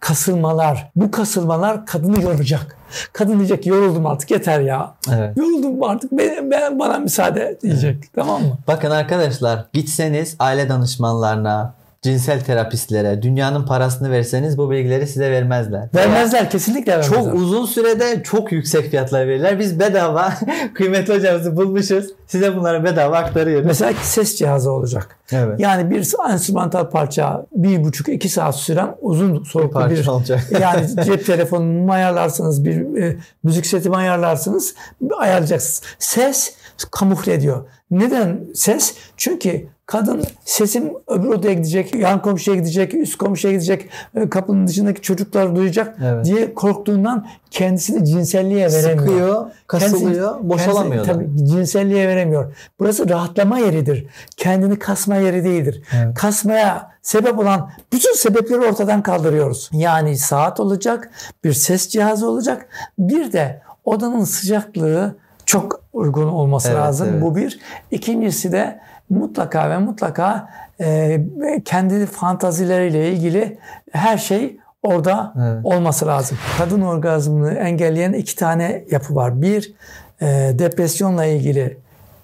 kasılmalar. 0.00 0.90
Bu 0.96 1.10
kasılmalar 1.10 1.86
kadını 1.86 2.22
yoracak. 2.22 2.76
Kadın 3.12 3.38
diyecek 3.38 3.66
yoruldum 3.66 4.06
artık 4.06 4.30
yeter 4.30 4.60
ya. 4.60 4.94
evet. 5.12 5.36
Yoruldum 5.36 5.82
artık 5.82 6.12
ben, 6.12 6.50
ben 6.50 6.78
bana 6.78 6.98
müsaade 6.98 7.58
diyecek. 7.62 8.14
Tamam 8.14 8.42
mı? 8.42 8.58
Bakın 8.68 8.90
arkadaşlar 8.90 9.64
gitseniz 9.72 10.36
aile 10.38 10.68
danışmanlarına, 10.68 11.74
cinsel 12.02 12.40
terapistlere, 12.40 13.22
dünyanın 13.22 13.66
parasını 13.66 14.10
verseniz 14.10 14.58
bu 14.58 14.70
bilgileri 14.70 15.06
size 15.06 15.30
vermezler. 15.30 15.88
Vermezler 15.94 16.50
kesinlikle 16.50 16.92
vermezler. 16.92 17.16
Çok 17.16 17.34
uzun 17.34 17.66
sürede 17.66 18.22
çok 18.22 18.52
yüksek 18.52 18.90
fiyatlar 18.90 19.28
verirler. 19.28 19.58
Biz 19.58 19.80
bedava 19.80 20.32
kıymetli 20.74 21.14
hocamızı 21.14 21.56
bulmuşuz. 21.56 22.06
Size 22.26 22.56
bunları 22.56 22.84
bedava 22.84 23.16
aktarıyoruz. 23.16 23.66
Mesela 23.66 23.92
ses 24.02 24.36
cihazı 24.36 24.72
olacak. 24.72 25.16
Evet. 25.32 25.60
Yani 25.60 25.90
bir 25.90 26.30
enstrümantal 26.30 26.90
parça 26.90 27.46
bir 27.52 27.84
buçuk 27.84 28.08
iki 28.08 28.28
saat 28.28 28.56
süren 28.56 28.94
uzun 29.00 29.44
soluklu 29.44 29.70
parça 29.70 29.96
bir, 29.96 30.06
olacak. 30.06 30.40
yani 30.60 30.86
cep 31.04 31.26
telefonumu 31.26 31.92
ayarlarsınız 31.92 32.64
bir 32.64 33.02
e, 33.02 33.16
müzik 33.42 33.66
setimi 33.66 33.96
ayarlarsınız 33.96 34.74
ayarlayacaksınız. 35.18 35.82
Ses 35.98 36.54
kamufle 36.90 37.34
ediyor. 37.34 37.66
Neden 37.90 38.40
ses? 38.54 38.94
Çünkü 39.16 39.66
kadın 39.86 40.22
sesim 40.44 40.92
öbür 41.08 41.28
odaya 41.28 41.52
gidecek, 41.54 41.94
yan 41.94 42.22
komşuya 42.22 42.56
gidecek, 42.56 42.94
üst 42.94 43.18
komşuya 43.18 43.52
gidecek, 43.54 43.88
e, 44.14 44.30
kapının 44.30 44.66
dışındaki 44.66 45.00
çocuklar 45.00 45.56
duyacak 45.56 45.96
Evet. 46.04 46.24
diye 46.26 46.54
korktuğundan 46.54 47.26
kendisini 47.50 48.06
cinselliğe 48.06 48.72
veremiyor. 48.72 48.98
Sıkıyor, 49.08 49.46
kasılıyor, 49.66 50.30
Kendisi- 50.34 50.48
boşalamıyor 50.48 51.04
kendisi- 51.04 51.36
Tabii 51.36 51.46
cinselliğe 51.48 52.08
veremiyor. 52.08 52.54
Burası 52.80 53.08
rahatlama 53.08 53.58
yeridir. 53.58 54.06
Kendini 54.36 54.78
kasma 54.78 55.16
yeri 55.16 55.44
değildir. 55.44 55.82
Evet. 55.96 56.14
Kasmaya 56.14 56.90
sebep 57.02 57.38
olan 57.38 57.70
bütün 57.92 58.14
sebepleri 58.14 58.60
ortadan 58.60 59.02
kaldırıyoruz. 59.02 59.70
Yani 59.72 60.16
saat 60.18 60.60
olacak, 60.60 61.10
bir 61.44 61.52
ses 61.52 61.88
cihazı 61.88 62.28
olacak. 62.30 62.66
Bir 62.98 63.32
de 63.32 63.62
odanın 63.84 64.24
sıcaklığı 64.24 65.16
çok 65.46 65.80
uygun 65.92 66.28
olması 66.28 66.68
Evet, 66.68 66.78
lazım. 66.78 67.08
evet. 67.12 67.22
Bu 67.22 67.36
bir. 67.36 67.60
İkincisi 67.90 68.52
de 68.52 68.80
mutlaka 69.12 69.70
ve 69.70 69.78
mutlaka 69.78 70.48
e, 70.80 71.20
kendi 71.64 72.06
fantazileriyle 72.06 73.12
ilgili 73.12 73.58
her 73.92 74.18
şey 74.18 74.56
orada 74.82 75.34
Evet. 75.42 75.60
olması 75.64 76.06
lazım. 76.06 76.38
Kadın 76.58 76.80
orgazmını 76.80 77.52
engelleyen 77.54 78.12
iki 78.12 78.36
tane 78.36 78.84
yapı 78.90 79.14
var. 79.14 79.42
Bir, 79.42 79.74
e, 80.22 80.26
depresyonla 80.58 81.24
ilgili 81.24 81.78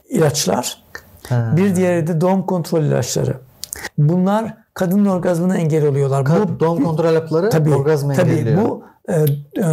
ilaçlar. 0.09 0.83
Ha. 1.29 1.53
Bir 1.57 1.77
diğeri 1.77 2.07
de 2.07 2.21
doğum 2.21 2.47
kontrol 2.47 2.83
ilaçları. 2.83 3.37
Bunlar 3.99 4.55
kadın 4.75 5.05
orgazmına 5.07 5.57
engel 5.57 5.87
oluyorlar. 5.87 6.23
Ka- 6.25 6.61
doğum 6.61 6.85
kontrol 6.85 7.15
hapları 7.15 7.51
tabii, 7.51 7.75
orgazmı 7.75 8.15
tabii 8.15 8.31
engelliyor. 8.31 8.63
bu 8.63 8.85
e, 9.09 9.13
e, 9.13 9.65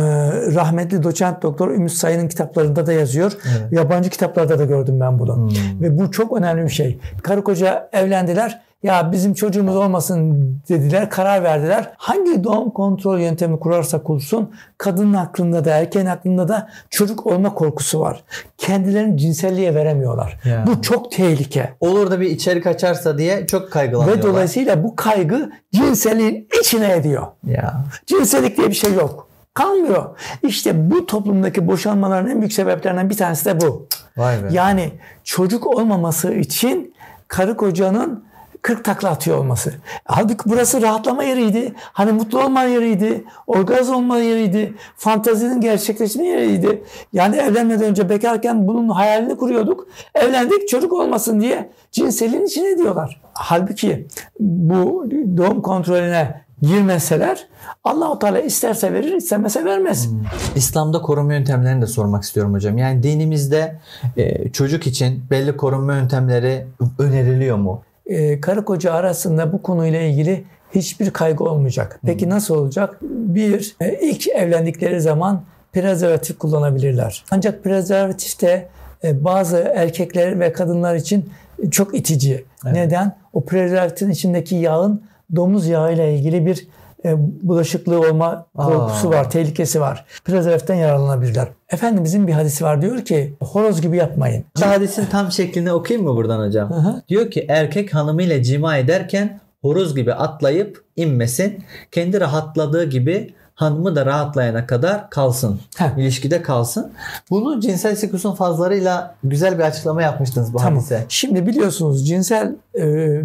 rahmetli 0.56 1.04
doçent 1.04 1.42
doktor 1.42 1.72
Ümit 1.72 1.92
Sayın'ın 1.92 2.28
kitaplarında 2.28 2.86
da 2.86 2.94
yazıyor. 2.94 3.32
Evet. 3.46 3.72
Yabancı 3.72 4.10
kitaplarda 4.10 4.60
da 4.60 4.66
gördüm 4.66 5.00
ben 5.00 5.20
bunu. 5.20 5.36
Hmm. 5.36 5.82
Ve 5.82 6.00
bu 6.00 6.12
çok 6.12 6.38
önemli 6.38 6.64
bir 6.64 6.70
şey. 6.70 7.00
Karı 7.24 7.44
koca 7.44 7.90
evlendiler. 7.94 8.66
Ya 8.86 9.12
bizim 9.12 9.34
çocuğumuz 9.34 9.76
olmasın 9.76 10.48
dediler, 10.70 11.10
karar 11.10 11.44
verdiler. 11.44 11.92
Hangi 11.98 12.44
doğum 12.44 12.70
kontrol 12.70 13.20
yöntemi 13.20 13.60
kurarsa 13.60 14.04
kursun 14.04 14.52
kadının 14.78 15.14
aklında 15.14 15.66
da 15.66 15.70
erkeğin 15.70 16.06
aklında 16.06 16.48
da 16.48 16.70
çocuk 16.90 17.26
olma 17.26 17.54
korkusu 17.54 18.00
var. 18.00 18.24
Kendilerini 18.58 19.18
cinselliğe 19.18 19.76
veremiyorlar. 19.76 20.40
Ya. 20.46 20.66
Bu 20.68 20.82
çok 20.82 21.12
tehlike. 21.12 21.74
Olur 21.80 22.12
da 22.12 22.22
bir 22.22 22.30
içerik 22.30 22.68
açarsa 22.68 23.18
diye 23.18 23.48
çok 23.48 23.72
kaygılanıyorlar. 23.72 24.24
Ve 24.24 24.28
dolayısıyla 24.28 24.84
bu 24.84 24.96
kaygı 24.96 25.50
cinselliğin 25.74 26.48
içine 26.62 26.92
ediyor. 26.92 27.28
Ya. 27.48 27.86
Cinsellik 28.06 28.58
diye 28.58 28.70
bir 28.70 28.76
şey 28.76 28.94
yok. 28.94 29.25
Kalmıyor. 29.56 30.20
İşte 30.44 30.92
bu 30.92 31.06
toplumdaki 31.06 31.68
boşanmaların 31.68 32.32
en 32.32 32.40
büyük 32.42 32.54
sebeplerinden 32.54 33.10
bir 33.10 33.18
tanesi 33.18 33.46
de 33.46 33.62
bu. 33.62 33.88
Vay 34.18 34.44
be. 34.44 34.48
Yani 34.52 34.92
çocuk 35.24 35.68
olmaması 35.68 36.34
için 36.34 36.94
karı 37.28 37.58
kocanın 37.58 38.26
40 38.62 38.84
takla 38.84 39.10
atıyor 39.10 39.38
olması. 39.38 39.74
Halbuki 40.06 40.44
burası 40.46 40.82
rahatlama 40.82 41.24
yeriydi. 41.24 41.74
Hani 41.78 42.12
mutlu 42.12 42.44
olma 42.44 42.64
yeriydi. 42.64 43.24
Orgazm 43.48 43.94
olma 43.94 44.18
yeriydi. 44.18 44.74
Fantazinin 44.98 45.62
gerçekleşme 45.62 46.26
yeriydi. 46.26 46.84
Yani 47.14 47.36
evlenmeden 47.36 47.84
önce 47.84 48.10
bekarken 48.10 48.68
bunun 48.68 48.90
hayalini 48.90 49.38
kuruyorduk. 49.38 49.88
Evlendik 50.16 50.70
çocuk 50.70 50.94
olmasın 50.94 51.42
diye 51.42 51.70
cinselin 51.92 52.46
içine 52.46 52.78
diyorlar. 52.78 53.22
Halbuki 53.34 54.08
bu 54.40 55.06
doğum 55.38 55.62
kontrolüne 55.62 56.45
girmeseler 56.68 57.48
Allahu 57.84 58.20
Teala 58.20 58.40
isterse 58.40 58.94
verir, 58.94 59.14
istemese 59.14 59.66
vermez. 59.66 60.10
Hmm. 60.10 60.20
İslam'da 60.56 61.02
korunma 61.02 61.34
yöntemlerini 61.34 61.82
de 61.82 61.88
sormak 61.88 62.24
istiyorum 62.24 62.54
hocam. 62.54 62.78
Yani 62.78 63.04
dinimizde 63.04 63.80
e, 64.18 64.52
çocuk 64.52 64.88
için 64.88 65.24
belli 65.32 65.58
korunma 65.58 65.96
yöntemleri 65.96 66.68
öneriliyor 67.00 67.58
mu? 67.58 67.82
E, 68.06 68.42
karı 68.42 68.66
koca 68.66 68.94
arasında 68.94 69.54
bu 69.54 69.62
konuyla 69.62 70.02
ilgili 70.02 70.44
hiçbir 70.76 71.12
kaygı 71.12 71.44
olmayacak. 71.44 72.00
Peki 72.06 72.30
nasıl 72.30 72.56
olacak? 72.56 72.98
Bir, 73.02 73.76
e, 73.82 74.00
ilk 74.02 74.28
evlendikleri 74.28 75.02
zaman 75.02 75.44
prezervatif 75.74 76.40
kullanabilirler. 76.40 77.24
Ancak 77.32 77.64
prezervatif 77.64 78.42
de 78.42 78.68
e, 79.04 79.24
bazı 79.24 79.58
erkekler 79.58 80.40
ve 80.40 80.54
kadınlar 80.54 80.96
için 80.96 81.30
çok 81.72 81.96
itici. 81.96 82.46
Evet. 82.66 82.76
Neden? 82.76 83.18
O 83.34 83.46
prezervatifin 83.46 84.12
içindeki 84.12 84.56
yağın 84.56 85.02
domuz 85.36 85.68
yağı 85.68 85.94
ile 85.94 86.16
ilgili 86.16 86.46
bir 86.46 86.68
e, 87.06 87.16
bulaşıklığı 87.18 88.00
olma 88.00 88.46
korkusu 88.58 89.10
Aa. 89.10 89.12
var, 89.12 89.32
tehlikesi 89.32 89.82
var. 89.82 90.06
Prezervatiften 90.26 90.76
yararlanabilirler. 90.76 91.48
Efendimizin 91.70 92.28
bir 92.28 92.34
hadisi 92.34 92.64
var 92.64 92.82
diyor 92.82 93.06
ki 93.06 93.34
horoz 93.42 93.82
gibi 93.82 93.98
yapmayın. 93.98 94.46
Hadisin 94.60 95.06
tam 95.06 95.32
şeklini 95.32 95.74
okuyayım 95.74 96.08
mı 96.08 96.16
buradan 96.16 96.48
hocam? 96.48 96.70
Hı 96.70 96.74
hı. 96.74 97.02
Diyor 97.08 97.32
ki 97.32 97.46
erkek 97.50 97.96
hanımıyla 97.96 98.44
cima 98.44 98.78
ederken 98.78 99.40
horoz 99.62 99.96
gibi 99.96 100.14
atlayıp 100.14 100.84
inmesin. 100.96 101.64
Kendi 101.92 102.22
rahatladığı 102.22 102.90
gibi 102.90 103.34
hanımı 103.56 103.96
da 103.96 104.06
rahatlayana 104.06 104.68
kadar 104.68 105.10
kalsın. 105.10 105.60
Heh. 105.78 105.98
İlişkide 105.98 106.42
kalsın. 106.42 106.92
Bunu 107.30 107.60
cinsel 107.60 107.96
siklusun 107.96 108.36
fazlarıyla 108.36 109.16
güzel 109.24 109.58
bir 109.58 109.64
açıklama 109.64 110.02
yapmıştınız 110.02 110.54
bu 110.54 110.58
tamam. 110.58 110.74
hadise. 110.74 111.06
Şimdi 111.10 111.48
biliyorsunuz 111.48 112.08
cinsel 112.08 112.56
e, 112.76 112.84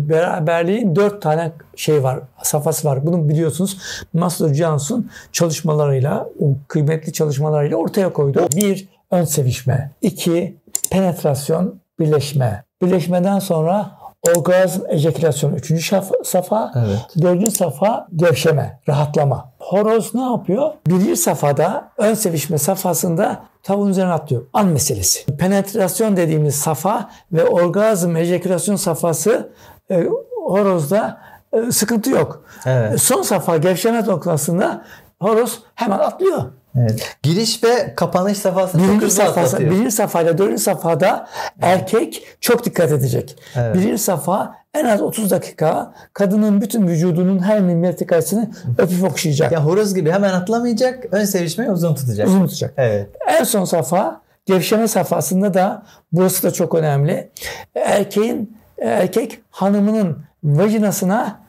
beraberliğin 0.08 0.96
dört 0.96 1.22
tane 1.22 1.52
şey 1.76 2.02
var, 2.02 2.20
safhası 2.42 2.88
var. 2.88 3.06
Bunu 3.06 3.28
biliyorsunuz 3.28 3.78
Maslow 4.12 4.54
Johnson 4.54 5.10
çalışmalarıyla, 5.32 6.28
o 6.40 6.54
kıymetli 6.68 7.12
çalışmalarıyla 7.12 7.76
ortaya 7.76 8.12
koydu. 8.12 8.48
Bir, 8.56 8.88
ön 9.10 9.24
sevişme. 9.24 9.90
iki 10.02 10.56
penetrasyon, 10.90 11.74
birleşme. 11.98 12.64
Birleşmeden 12.82 13.38
sonra 13.38 13.99
orgazm, 14.28 14.80
ejekülasyon 14.88 15.54
üçüncü 15.54 16.00
safa. 16.24 16.72
Evet. 16.76 17.22
Dördüncü 17.22 17.50
safa 17.50 18.06
gevşeme, 18.16 18.80
rahatlama. 18.88 19.52
Horoz 19.58 20.14
ne 20.14 20.22
yapıyor? 20.22 20.72
Birinci 20.86 21.16
safhada 21.16 21.90
ön 21.98 22.14
sevişme 22.14 22.58
safhasında 22.58 23.42
tavuğun 23.62 23.88
üzerine 23.88 24.12
atlıyor. 24.12 24.42
An 24.52 24.66
meselesi. 24.66 25.36
Penetrasyon 25.36 26.16
dediğimiz 26.16 26.54
safa 26.54 27.10
ve 27.32 27.44
orgazm, 27.44 28.16
ejekülasyon 28.16 28.76
safhası 28.76 29.52
e, 29.90 30.08
horozda 30.46 31.18
e, 31.52 31.72
sıkıntı 31.72 32.10
yok. 32.10 32.44
Evet. 32.66 33.02
Son 33.02 33.22
safa 33.22 33.56
gevşeme 33.56 34.06
noktasında 34.06 34.84
horoz 35.20 35.62
hemen 35.74 35.98
atlıyor. 35.98 36.44
Evet. 36.78 37.16
Giriş 37.22 37.64
ve 37.64 37.94
kapanış 37.94 38.38
safhası 38.38 38.78
birinci 38.78 39.00
çok 39.00 39.12
safhası, 39.12 39.60
Birinci 39.60 39.90
safhayla 39.90 40.38
dördüncü 40.38 40.62
safhada 40.62 41.28
erkek 41.60 42.22
çok 42.40 42.64
dikkat 42.64 42.92
edecek. 42.92 43.38
Evet. 43.56 43.74
Birinci 43.74 43.98
safa 43.98 44.54
en 44.74 44.84
az 44.84 45.02
30 45.02 45.30
dakika 45.30 45.94
kadının 46.12 46.60
bütün 46.60 46.88
vücudunun 46.88 47.38
her 47.38 47.60
milimetrekasını 47.60 48.50
öpüp 48.78 49.04
okşayacak. 49.04 49.52
Ya 49.52 49.64
horoz 49.64 49.94
gibi 49.94 50.10
hemen 50.10 50.32
atlamayacak. 50.32 51.06
Ön 51.10 51.24
sevişmeyi 51.24 51.70
uzun 51.70 51.94
tutacak. 51.94 52.28
Uzun 52.28 52.46
tutacak. 52.46 52.74
Evet. 52.76 53.08
En 53.28 53.44
son 53.44 53.64
safa 53.64 54.20
gevşeme 54.46 54.88
safhasında 54.88 55.54
da 55.54 55.82
burası 56.12 56.42
da 56.42 56.50
çok 56.52 56.74
önemli. 56.74 57.30
Erkeğin 57.74 58.56
erkek 58.82 59.40
hanımının 59.50 60.24
vajinasına 60.44 61.40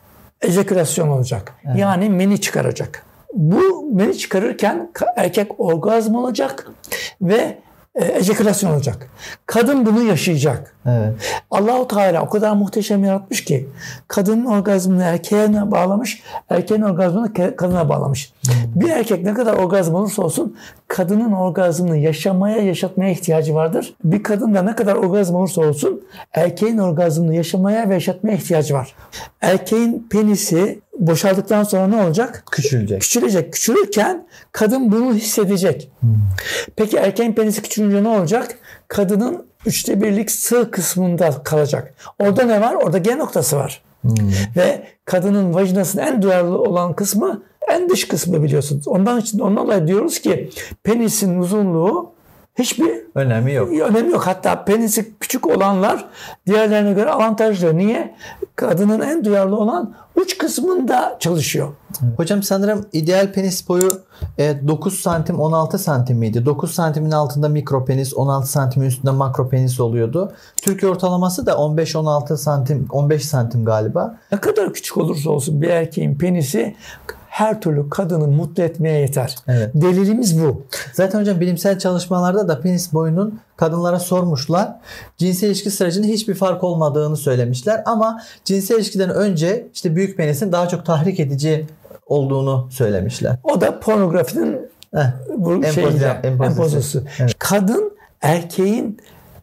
ejekülasyon 0.42 1.08
olacak. 1.08 1.54
Evet. 1.66 1.78
Yani 1.78 2.10
meni 2.10 2.42
çıkaracak. 2.42 3.06
Bu 3.34 3.90
meni 3.94 4.18
çıkarırken 4.18 4.92
erkek 5.16 5.60
orgazm 5.60 6.16
olacak 6.16 6.68
ve 7.22 7.58
e, 7.96 8.06
ejekülasyon 8.06 8.72
olacak. 8.72 9.08
Kadın 9.46 9.86
bunu 9.86 10.04
yaşayacak. 10.04 10.76
Evet. 10.86 11.14
Allahu 11.52 11.88
Teala 11.88 12.22
o 12.22 12.30
kadar 12.30 12.54
muhteşem 12.54 13.04
yaratmış 13.04 13.44
ki 13.44 13.70
kadının 14.08 14.46
orgazmını 14.46 15.04
erkeğe 15.04 15.72
bağlamış, 15.72 16.24
erkeğin 16.50 16.82
orgazmını 16.82 17.56
kadına 17.56 17.90
bağlamış. 17.90 18.34
Bir 18.76 18.90
erkek 18.90 19.24
ne 19.24 19.34
kadar 19.34 19.54
orgazm 19.54 19.96
olursa 19.96 20.22
olsun 20.22 20.58
kadının 20.88 21.32
orgazmını 21.32 21.98
yaşamaya, 21.98 22.58
yaşatmaya 22.58 23.12
ihtiyacı 23.12 23.56
vardır. 23.56 23.94
Bir 24.04 24.24
kadın 24.24 24.56
da 24.56 24.62
ne 24.62 24.76
kadar 24.76 24.96
orgazm 24.96 25.36
olursa 25.36 25.62
olsun 25.62 26.02
erkeğin 26.34 26.78
orgazmını 26.78 27.36
yaşamaya 27.36 27.90
ve 27.90 27.94
yaşatmaya 27.94 28.38
ihtiyacı 28.38 28.74
var. 28.74 28.96
Erkeğin 29.42 30.08
penisi 30.12 30.80
boşaldıktan 31.00 31.64
sonra 31.64 31.88
ne 31.88 32.04
olacak? 32.04 32.44
Küçülecek. 32.52 33.02
Küçülecek. 33.02 33.54
Küçülürken 33.54 34.28
kadın 34.52 34.92
bunu 34.92 35.14
hissedecek. 35.14 35.92
Hmm. 36.00 36.10
Peki 36.76 36.98
erkeğin 36.98 37.34
penisi 37.34 37.62
küçülünce 37.62 38.04
ne 38.04 38.08
olacak? 38.08 38.58
Kadının 38.88 39.46
üçte 39.66 40.02
birlik 40.02 40.32
sığ 40.32 40.72
kısmında 40.72 41.44
kalacak. 41.44 41.94
Orada 42.20 42.44
ne 42.44 42.62
var? 42.62 42.74
Orada 42.74 42.98
G 42.98 43.18
noktası 43.18 43.58
var. 43.58 43.82
Hmm. 44.02 44.14
Ve 44.56 44.84
kadının 45.06 45.54
vajinasının 45.54 46.04
en 46.04 46.22
duyarlı 46.22 46.58
olan 46.62 46.94
kısmı 46.94 47.44
en 47.70 47.90
dış 47.90 48.08
kısmı 48.08 48.44
biliyorsunuz. 48.44 48.88
Ondan 48.88 49.20
için 49.20 49.40
ondan 49.40 49.66
dolayı 49.66 49.88
diyoruz 49.88 50.20
ki 50.20 50.50
penisin 50.84 51.40
uzunluğu 51.40 52.12
hiçbir 52.60 53.02
önemi 53.16 53.54
yok. 53.54 53.72
Önemi 53.72 54.12
yok. 54.12 54.28
Hatta 54.28 54.66
penisi 54.66 55.14
küçük 55.20 55.48
olanlar 55.48 56.06
diğerlerine 56.48 56.94
göre 56.94 57.12
avantajlı. 57.12 57.78
Niye? 57.78 58.16
Kadının 58.56 59.02
en 59.02 59.26
duyarlı 59.26 59.58
olan 59.58 59.96
uç 60.16 60.38
kısmında 60.38 61.18
çalışıyor. 61.20 61.68
Hocam 62.18 62.44
sanırım 62.44 62.86
ideal 62.94 63.34
penis 63.34 63.70
boyu 63.70 63.90
9 64.68 64.94
e, 64.94 64.98
santim 64.98 65.40
16 65.40 65.80
santim 65.80 66.18
miydi? 66.18 66.46
9 66.46 66.74
santimin 66.74 67.12
altında 67.12 67.50
mikro 67.50 67.86
penis 67.86 68.14
16 68.14 68.48
santimin 68.48 68.86
üstünde 68.86 69.12
makro 69.12 69.50
penis 69.50 69.80
oluyordu. 69.80 70.34
Türkiye 70.62 70.92
ortalaması 70.92 71.46
da 71.46 71.52
15-16 71.52 72.38
santim 72.38 72.88
15 72.92 73.26
santim 73.26 73.66
galiba. 73.66 74.18
Ne 74.32 74.38
kadar 74.38 74.74
küçük 74.74 74.98
olursa 74.98 75.30
olsun 75.30 75.62
bir 75.62 75.70
erkeğin 75.70 76.16
penisi 76.16 76.76
her 77.32 77.62
türlü 77.62 77.90
kadını 77.90 78.28
mutlu 78.28 78.64
etmeye 78.64 79.00
yeter. 79.00 79.36
Evet. 79.48 79.72
Delilimiz 79.74 80.42
bu. 80.44 80.64
Zaten 80.94 81.20
hocam 81.20 81.40
bilimsel 81.40 81.80
çalışmalarda 81.80 82.48
da 82.48 82.62
penis 82.62 82.94
boyunun 82.94 83.40
kadınlara 83.58 84.00
sormuşlar. 84.00 84.76
Cinsel 85.18 85.48
ilişki 85.48 85.72
sürecinde 85.72 86.08
hiçbir 86.08 86.34
fark 86.34 86.64
olmadığını 86.64 87.18
söylemişler 87.18 87.84
ama 87.86 88.22
cinsel 88.46 88.76
ilişkiden 88.76 89.10
önce 89.10 89.68
işte 89.74 89.96
büyük 89.96 90.18
penisin 90.18 90.52
daha 90.52 90.68
çok 90.68 90.86
tahrik 90.86 91.20
edici 91.20 91.66
olduğunu 92.06 92.68
söylemişler. 92.72 93.36
O 93.44 93.62
da 93.62 93.80
pornografinin 93.80 94.58
Heh, 94.96 95.06
bu 95.38 95.64
şeyiyle, 95.64 96.20
empozisyonu. 96.24 97.06
Evet. 97.20 97.36
Kadın 97.40 97.92
erkeğin 98.22 98.98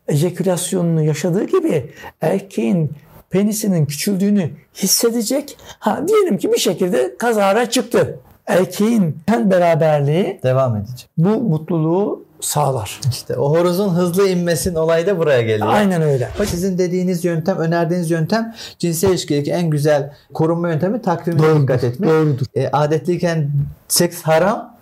ejekülasyonunu 0.09 1.03
yaşadığı 1.03 1.45
gibi 1.45 1.91
erkeğin 2.21 2.91
penisinin 3.31 3.87
küçüldüğünü 3.87 4.51
hissedecek. 4.75 5.57
Ha 5.79 6.09
diyelim 6.09 6.39
ki 6.39 6.53
bir 6.53 6.59
şekilde 6.59 7.17
kazara 7.19 7.71
çıktı. 7.71 8.19
Erkeğin 8.47 9.17
ten 9.27 9.51
beraberliği 9.51 10.41
devam 10.43 10.77
edecek. 10.77 11.09
Bu 11.19 11.29
mutluluğu 11.29 12.25
sağlar. 12.41 13.01
İşte 13.11 13.37
o 13.37 13.51
horozun 13.51 13.89
hızlı 13.89 14.29
inmesin 14.29 14.75
olayı 14.75 15.07
da 15.07 15.19
buraya 15.19 15.43
geliyor. 15.43 15.69
Aynen 15.69 16.03
öyle. 16.03 16.29
Sizin 16.47 16.79
dediğiniz 16.79 17.25
yöntem, 17.25 17.59
önerdiğiniz 17.59 18.11
yöntem 18.11 18.55
cinsel 18.79 19.09
ilişkideki 19.09 19.53
en 19.53 19.71
güzel 19.71 20.13
korunma 20.35 20.69
yöntemi 20.69 21.03
takvimine 21.03 21.63
dikkat 21.63 21.85
etmek. 21.85 22.11
Doğrudur. 22.11 22.47
E, 22.55 22.69
adetliyken 22.69 23.51
seks 23.89 24.23
haram 24.23 24.78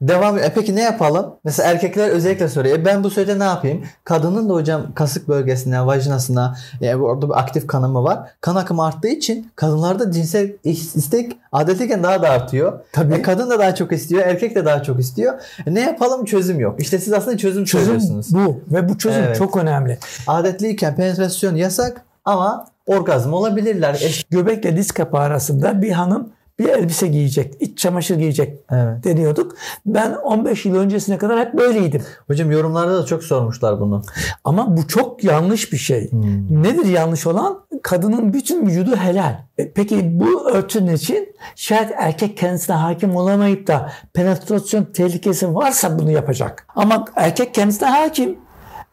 Devam 0.00 0.38
e 0.38 0.52
peki 0.54 0.76
ne 0.76 0.82
yapalım? 0.82 1.34
Mesela 1.44 1.70
erkekler 1.70 2.08
özellikle 2.08 2.48
soruyor. 2.48 2.78
E 2.78 2.84
ben 2.84 3.04
bu 3.04 3.10
sürede 3.10 3.38
ne 3.38 3.44
yapayım? 3.44 3.82
Kadının 4.04 4.48
da 4.48 4.54
hocam 4.54 4.94
kasık 4.94 5.28
bölgesine, 5.28 5.86
vajinasına 5.86 6.56
e, 6.82 6.94
orada 6.94 7.28
bir 7.28 7.38
aktif 7.38 7.66
kanama 7.66 8.04
var. 8.04 8.30
Kan 8.40 8.56
akımı 8.56 8.86
arttığı 8.86 9.08
için 9.08 9.50
kadınlarda 9.56 10.10
cinsel 10.12 10.52
istek 10.64 11.32
adetliyken 11.52 12.02
daha 12.02 12.22
da 12.22 12.30
artıyor. 12.30 12.80
Tabii. 12.92 13.14
E, 13.14 13.22
kadın 13.22 13.50
da 13.50 13.58
daha 13.58 13.74
çok 13.74 13.92
istiyor, 13.92 14.22
erkek 14.26 14.56
de 14.56 14.64
daha 14.64 14.82
çok 14.82 15.00
istiyor. 15.00 15.34
E, 15.66 15.74
ne 15.74 15.80
yapalım? 15.80 16.24
Çözüm 16.24 16.60
yok. 16.60 16.80
İşte 16.80 16.98
siz 16.98 17.12
aslında 17.12 17.36
çözüm, 17.36 17.64
çözüm 17.64 18.00
söylüyorsunuz. 18.00 18.34
bu 18.34 18.60
ve 18.74 18.88
bu 18.88 18.98
çözüm 18.98 19.22
evet. 19.22 19.36
çok 19.36 19.56
önemli. 19.56 19.98
Adetliyken 20.26 20.96
penetrasyon 20.96 21.54
yasak 21.54 22.02
ama 22.24 22.66
orgazm 22.86 23.32
olabilirler. 23.32 23.94
E, 23.94 24.10
Göbekle 24.30 24.76
diz 24.76 24.92
kapağı 24.92 25.22
arasında 25.22 25.82
bir 25.82 25.90
hanım 25.92 26.28
bir 26.58 26.68
elbise 26.68 27.06
giyecek, 27.08 27.54
iç 27.60 27.78
çamaşır 27.78 28.16
giyecek 28.16 28.58
Evet. 28.70 29.04
deniyorduk. 29.04 29.56
Ben 29.86 30.12
15 30.12 30.64
yıl 30.66 30.74
öncesine 30.76 31.18
kadar 31.18 31.40
hep 31.40 31.54
böyleydim. 31.58 32.02
Hocam 32.26 32.50
yorumlarda 32.50 33.02
da 33.02 33.06
çok 33.06 33.24
sormuşlar 33.24 33.80
bunu. 33.80 34.02
Ama 34.44 34.76
bu 34.76 34.88
çok 34.88 35.24
yanlış 35.24 35.72
bir 35.72 35.76
şey. 35.78 36.10
Hmm. 36.10 36.62
Nedir 36.62 36.84
yanlış 36.84 37.26
olan? 37.26 37.58
Kadının 37.82 38.32
bütün 38.32 38.66
vücudu 38.66 38.96
helal. 38.96 39.34
E, 39.58 39.72
Peki 39.72 40.20
bu 40.20 40.50
örtünün 40.50 40.94
için 40.94 41.34
şayet 41.56 41.90
erkek 41.96 42.36
kendisine 42.36 42.76
hakim 42.76 43.16
olamayıp 43.16 43.66
da 43.66 43.92
penetrasyon 44.12 44.84
tehlikesi 44.84 45.54
varsa 45.54 45.98
bunu 45.98 46.10
yapacak. 46.10 46.66
Ama 46.76 47.04
erkek 47.16 47.54
kendisine 47.54 47.88
hakim. 47.88 48.38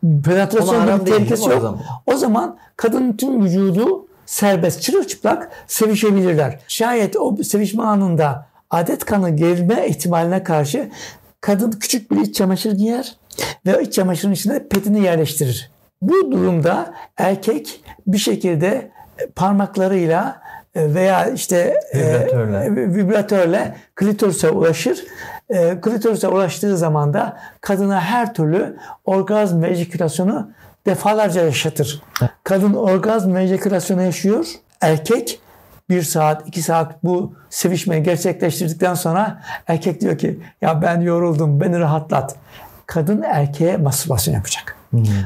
Ona 0.06 0.22
Penetrasyon 0.22 0.80
haram 0.80 1.00
bir 1.02 1.06
değil, 1.06 1.18
tehlikesi 1.18 1.48
mi 1.48 1.50
o 1.50 1.54
yok. 1.54 1.62
zaman? 1.62 1.80
O 2.06 2.14
zaman 2.18 2.58
kadının 2.78 3.18
tüm 3.18 3.44
vücudu 3.46 4.05
serbest 4.26 4.82
çırılçıplak 4.82 5.50
sevişebilirler. 5.68 6.60
Şayet 6.68 7.16
o 7.16 7.38
sevişme 7.44 7.84
anında 7.84 8.48
adet 8.70 9.06
kanı 9.06 9.30
gelme 9.30 9.88
ihtimaline 9.88 10.44
karşı 10.44 10.90
kadın 11.42 11.72
küçük 11.72 12.12
bir 12.12 12.22
iç 12.22 12.36
çamaşır 12.36 12.72
giyer 12.72 13.18
ve 13.66 13.82
iç 13.84 13.94
çamaşırın 13.94 14.32
içine 14.32 14.68
petini 14.68 15.04
yerleştirir. 15.04 15.72
Bu 16.02 16.32
durumda 16.32 16.94
erkek 17.18 17.82
bir 18.08 18.18
şekilde 18.18 18.92
parmaklarıyla 19.36 20.42
veya 20.76 21.26
işte 21.26 21.80
Vibratörle. 21.96 22.66
e, 22.66 22.76
vibratörle 22.76 23.76
klitoris'e 23.96 24.50
ulaşır. 24.50 25.04
E, 25.50 25.82
klitoris'e 25.82 26.28
ulaştığı 26.28 26.78
zaman 26.78 27.14
da 27.14 27.38
kadına 27.62 28.02
her 28.02 28.34
türlü 28.34 28.78
orgazm 29.06 29.62
ve 29.62 29.70
ejekülasyonu 29.70 30.52
defalarca 30.86 31.42
yaşatır. 31.42 32.02
Kadın 32.44 32.74
orgazm 32.74 33.36
ve 33.36 33.44
ejekülasyonu 33.44 34.02
yaşıyor. 34.02 34.46
Erkek 34.82 35.40
bir 35.90 36.02
saat, 36.02 36.48
iki 36.48 36.62
saat 36.62 37.04
bu 37.04 37.34
sevişmeyi 37.50 38.04
gerçekleştirdikten 38.04 38.94
sonra 38.94 39.42
erkek 39.68 40.02
diyor 40.02 40.18
ki 40.18 40.40
ya 40.62 40.82
ben 40.82 41.02
yoruldum, 41.02 41.62
beni 41.62 41.80
rahatlat. 41.80 42.36
Kadın 42.86 43.22
erkeğe 43.22 43.78
mastürbasyon 43.78 44.34
yapacak. 44.34 44.76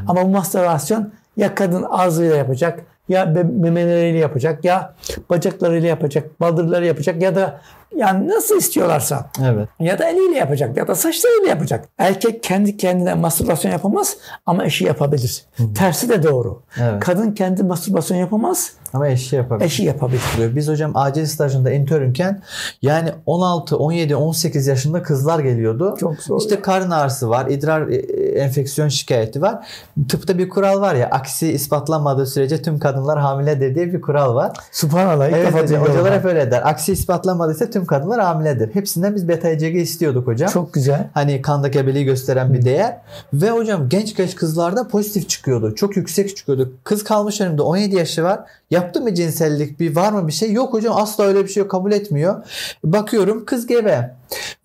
Ama 0.08 0.24
bu 0.24 0.30
mastürbasyon 0.30 1.12
ya 1.38 1.56
kadın 1.56 1.86
ağzıyla 1.90 2.36
yapacak, 2.36 2.80
ya 3.10 3.26
memeleriyle 3.54 4.18
yapacak, 4.18 4.66
ya 4.66 4.94
bacaklarıyla 5.30 5.90
yapacak, 5.90 6.42
baldırları 6.42 6.86
yapacak 6.86 7.22
ya 7.22 7.36
da 7.36 7.62
yani 7.96 8.28
nasıl 8.28 8.58
istiyorlarsa 8.58 9.30
Evet. 9.44 9.70
ya 9.80 10.00
da 10.00 10.10
eliyle 10.10 10.36
yapacak 10.38 10.78
ya 10.78 10.88
da 10.88 10.96
saçlarıyla 10.96 11.50
yapacak. 11.50 11.86
Erkek 11.98 12.44
kendi 12.44 12.78
kendine 12.78 13.14
mastürbasyon 13.14 13.72
yapamaz 13.72 14.18
ama 14.46 14.66
eşi 14.66 14.86
yapabilir. 14.86 15.44
Tersi 15.78 16.10
de 16.10 16.24
doğru. 16.24 16.62
Evet. 16.82 17.00
Kadın 17.00 17.32
kendi 17.32 17.64
mastürbasyon 17.64 18.18
yapamaz, 18.18 18.72
Ama 18.94 19.08
eşi 19.08 19.36
yapabilir. 19.36 19.66
eşi 19.66 19.84
yapabilir. 19.84 20.22
diyor. 20.38 20.56
Biz 20.56 20.68
hocam 20.68 20.92
acil 20.96 21.26
stajında 21.26 21.72
internken 21.72 22.42
yani 22.82 23.10
16, 23.26 23.78
17, 23.78 24.16
18 24.16 24.68
yaşında 24.68 25.04
kızlar 25.04 25.40
geliyordu. 25.40 25.96
Çok 26.00 26.22
zor 26.22 26.40
İşte 26.42 26.56
ya. 26.56 26.62
karın 26.62 26.92
ağrısı 26.92 27.30
var, 27.30 27.48
idrar 27.50 27.88
e, 27.88 27.96
enfeksiyon 28.40 28.88
şikayeti 28.88 29.42
var. 29.42 29.68
Tıpta 30.10 30.38
bir 30.38 30.50
kural 30.50 30.82
var 30.82 30.96
ya 30.96 31.08
aksi 31.10 31.52
ispatlanmadığı 31.52 32.26
sürece 32.26 32.62
tüm 32.62 32.80
kadınlar 32.80 33.20
hamiledir 33.20 33.76
diye 33.76 33.94
bir 33.94 34.02
kural 34.02 34.36
var. 34.36 34.52
Subhanallah 34.72 35.30
Evet 35.30 35.54
hocam, 35.54 35.82
hocalar 35.82 36.14
hep 36.14 36.26
öyle 36.26 36.52
der. 36.52 36.62
Aksi 36.70 36.92
ispatlanmadıysa 36.92 37.70
tüm 37.70 37.79
kadınlar 37.86 38.22
hamiledir. 38.22 38.76
Hepsinden 38.76 39.16
biz 39.16 39.28
beta 39.28 39.50
HCG 39.50 39.76
istiyorduk 39.76 40.28
hocam. 40.28 40.50
Çok 40.50 40.74
güzel. 40.74 41.10
Hani 41.14 41.42
kanda 41.42 41.68
gebeliği 41.68 42.06
gösteren 42.06 42.54
bir 42.54 42.66
değer. 42.66 42.98
Ve 43.34 43.52
hocam 43.52 43.90
genç 43.90 44.16
genç 44.16 44.36
kızlarda 44.36 44.88
pozitif 44.88 45.30
çıkıyordu. 45.30 45.76
Çok 45.76 45.98
yüksek 45.98 46.38
çıkıyordu. 46.38 46.74
Kız 46.84 47.04
kalmış 47.04 47.42
önümde 47.42 47.62
17 47.62 47.96
yaşı 47.96 48.24
var. 48.24 48.40
Yaptı 48.72 49.02
mı 49.02 49.14
cinsellik? 49.14 49.80
Bir 49.80 49.96
var 49.96 50.12
mı 50.12 50.28
bir 50.28 50.34
şey? 50.34 50.52
Yok 50.52 50.74
hocam 50.74 50.98
asla 50.98 51.24
öyle 51.24 51.44
bir 51.44 51.50
şey 51.50 51.62
yok. 51.62 51.72
Kabul 51.72 51.92
etmiyor. 51.92 52.44
Bakıyorum 52.84 53.46
kız 53.46 53.68
gebe. 53.68 54.16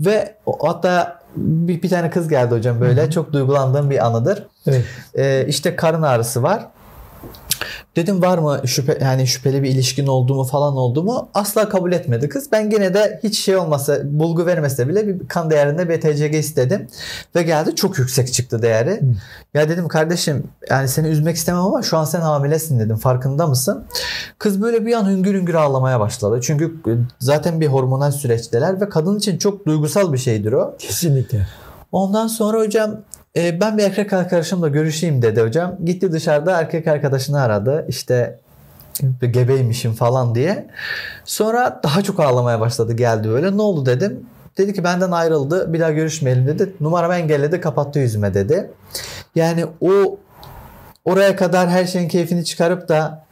Ve 0.01 0.35
hatta 0.61 1.19
bir, 1.37 1.83
bir 1.83 1.89
tane 1.89 2.11
kız 2.11 2.29
geldi 2.29 2.55
hocam 2.55 2.81
böyle. 2.81 3.11
Çok 3.11 3.33
duygulandığım 3.33 3.91
bir 3.91 4.07
anıdır. 4.07 4.47
Evet. 4.67 4.85
Ee, 5.15 5.47
işte 5.49 5.77
karın 5.77 6.03
ağrısı 6.03 6.43
var. 6.43 6.67
Dedim 7.97 8.23
var 8.23 8.39
mı 8.39 8.61
şüphe 8.67 8.99
yani 9.03 9.27
şüpheli 9.27 9.63
bir 9.63 9.69
ilişkin 9.69 10.07
oldu 10.07 10.35
mu 10.35 10.45
falan 10.45 10.77
oldu 10.77 11.03
mu? 11.03 11.29
Asla 11.35 11.69
kabul 11.69 11.93
etmedi 11.93 12.29
kız. 12.29 12.53
Ben 12.53 12.71
gene 12.71 12.95
de 12.95 13.21
hiç 13.23 13.39
şey 13.39 13.57
olmasa 13.57 13.99
bulgu 14.05 14.47
vermese 14.47 14.89
bile 14.89 15.09
bir 15.09 15.29
kan 15.29 15.51
değerinde 15.51 15.89
BTCG 15.89 16.35
istedim. 16.35 16.89
Ve 17.35 17.43
geldi 17.43 17.75
çok 17.75 17.99
yüksek 17.99 18.33
çıktı 18.33 18.63
değeri. 18.63 19.01
Ya 19.55 19.69
dedim 19.69 19.89
kardeşim 19.89 20.45
yani 20.71 20.89
seni 20.89 21.09
üzmek 21.09 21.37
istemem 21.37 21.63
ama 21.63 21.83
şu 21.83 21.97
an 21.97 22.05
sen 22.05 22.21
hamilesin 22.21 22.81
dedim. 22.81 22.97
Farkında 22.97 23.47
mısın? 23.47 23.85
Kız 24.39 24.63
böyle 24.63 24.87
bir 24.87 24.95
an 24.95 25.11
hüngür 25.11 25.35
hüngür 25.35 25.55
ağlamaya 25.55 26.01
başladı. 26.01 26.41
Çünkü 26.43 26.75
zaten 27.19 27.61
bir 27.61 27.67
hormonal 27.67 28.11
süreçteler 28.13 28.81
ve 28.81 28.89
kadın 28.89 29.19
için 29.19 29.39
çok 29.39 29.67
duygusal 29.67 30.13
bir 30.13 30.19
şeydir 30.19 30.53
o. 30.53 30.77
Kesinlikle. 30.79 31.47
Ondan 31.93 32.27
sonra 32.27 32.59
hocam 32.59 33.01
e, 33.37 33.61
ben 33.61 33.79
bir 33.79 33.83
erkek 33.83 34.13
arkadaşımla 34.13 34.69
görüşeyim 34.69 35.23
dedi 35.23 35.41
hocam. 35.41 35.77
Gitti 35.85 36.13
dışarıda 36.13 36.61
erkek 36.61 36.87
arkadaşını 36.87 37.41
aradı. 37.41 37.85
İşte 37.89 38.39
gebeymişim 39.21 39.93
falan 39.93 40.35
diye. 40.35 40.67
Sonra 41.25 41.81
daha 41.85 42.03
çok 42.03 42.21
ağlamaya 42.21 42.61
başladı 42.61 42.93
geldi 42.93 43.29
böyle. 43.29 43.57
Ne 43.57 43.63
oldu 43.63 43.87
dedim. 43.87 44.27
Dedi 44.59 44.75
ki 44.75 44.85
benden 44.85 45.11
ayrıldı. 45.11 45.73
Bir 45.73 45.81
daha 45.81 45.91
görüşmeyelim 45.91 46.47
dedi. 46.47 46.73
Numaramı 46.81 47.15
engelledi 47.15 47.61
kapattı 47.61 47.99
yüzüme 47.99 48.35
dedi. 48.35 48.71
Yani 49.35 49.67
o 49.81 50.19
oraya 51.05 51.37
kadar 51.37 51.71
her 51.71 51.85
şeyin 51.85 52.09
keyfini 52.09 52.45
çıkarıp 52.45 52.89
da 52.89 53.24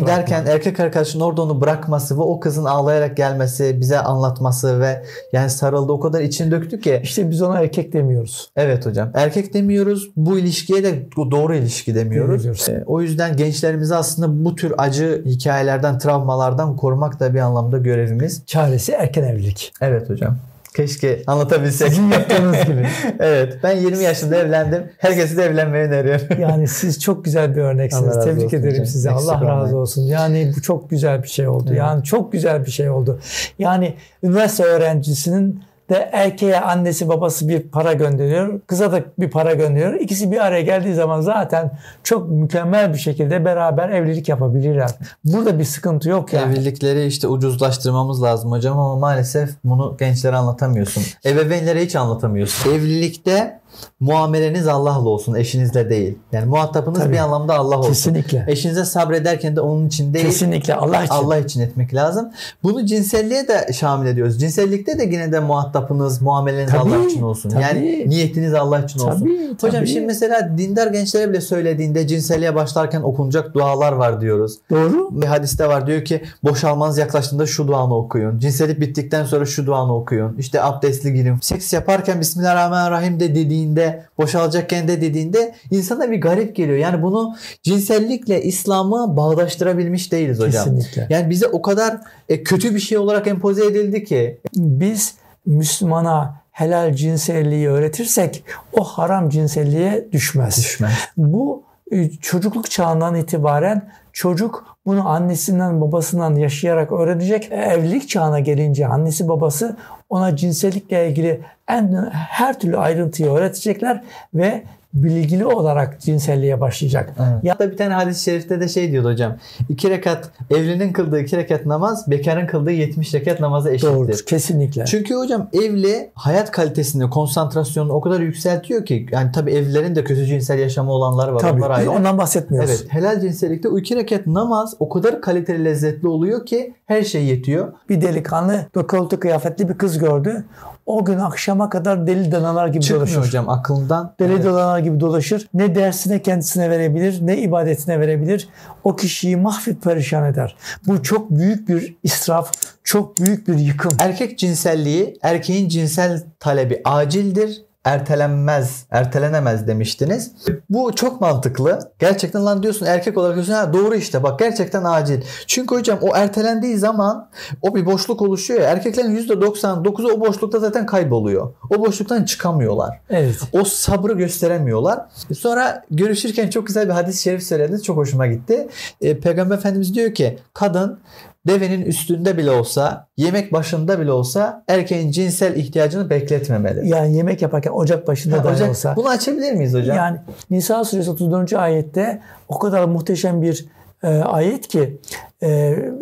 Bırakma. 0.00 0.16
derken 0.16 0.46
erkek 0.46 0.80
arkadaşının 0.80 1.24
orada 1.24 1.42
onu 1.42 1.60
bırakması 1.60 2.16
ve 2.16 2.22
o 2.22 2.40
kızın 2.40 2.64
ağlayarak 2.64 3.16
gelmesi, 3.16 3.80
bize 3.80 3.98
anlatması 3.98 4.80
ve 4.80 5.02
yani 5.32 5.50
sarıldı 5.50 5.92
o 5.92 6.00
kadar 6.00 6.20
için 6.20 6.50
döktü 6.50 6.80
ki 6.80 7.00
İşte 7.02 7.30
biz 7.30 7.42
ona 7.42 7.60
erkek 7.60 7.92
demiyoruz. 7.92 8.50
Evet 8.56 8.86
hocam. 8.86 9.10
Erkek 9.14 9.54
demiyoruz. 9.54 10.10
Bu 10.16 10.38
ilişkiye 10.38 10.84
de 10.84 11.06
doğru 11.16 11.54
ilişki 11.54 11.94
demiyoruz. 11.94 12.38
Demiyoruz. 12.38 12.68
Ee, 12.68 12.82
O 12.86 13.00
yüzden 13.00 13.36
gençlerimizi 13.36 13.94
aslında 13.94 14.44
bu 14.44 14.54
tür 14.54 14.72
acı 14.78 15.22
hikayelerden, 15.26 15.98
travmalardan 15.98 16.76
korumak 16.76 17.20
da 17.20 17.34
bir 17.34 17.40
anlamda 17.40 17.78
görevimiz. 17.78 18.42
Çaresi 18.46 18.92
erken 18.92 19.22
evlilik. 19.22 19.72
Evet 19.80 20.10
hocam. 20.10 20.36
Keşke 20.76 21.22
anlatabilsek. 21.26 21.88
Sizin 21.88 22.10
yaptığınız 22.10 22.64
gibi. 22.66 22.86
evet. 23.20 23.58
Ben 23.62 23.76
20 23.76 24.02
yaşında 24.02 24.36
evlendim. 24.36 24.82
Herkese 24.98 25.36
de 25.36 25.44
evlenmeyi 25.44 25.84
öneriyorum. 25.84 26.26
Yani 26.42 26.68
siz 26.68 27.00
çok 27.00 27.24
güzel 27.24 27.56
bir 27.56 27.60
örneksiniz. 27.60 28.16
Allah 28.16 28.24
Tebrik 28.24 28.54
ederim 28.54 28.86
size. 28.86 29.10
Eksik 29.10 29.28
Allah 29.28 29.46
razı 29.46 29.76
olsun. 29.76 30.02
Yani 30.02 30.52
bu 30.56 30.62
çok 30.62 30.90
güzel 30.90 31.22
bir 31.22 31.28
şey 31.28 31.48
oldu. 31.48 31.64
Evet. 31.68 31.78
Yani 31.78 32.04
çok 32.04 32.32
güzel 32.32 32.66
bir 32.66 32.70
şey 32.70 32.90
oldu. 32.90 33.20
Yani 33.58 33.94
üniversite 34.22 34.64
öğrencisinin 34.64 35.62
de 35.90 36.10
erkeğe 36.12 36.60
annesi 36.60 37.08
babası 37.08 37.48
bir 37.48 37.60
para 37.60 37.92
gönderiyor. 37.92 38.60
Kıza 38.66 38.92
da 38.92 39.00
bir 39.18 39.30
para 39.30 39.54
gönderiyor. 39.54 39.94
İkisi 39.94 40.32
bir 40.32 40.38
araya 40.38 40.62
geldiği 40.62 40.94
zaman 40.94 41.20
zaten 41.20 41.78
çok 42.04 42.30
mükemmel 42.30 42.92
bir 42.92 42.98
şekilde 42.98 43.44
beraber 43.44 43.88
evlilik 43.88 44.28
yapabilirler. 44.28 44.90
Burada 45.24 45.58
bir 45.58 45.64
sıkıntı 45.64 46.08
yok 46.08 46.32
yani. 46.32 46.52
Evlilikleri 46.52 47.06
işte 47.06 47.28
ucuzlaştırmamız 47.28 48.22
lazım 48.22 48.50
hocam 48.50 48.78
ama 48.78 48.96
maalesef 48.96 49.50
bunu 49.64 49.96
gençlere 49.98 50.36
anlatamıyorsun. 50.36 51.02
Ebeveynlere 51.26 51.84
hiç 51.84 51.96
anlatamıyorsun. 51.96 52.72
Evlilikte 52.72 53.61
muameleniz 54.00 54.68
Allah'la 54.68 55.08
olsun, 55.08 55.34
eşinizle 55.34 55.90
değil. 55.90 56.18
Yani 56.32 56.46
muhatabınız 56.46 56.98
Tabii. 56.98 57.12
bir 57.12 57.18
anlamda 57.18 57.54
Allah 57.54 57.78
olsun. 57.78 57.88
Kesinlikle. 57.88 58.44
Eşinize 58.48 58.84
sabrederken 58.84 59.56
de 59.56 59.60
onun 59.60 59.86
için 59.86 60.14
değil, 60.14 60.24
Kesinlikle 60.26 60.74
Allah 60.74 61.02
için. 61.04 61.14
Allah 61.14 61.38
için 61.38 61.60
etmek 61.60 61.94
lazım. 61.94 62.30
Bunu 62.62 62.86
cinselliğe 62.86 63.48
de 63.48 63.72
şamil 63.72 64.06
ediyoruz. 64.06 64.40
Cinsellikte 64.40 64.98
de 64.98 65.04
yine 65.04 65.32
de 65.32 65.40
muhatapınız, 65.40 66.22
muameleniz 66.22 66.70
Tabii, 66.72 66.94
Allah 66.94 67.04
için 67.06 67.22
olsun. 67.22 67.50
tabii. 67.50 67.62
Yani 67.62 68.04
niyetiniz 68.08 68.54
Allah 68.54 68.78
için 68.80 69.00
olsun. 69.00 69.20
Tabii, 69.20 69.48
Hocam 69.60 69.70
tabii. 69.70 69.86
şimdi 69.86 70.06
mesela 70.06 70.58
dindar 70.58 70.86
gençlere 70.86 71.30
bile 71.30 71.40
söylediğinde 71.40 72.06
cinselliğe 72.06 72.54
başlarken 72.54 73.02
okunacak 73.02 73.54
dualar 73.54 73.92
var 73.92 74.20
diyoruz. 74.20 74.58
Doğru. 74.70 75.08
Bir 75.22 75.26
hadiste 75.26 75.68
var 75.68 75.86
diyor 75.86 76.04
ki 76.04 76.22
boşalmanız 76.44 76.98
yaklaştığında 76.98 77.46
şu 77.46 77.68
duanı 77.68 77.96
okuyun. 77.96 78.38
Cinsellik 78.38 78.80
bittikten 78.80 79.24
sonra 79.24 79.46
şu 79.46 79.66
duanı 79.66 79.94
okuyun. 79.96 80.36
İşte 80.38 80.62
abdestli 80.62 81.14
girin. 81.14 81.36
Seks 81.40 81.72
yaparken 81.72 82.20
Bismillahirrahmanirrahim 82.20 83.20
de 83.20 83.34
dediğinde, 83.62 84.04
boşalacakken 84.18 84.88
de 84.88 85.00
dediğinde 85.00 85.54
insana 85.70 86.10
bir 86.10 86.20
garip 86.20 86.56
geliyor. 86.56 86.78
Yani 86.78 87.02
bunu 87.02 87.36
cinsellikle 87.62 88.42
İslam'ı 88.42 89.16
bağdaştırabilmiş 89.16 90.12
değiliz 90.12 90.38
hocam. 90.38 90.64
Kesinlikle. 90.64 91.06
Yani 91.10 91.30
bize 91.30 91.46
o 91.46 91.62
kadar 91.62 92.00
e, 92.28 92.42
kötü 92.42 92.74
bir 92.74 92.80
şey 92.80 92.98
olarak 92.98 93.26
empoze 93.26 93.66
edildi 93.66 94.04
ki. 94.04 94.38
biz 94.56 95.14
Müslümana 95.46 96.42
helal 96.50 96.94
cinselliği 96.94 97.68
öğretirsek 97.68 98.44
o 98.72 98.84
haram 98.84 99.28
cinselliğe 99.28 100.08
düşmez. 100.12 100.58
Düşmez. 100.58 100.92
Bu 101.16 101.62
e, 101.92 102.10
çocukluk 102.10 102.70
çağından 102.70 103.14
itibaren 103.14 103.92
çocuk 104.12 104.76
bunu 104.86 105.08
annesinden 105.08 105.80
babasından 105.80 106.34
yaşayarak 106.36 106.92
öğrenecek. 106.92 107.52
E, 107.52 107.56
evlilik 107.56 108.08
çağına 108.08 108.40
gelince 108.40 108.86
annesi 108.86 109.28
babası 109.28 109.76
ona 110.10 110.36
cinsellikle 110.36 111.08
ilgili 111.08 111.40
en 111.68 112.10
her 112.12 112.60
türlü 112.60 112.76
ayrıntıyı 112.76 113.30
öğretecekler 113.30 114.02
ve 114.34 114.62
bilgili 114.94 115.46
olarak 115.46 116.00
cinselliğe 116.00 116.60
başlayacak. 116.60 117.14
Evet. 117.18 117.44
Ya 117.44 117.58
da 117.58 117.70
bir 117.70 117.76
tane 117.76 117.94
hadis-i 117.94 118.24
şerifte 118.24 118.60
de 118.60 118.68
şey 118.68 118.92
diyordu 118.92 119.08
hocam. 119.08 119.36
İki 119.68 119.90
rekat 119.90 120.30
evlinin 120.50 120.92
kıldığı 120.92 121.20
iki 121.20 121.36
rekat 121.36 121.66
namaz 121.66 122.10
bekarın 122.10 122.46
kıldığı 122.46 122.70
70 122.70 123.14
rekat 123.14 123.40
namaza 123.40 123.70
eşittir. 123.70 123.92
Doğrudur. 123.92 124.18
Kesinlikle. 124.26 124.84
Çünkü 124.84 125.14
hocam 125.14 125.48
evli 125.52 126.10
hayat 126.14 126.50
kalitesini, 126.50 127.10
konsantrasyonunu 127.10 127.92
o 127.92 128.00
kadar 128.00 128.20
yükseltiyor 128.20 128.84
ki 128.84 129.06
yani 129.12 129.32
tabii 129.32 129.50
evlilerin 129.50 129.94
de 129.94 130.04
kötü 130.04 130.26
cinsel 130.26 130.58
yaşamı 130.58 130.92
olanları 130.92 131.34
var. 131.34 131.40
Tabii. 131.40 131.60
Onlar 131.60 131.70
ayrı. 131.70 131.90
Ondan 131.90 132.18
bahsetmiyoruz. 132.18 132.70
Evet. 132.70 132.86
Helal 132.88 133.20
cinsellikte 133.20 133.68
o 133.68 133.78
iki 133.78 133.96
rekat 133.96 134.26
namaz 134.26 134.74
o 134.78 134.88
kadar 134.88 135.20
kaliteli 135.20 135.64
lezzetli 135.64 136.08
oluyor 136.08 136.46
ki 136.46 136.74
her 136.86 137.02
şey 137.02 137.24
yetiyor. 137.24 137.72
Bir 137.88 138.00
delikanlı 138.00 138.66
dekolte 138.74 139.16
kıyafetli 139.16 139.68
bir 139.68 139.74
kız 139.74 139.98
gördü 139.98 140.44
o 140.86 141.04
gün 141.04 141.18
akşama 141.18 141.70
kadar 141.70 142.06
deli 142.06 142.32
danalar 142.32 142.68
gibi 142.68 142.82
Çıkmıyor 142.82 143.06
dolaşır. 143.06 143.28
hocam 143.28 143.48
aklından. 143.48 144.14
Deli 144.20 144.32
evet. 144.32 144.44
danalar 144.44 144.78
gibi 144.78 145.00
dolaşır. 145.00 145.48
Ne 145.54 145.74
dersine 145.74 146.22
kendisine 146.22 146.70
verebilir 146.70 147.18
ne 147.22 147.38
ibadetine 147.38 148.00
verebilir. 148.00 148.48
O 148.84 148.96
kişiyi 148.96 149.36
mahvet 149.36 149.82
perişan 149.82 150.24
eder. 150.24 150.56
Bu 150.86 151.02
çok 151.02 151.30
büyük 151.30 151.68
bir 151.68 151.96
israf, 152.02 152.52
çok 152.84 153.18
büyük 153.18 153.48
bir 153.48 153.58
yıkım. 153.58 153.92
Erkek 153.98 154.38
cinselliği, 154.38 155.18
erkeğin 155.22 155.68
cinsel 155.68 156.22
talebi 156.40 156.80
acildir 156.84 157.62
ertelenmez, 157.84 158.86
ertelenemez 158.90 159.66
demiştiniz. 159.66 160.32
Bu 160.70 160.94
çok 160.94 161.20
mantıklı. 161.20 161.78
Gerçekten 161.98 162.44
lan 162.44 162.62
diyorsun 162.62 162.86
erkek 162.86 163.18
olarak 163.18 163.34
diyorsun 163.34 163.52
ha 163.52 163.72
doğru 163.72 163.94
işte 163.94 164.22
bak 164.22 164.38
gerçekten 164.38 164.84
acil. 164.84 165.22
Çünkü 165.46 165.74
hocam 165.74 165.98
o 166.02 166.16
ertelendiği 166.16 166.78
zaman 166.78 167.28
o 167.62 167.74
bir 167.74 167.86
boşluk 167.86 168.22
oluşuyor 168.22 168.60
ya. 168.60 168.70
Erkeklerin 168.70 169.16
%99'u 169.16 170.12
o 170.12 170.20
boşlukta 170.20 170.58
zaten 170.58 170.86
kayboluyor. 170.86 171.54
O 171.70 171.86
boşluktan 171.86 172.24
çıkamıyorlar. 172.24 173.00
Evet. 173.10 173.36
O 173.52 173.64
sabrı 173.64 174.12
gösteremiyorlar. 174.12 175.00
Sonra 175.38 175.84
görüşürken 175.90 176.50
çok 176.50 176.66
güzel 176.66 176.88
bir 176.88 176.92
hadis-i 176.92 177.22
şerif 177.22 177.42
söylediniz. 177.42 177.84
Çok 177.84 177.96
hoşuma 177.96 178.26
gitti. 178.26 178.68
Ee, 179.00 179.18
Peygamber 179.18 179.56
Efendimiz 179.56 179.94
diyor 179.94 180.14
ki 180.14 180.38
kadın 180.54 180.98
devenin 181.46 181.82
üstünde 181.82 182.38
bile 182.38 182.50
olsa, 182.50 183.06
yemek 183.16 183.52
başında 183.52 184.00
bile 184.00 184.12
olsa 184.12 184.64
erkeğin 184.68 185.10
cinsel 185.10 185.56
ihtiyacını 185.56 186.10
bekletmemeli. 186.10 186.88
Yani 186.88 187.16
yemek 187.16 187.42
yaparken 187.42 187.70
ocak 187.70 188.06
başında 188.06 188.44
da 188.44 188.70
olsa. 188.70 188.96
Bunu 188.96 189.08
açabilir 189.08 189.52
miyiz 189.52 189.74
hocam? 189.74 189.96
Yani 189.96 190.18
Nisa 190.50 190.84
suresi 190.84 191.10
34. 191.10 191.52
ayette 191.52 192.22
o 192.48 192.58
kadar 192.58 192.84
muhteşem 192.84 193.42
bir 193.42 193.66
e, 194.02 194.08
ayet 194.08 194.68
ki 194.68 195.00
e, 195.42 195.48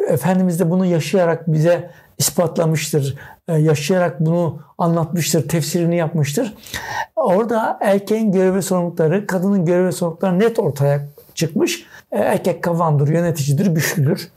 Efendimiz 0.09 0.61
de 0.61 0.70
bunu 0.70 0.86
yaşayarak 0.86 1.53
bize 1.53 1.91
ispatlamıştır. 2.18 3.16
E, 3.49 3.59
yaşayarak 3.59 4.20
bunu 4.20 4.59
anlatmıştır, 4.78 5.49
tefsirini 5.49 5.97
yapmıştır. 5.97 6.55
Orada 7.16 7.78
erkeğin 7.80 8.32
görev 8.32 8.55
ve 8.55 8.62
sorumlulukları, 8.62 9.26
kadının 9.26 9.64
görev 9.64 9.86
ve 9.86 9.93
sorumlulukları 9.93 10.38
net 10.38 10.59
ortaya 10.59 11.09
çıkmış. 11.34 11.86
E, 12.12 12.18
erkek 12.18 12.62
kavandır, 12.62 13.09
yöneticidir, 13.09 13.66
güçlüdür 13.66 14.30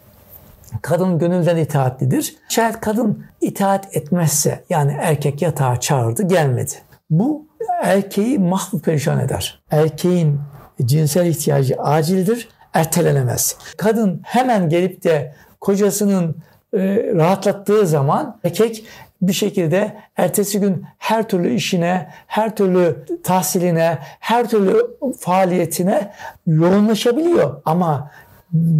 kadın 0.81 1.19
gönülden 1.19 1.57
itaatlidir. 1.57 2.35
Şayet 2.49 2.79
kadın 2.79 3.25
itaat 3.41 3.97
etmezse 3.97 4.63
yani 4.69 4.97
erkek 5.01 5.41
yatağa 5.41 5.79
çağırdı 5.79 6.23
gelmedi. 6.27 6.71
Bu 7.09 7.47
erkeği 7.81 8.39
mahvu 8.39 8.79
perişan 8.81 9.19
eder. 9.19 9.63
Erkeğin 9.71 10.39
cinsel 10.85 11.25
ihtiyacı 11.25 11.75
acildir, 11.75 12.49
ertelenemez. 12.73 13.57
Kadın 13.77 14.21
hemen 14.23 14.69
gelip 14.69 15.03
de 15.03 15.35
kocasının 15.61 16.35
e, 16.73 16.79
rahatlattığı 17.15 17.87
zaman 17.87 18.39
erkek 18.43 18.85
bir 19.21 19.33
şekilde 19.33 19.97
ertesi 20.17 20.59
gün 20.59 20.85
her 20.97 21.27
türlü 21.27 21.53
işine, 21.53 22.09
her 22.27 22.55
türlü 22.55 23.05
tahsiline, 23.23 23.97
her 24.19 24.49
türlü 24.49 24.87
faaliyetine 25.19 26.11
yoğunlaşabiliyor. 26.47 27.61
Ama 27.65 28.11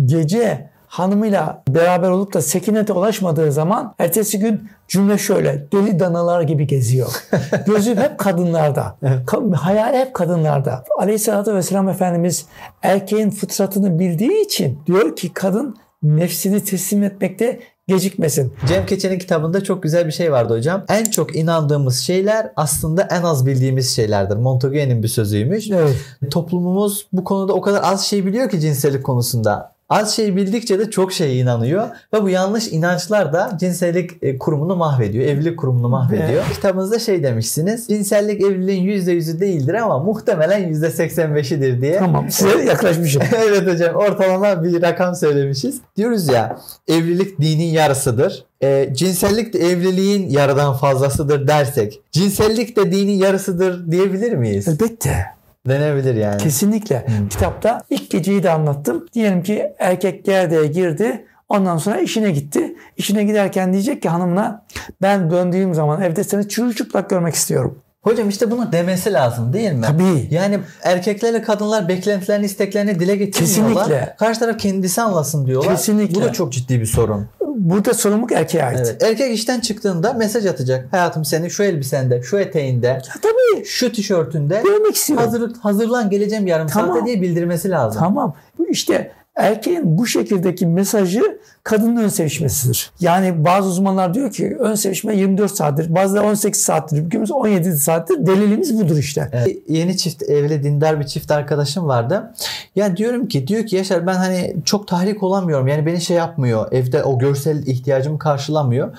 gece 0.06 0.70
hanımıyla 0.94 1.64
beraber 1.70 2.10
olup 2.10 2.34
da 2.34 2.42
sekinete 2.42 2.94
ulaşmadığı 2.94 3.52
zaman 3.52 3.96
ertesi 4.00 4.40
gün 4.40 4.70
cümle 4.88 5.18
şöyle 5.18 5.68
deli 5.72 6.00
danalar 6.00 6.42
gibi 6.42 6.68
geziyor. 6.68 7.24
Gözü 7.66 7.96
hep 7.96 8.18
kadınlarda. 8.18 8.98
Ka- 9.04 9.56
hayal 9.56 9.94
hep 9.94 10.14
kadınlarda. 10.14 10.84
Aleyhisselatü 11.00 11.56
Vesselam 11.56 11.90
Efendimiz 11.90 12.46
erkeğin 12.82 13.30
fıtratını 13.30 14.00
bildiği 14.00 14.46
için 14.46 14.80
diyor 14.86 15.16
ki 15.16 15.34
kadın 15.34 15.76
nefsini 16.04 16.64
teslim 16.64 17.04
etmekte 17.04 17.60
gecikmesin. 17.88 18.54
Cem 18.68 18.86
Keçen'in 18.86 19.20
kitabında 19.20 19.64
çok 19.64 19.84
güzel 19.84 20.08
bir 20.08 20.12
şey 20.12 20.32
vardı 20.32 20.58
hocam. 20.58 20.86
En 20.90 21.04
çok 21.04 21.36
inandığımız 21.36 22.00
şeyler 22.00 22.52
aslında 22.56 23.08
en 23.12 23.24
az 23.24 23.46
bildiğimiz 23.46 23.96
şeylerdir. 23.96 24.36
Montague'nin 24.36 25.04
bir 25.04 25.08
sözüymüş. 25.08 25.72
Evet. 25.72 25.96
Toplumumuz 26.32 27.08
bu 27.14 27.24
konuda 27.24 27.54
o 27.54 27.62
kadar 27.62 27.82
az 27.84 28.06
şey 28.06 28.26
biliyor 28.26 28.50
ki 28.50 28.60
cinsellik 28.60 29.04
konusunda. 29.04 29.73
Az 29.94 30.16
şey 30.16 30.36
bildikçe 30.36 30.80
de 30.80 30.92
çok 30.92 31.14
şeye 31.14 31.36
inanıyor 31.36 31.88
ve 32.14 32.22
bu 32.22 32.30
yanlış 32.30 32.68
inançlar 32.68 33.34
da 33.34 33.58
cinsellik 33.60 34.12
e, 34.22 34.38
kurumunu 34.38 34.76
mahvediyor. 34.76 35.26
Evlilik 35.26 35.60
kurumunu 35.60 35.90
mahvediyor. 35.90 36.44
Kitabınızda 36.54 37.00
şey 37.00 37.24
demişsiniz. 37.24 37.88
Cinsellik 37.88 38.42
evliliğin 38.42 38.88
%100'ü 38.88 39.40
değildir 39.40 39.74
ama 39.74 40.00
muhtemelen 40.00 40.74
%85'idir 40.74 41.82
diye. 41.82 41.98
Tamam 41.98 42.30
size 42.30 42.64
yaklaşmışım. 42.64 43.22
evet 43.48 43.68
hocam 43.68 43.96
ortalama 43.96 44.64
bir 44.64 44.82
rakam 44.82 45.16
söylemişiz. 45.16 45.82
Diyoruz 45.98 46.28
ya 46.28 46.58
evlilik 46.88 47.42
dinin 47.42 47.72
yarısıdır. 47.72 48.46
E, 48.64 48.90
cinsellik 48.94 49.54
de 49.54 49.60
evliliğin 49.60 50.30
yarıdan 50.30 50.74
fazlasıdır 50.74 51.48
dersek 51.48 52.02
cinsellik 52.12 52.78
de 52.78 52.92
dinin 52.92 53.18
yarısıdır 53.18 53.92
diyebilir 53.92 54.34
miyiz? 54.34 54.68
Elbette. 54.68 55.43
Denebilir 55.68 56.16
yani. 56.16 56.38
Kesinlikle. 56.38 57.08
Hmm. 57.08 57.30
Kitapta 57.30 57.82
ilk 57.90 58.10
geceyi 58.10 58.44
de 58.44 58.50
anlattım. 58.52 59.06
Diyelim 59.14 59.44
ki 59.44 59.74
erkek 59.80 60.26
gerdeğe 60.26 60.68
girdi. 60.68 61.26
Ondan 61.50 61.78
sonra 61.78 62.00
işine 62.00 62.32
gitti. 62.32 62.76
İşine 62.98 63.24
giderken 63.24 63.74
diyecek 63.74 64.02
ki 64.02 64.10
hanımla 64.10 64.66
ben 65.02 65.32
döndüğüm 65.32 65.74
zaman 65.74 66.02
evde 66.02 66.24
seni 66.24 66.50
çırılçıplak 66.50 67.10
görmek 67.10 67.36
istiyorum. 67.36 67.80
Hocam 68.02 68.30
işte 68.30 68.52
bunu 68.52 68.72
demesi 68.72 69.14
lazım 69.14 69.54
değil 69.54 69.74
mi? 69.74 69.86
Tabii. 69.88 70.28
Yani 70.32 70.60
erkeklerle 70.84 71.42
kadınlar 71.42 71.88
beklentilerini, 71.88 72.46
isteklerini 72.46 73.00
dile 73.00 73.16
getirmiyorlar. 73.16 73.86
Kesinlikle. 73.86 74.16
Karşı 74.20 74.40
taraf 74.40 74.60
kendisi 74.60 75.02
anlasın 75.02 75.46
diyorlar. 75.46 75.76
Kesinlikle. 75.76 76.16
Bu 76.16 76.22
da 76.22 76.34
çok 76.34 76.54
ciddi 76.54 76.80
bir 76.82 76.86
sorun. 76.86 77.28
Burada 77.56 77.94
sorumluluk 77.94 78.32
erkeğe 78.32 78.64
ait. 78.64 78.80
Evet. 78.80 79.04
Erkek 79.04 79.34
işten 79.34 79.60
çıktığında 79.60 80.14
mesaj 80.14 80.46
atacak. 80.46 80.94
Hayatım 80.94 81.26
senin 81.26 81.48
şu 81.48 81.64
elbisende, 81.64 82.22
şu 82.22 82.38
eteğinde, 82.38 82.88
ya 82.88 83.02
tabii. 83.22 83.66
şu 83.66 83.92
tişörtünde 83.92 84.62
görmek 84.64 84.96
istiyorum. 84.96 85.26
Hazır, 85.26 85.56
hazırlan 85.56 86.10
geleceğim 86.10 86.48
yarım 86.48 86.68
tamam. 86.68 86.90
saatte 86.96 87.06
diye 87.06 87.22
bildirmesi 87.22 87.70
lazım. 87.70 88.00
Tamam. 88.00 88.36
Bu 88.58 88.68
işte 88.68 89.12
erkeğin 89.36 89.98
bu 89.98 90.08
şekildeki 90.08 90.68
mesajı 90.68 91.40
kadının 91.64 92.04
ön 92.04 92.08
sevişmesidir. 92.08 92.92
Yani 93.00 93.46
bazı 93.46 93.70
uzmanlar 93.70 94.14
diyor 94.14 94.32
ki 94.32 94.58
ön 94.60 94.76
sevişme 94.76 95.18
24 95.18 95.52
saattir. 95.52 95.96
Bazıları 95.96 96.26
18 96.26 96.62
saattir. 96.62 97.06
Bugünümüz 97.06 97.32
17 97.32 97.78
saattir. 97.78 98.26
Delilimiz 98.26 98.80
budur 98.80 98.98
işte. 98.98 99.30
Evet. 99.34 99.58
Yeni 99.68 99.98
çift 99.98 100.24
evli 100.24 100.64
dindar 100.64 101.00
bir 101.00 101.06
çift 101.06 101.32
arkadaşım 101.32 101.88
vardı. 101.88 102.34
Ya 102.76 102.98
diyorum 102.98 103.28
ki 103.28 103.48
diyor 103.48 103.66
ki 103.66 103.76
Yaşar 103.76 104.08
ben 104.08 104.16
hani 104.16 104.56
çok 104.66 104.88
tahrik 104.88 105.24
olamıyorum. 105.24 105.68
Yani 105.68 105.86
beni 105.86 106.02
şey 106.02 106.18
yapmıyor. 106.18 106.72
Evde 106.72 107.04
o 107.04 107.20
görsel 107.20 107.68
ihtiyacımı 107.68 108.20
karşılamıyor. 108.20 108.98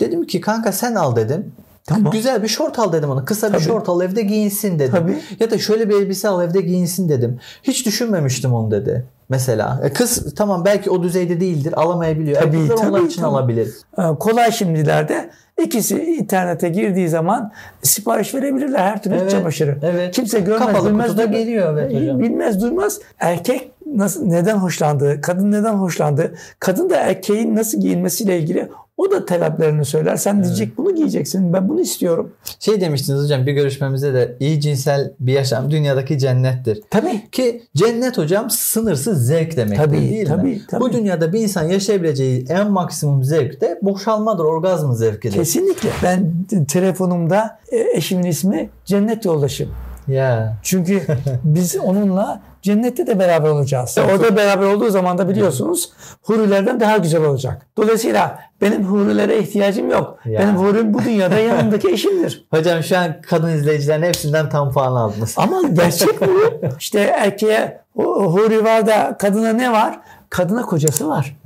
Dedim 0.00 0.26
ki 0.26 0.40
kanka 0.40 0.72
sen 0.72 0.94
al 0.94 1.16
dedim. 1.16 1.52
Tamam. 1.84 2.12
Güzel 2.12 2.42
bir 2.42 2.48
şort 2.48 2.78
al 2.78 2.92
dedim 2.92 3.10
ona. 3.10 3.24
Kısa 3.24 3.48
Tabii. 3.48 3.58
bir 3.58 3.64
şort 3.64 3.88
al 3.88 4.00
evde 4.00 4.22
giyinsin 4.22 4.78
dedim. 4.78 4.92
Tabii. 4.92 5.18
Ya 5.40 5.50
da 5.50 5.58
şöyle 5.58 5.88
bir 5.88 5.94
elbise 5.94 6.28
al 6.28 6.44
evde 6.44 6.60
giyinsin 6.60 7.08
dedim. 7.08 7.38
Hiç 7.62 7.86
düşünmemiştim 7.86 8.54
onu 8.54 8.70
dedi. 8.70 9.04
Mesela 9.28 9.80
e 9.84 9.92
kız 9.92 10.34
tamam 10.34 10.64
belki 10.64 10.90
o 10.90 11.02
düzeyde 11.02 11.40
değildir 11.40 11.74
alamayabiliyor. 11.76 12.42
Tabii, 12.42 12.56
Erkekler 12.56 12.76
tabii, 12.76 12.88
onlar 12.88 13.00
için 13.00 13.22
tabii. 13.22 13.30
alabilir. 13.30 13.74
Ee, 13.98 14.02
kolay 14.20 14.52
şimdilerde 14.52 15.30
ikisi 15.62 16.02
internete 16.02 16.68
girdiği 16.68 17.08
zaman 17.08 17.52
sipariş 17.82 18.34
verebilirler 18.34 18.78
her 18.78 19.02
türlü 19.02 19.14
evet, 19.14 19.30
çamaşırı. 19.30 19.78
Evet. 19.82 20.14
Kimse 20.14 20.40
görmez 20.40 20.66
Kapalı 20.66 20.88
bilmez. 20.88 21.06
Kapalı 21.06 21.26
geliyor 21.26 21.78
evet 21.78 22.00
hocam. 22.00 22.20
Bilmez 22.20 22.62
duymaz. 22.62 23.00
Erkek 23.18 23.70
nasıl 23.86 24.26
neden 24.26 24.56
hoşlandığı, 24.56 25.20
kadın 25.20 25.52
neden 25.52 25.74
hoşlandığı, 25.74 26.34
kadın 26.60 26.90
da 26.90 26.96
erkeğin 26.96 27.56
nasıl 27.56 27.80
giyinmesiyle 27.80 28.38
ilgili 28.38 28.68
o 28.96 29.10
da 29.10 29.24
taleplerini 29.26 29.84
söyler. 29.84 30.16
Sen 30.16 30.34
evet. 30.34 30.44
diyecek 30.44 30.78
bunu 30.78 30.94
giyeceksin. 30.94 31.52
Ben 31.52 31.68
bunu 31.68 31.80
istiyorum. 31.80 32.32
Şey 32.60 32.80
demiştiniz 32.80 33.22
hocam 33.22 33.46
bir 33.46 33.52
görüşmemizde 33.52 34.14
de 34.14 34.36
iyi 34.40 34.60
cinsel 34.60 35.12
bir 35.20 35.32
yaşam 35.32 35.70
dünyadaki 35.70 36.18
cennettir. 36.18 36.82
Tabii. 36.90 37.30
Ki 37.32 37.62
cennet 37.76 38.18
hocam 38.18 38.50
sınırsız 38.50 39.26
zevk 39.26 39.56
demek 39.56 39.76
tabii, 39.76 39.96
değil 39.96 40.26
tabii, 40.26 40.46
mi? 40.46 40.60
Tabii. 40.70 40.80
Bu 40.80 40.92
dünyada 40.92 41.32
bir 41.32 41.40
insan 41.40 41.62
yaşayabileceği 41.62 42.44
en 42.48 42.70
maksimum 42.70 43.24
zevk 43.24 43.60
de 43.60 43.78
boşalmadır, 43.82 44.44
orgazm 44.44 44.92
zevkidir. 44.92 45.34
Kesinlikle. 45.34 45.90
Ben 46.02 46.32
telefonumda 46.68 47.58
e, 47.72 47.96
eşimin 47.96 48.26
ismi 48.26 48.70
Cennet 48.84 49.24
Yoldaşım. 49.24 49.85
Ya. 50.08 50.56
Çünkü 50.62 51.02
biz 51.44 51.76
onunla 51.76 52.40
cennette 52.62 53.06
de 53.06 53.18
beraber 53.18 53.48
olacağız. 53.48 53.98
Orada 53.98 54.36
beraber 54.36 54.66
olduğu 54.66 54.90
zaman 54.90 55.18
da 55.18 55.28
biliyorsunuz 55.28 55.92
hurilerden 56.22 56.80
daha 56.80 56.96
güzel 56.96 57.24
olacak. 57.24 57.66
Dolayısıyla 57.76 58.38
benim 58.60 58.84
hurilere 58.84 59.38
ihtiyacım 59.38 59.90
yok. 59.90 60.18
Ya. 60.24 60.40
Benim 60.40 60.56
hurim 60.56 60.94
bu 60.94 61.04
dünyada 61.04 61.38
yanımdaki 61.38 61.88
eşimdir. 61.90 62.46
Hocam 62.50 62.82
şu 62.82 62.98
an 62.98 63.20
kadın 63.28 63.48
izleyicilerin 63.48 64.02
hepsinden 64.02 64.48
tam 64.50 64.72
puan 64.72 64.92
aldınız. 64.96 65.34
Ama 65.38 65.62
gerçek 65.72 66.20
bu. 66.20 66.40
İşte 66.78 67.00
erkeğe 67.00 67.80
hu- 67.96 68.24
huri 68.24 68.64
var 68.64 68.86
da 68.86 69.16
kadına 69.18 69.52
ne 69.52 69.72
var? 69.72 70.00
Kadına 70.30 70.62
kocası 70.62 71.08
var. 71.08 71.36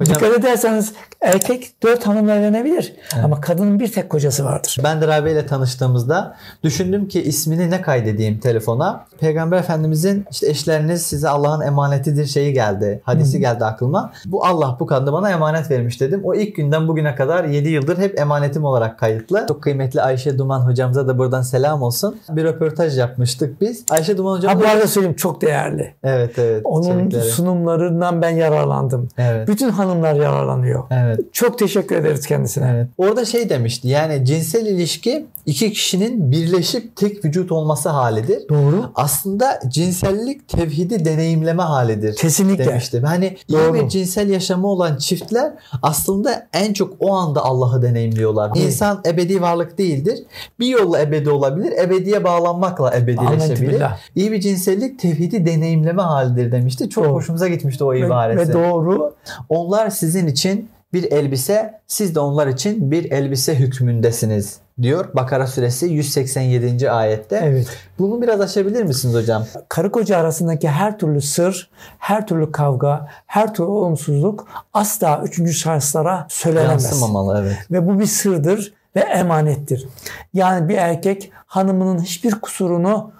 Hocam- 0.00 0.14
Dikkat 0.14 0.38
ederseniz 0.38 0.92
erkek 1.20 1.82
dört 1.82 2.06
hanımla 2.06 2.34
evlenebilir. 2.34 2.94
Ama 3.24 3.40
kadının 3.40 3.80
bir 3.80 3.92
tek 3.92 4.10
kocası 4.10 4.44
vardır. 4.44 4.76
Ben 4.84 5.00
de 5.00 5.06
Rabia 5.08 5.30
ile 5.32 5.46
tanıştığımızda 5.46 6.36
düşündüm 6.62 7.08
ki 7.08 7.22
ismini 7.22 7.70
ne 7.70 7.82
kaydedeyim 7.82 8.38
telefona. 8.38 9.04
Peygamber 9.20 9.58
Efendimizin 9.58 10.26
işte 10.30 10.48
eşleriniz 10.48 11.02
size 11.02 11.28
Allah'ın 11.28 11.60
emanetidir 11.60 12.26
şeyi 12.26 12.52
geldi. 12.52 13.00
Hadisi 13.04 13.40
geldi 13.40 13.64
aklıma. 13.64 14.12
Bu 14.26 14.46
Allah 14.46 14.76
bu 14.80 14.86
kadını 14.86 15.12
bana 15.12 15.30
emanet 15.30 15.70
vermiş 15.70 16.00
dedim. 16.00 16.20
O 16.24 16.34
ilk 16.34 16.56
günden 16.56 16.88
bugüne 16.88 17.14
kadar 17.14 17.44
7 17.44 17.68
yıldır 17.68 17.98
hep 17.98 18.20
emanetim 18.20 18.64
olarak 18.64 18.98
kayıtlı. 18.98 19.44
Çok 19.48 19.62
kıymetli 19.62 20.02
Ayşe 20.02 20.38
Duman 20.38 20.60
hocamıza 20.60 21.08
da 21.08 21.18
buradan 21.18 21.42
selam 21.42 21.82
olsun. 21.82 22.16
Bir 22.28 22.44
röportaj 22.44 22.98
yapmıştık 22.98 23.60
biz. 23.60 23.84
Ayşe 23.90 24.16
Duman 24.16 24.36
hocam 24.36 24.54
Ha 24.54 24.60
bu 24.60 24.68
arada 24.68 24.86
söyleyeyim 24.86 25.16
çok 25.16 25.40
değerli. 25.42 25.94
Evet 26.04 26.38
evet. 26.38 26.60
Onun 26.64 27.10
sunumlarından 27.10 28.22
ben 28.22 28.30
yararlandım. 28.30 29.08
Evet. 29.18 29.48
Bütün 29.48 29.70
hanımlar 29.84 30.14
yararlanıyor. 30.14 30.84
Evet. 30.90 31.20
Çok 31.32 31.58
teşekkür 31.58 31.96
ederiz 31.96 32.26
kendisine. 32.26 32.70
Evet. 32.74 32.88
Orada 32.98 33.24
şey 33.24 33.50
demişti 33.50 33.88
yani 33.88 34.24
cinsel 34.24 34.66
ilişki 34.66 35.26
iki 35.46 35.72
kişinin 35.72 36.30
birleşip 36.32 36.96
tek 36.96 37.24
vücut 37.24 37.52
olması 37.52 37.88
halidir. 37.88 38.48
Doğru. 38.48 38.90
Aslında 38.94 39.60
cinsellik 39.68 40.48
tevhidi 40.48 41.04
deneyimleme 41.04 41.62
halidir. 41.62 42.16
Kesinlikle. 42.16 42.66
Demişti. 42.66 43.00
Hani 43.00 43.36
iyi 43.48 43.58
Doğru. 43.58 43.74
bir 43.74 43.88
cinsel 43.88 44.30
yaşamı 44.30 44.66
olan 44.66 44.96
çiftler 44.96 45.52
aslında 45.82 46.46
en 46.52 46.72
çok 46.72 46.92
o 47.00 47.12
anda 47.12 47.44
Allah'ı 47.44 47.82
deneyimliyorlar. 47.82 48.50
Evet. 48.56 48.66
İnsan 48.66 49.00
ebedi 49.06 49.42
varlık 49.42 49.78
değildir. 49.78 50.18
Bir 50.60 50.66
yolla 50.66 51.00
ebedi 51.00 51.30
olabilir. 51.30 51.72
Ebediye 51.82 52.24
bağlanmakla 52.24 52.96
ebedileşebilir. 52.96 53.82
İyi 54.16 54.32
bir 54.32 54.40
cinsellik 54.40 54.98
tevhidi 54.98 55.46
deneyimleme 55.46 56.02
halidir 56.02 56.52
demişti. 56.52 56.90
Çok 56.90 57.04
Doğru. 57.04 57.12
hoşumuza 57.12 57.48
gitmişti 57.48 57.84
o 57.84 57.92
Ve, 57.92 57.98
ibaresi. 57.98 58.48
ve 58.48 58.52
doğru. 58.52 59.14
Onlar 59.48 59.73
sizin 59.90 60.26
için 60.26 60.68
bir 60.92 61.12
elbise, 61.12 61.80
siz 61.86 62.14
de 62.14 62.20
onlar 62.20 62.46
için 62.46 62.90
bir 62.90 63.12
elbise 63.12 63.54
hükmündesiniz 63.54 64.58
diyor 64.82 65.08
Bakara 65.14 65.46
suresi 65.46 65.86
187. 65.86 66.90
ayette. 66.90 67.40
Evet. 67.44 67.66
Bunu 67.98 68.22
biraz 68.22 68.40
açabilir 68.40 68.82
misiniz 68.82 69.14
hocam? 69.14 69.46
Karı 69.68 69.92
koca 69.92 70.18
arasındaki 70.18 70.68
her 70.68 70.98
türlü 70.98 71.20
sır, 71.20 71.70
her 71.98 72.26
türlü 72.26 72.52
kavga, 72.52 73.08
her 73.26 73.54
türlü 73.54 73.68
olumsuzluk 73.68 74.48
asla 74.72 75.22
üçüncü 75.24 75.52
şahıslara 75.52 76.26
söylenemez. 76.30 76.84
Yansımamalı 76.84 77.40
evet. 77.42 77.56
Ve 77.70 77.86
bu 77.86 78.00
bir 78.00 78.06
sırdır 78.06 78.74
ve 78.96 79.00
emanettir. 79.00 79.88
Yani 80.34 80.68
bir 80.68 80.76
erkek 80.76 81.32
hanımının 81.46 82.02
hiçbir 82.02 82.30
kusurunu 82.30 83.12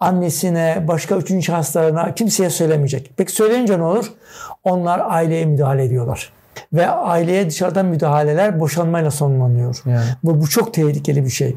annesine, 0.00 0.84
başka 0.88 1.16
üçüncü 1.16 1.46
şahıslarına 1.46 2.14
kimseye 2.14 2.50
söylemeyecek. 2.50 3.12
Peki 3.16 3.32
söyleyince 3.32 3.78
ne 3.78 3.82
olur? 3.82 4.12
Onlar 4.64 5.02
aileye 5.04 5.46
müdahale 5.46 5.84
ediyorlar. 5.84 6.32
Ve 6.72 6.88
aileye 6.88 7.50
dışarıdan 7.50 7.86
müdahaleler 7.86 8.60
boşanmayla 8.60 9.10
sonlanıyor. 9.10 9.82
Yani. 9.86 10.04
Bu, 10.22 10.40
bu 10.40 10.48
çok 10.48 10.74
tehlikeli 10.74 11.24
bir 11.24 11.30
şey. 11.30 11.56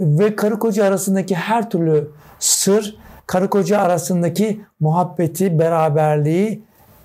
Ve 0.00 0.36
karı 0.36 0.58
koca 0.58 0.84
arasındaki 0.84 1.34
her 1.34 1.70
türlü 1.70 2.10
sır, 2.38 2.96
karı 3.26 3.50
koca 3.50 3.80
arasındaki 3.80 4.60
muhabbeti, 4.80 5.58
beraberliği 5.58 6.64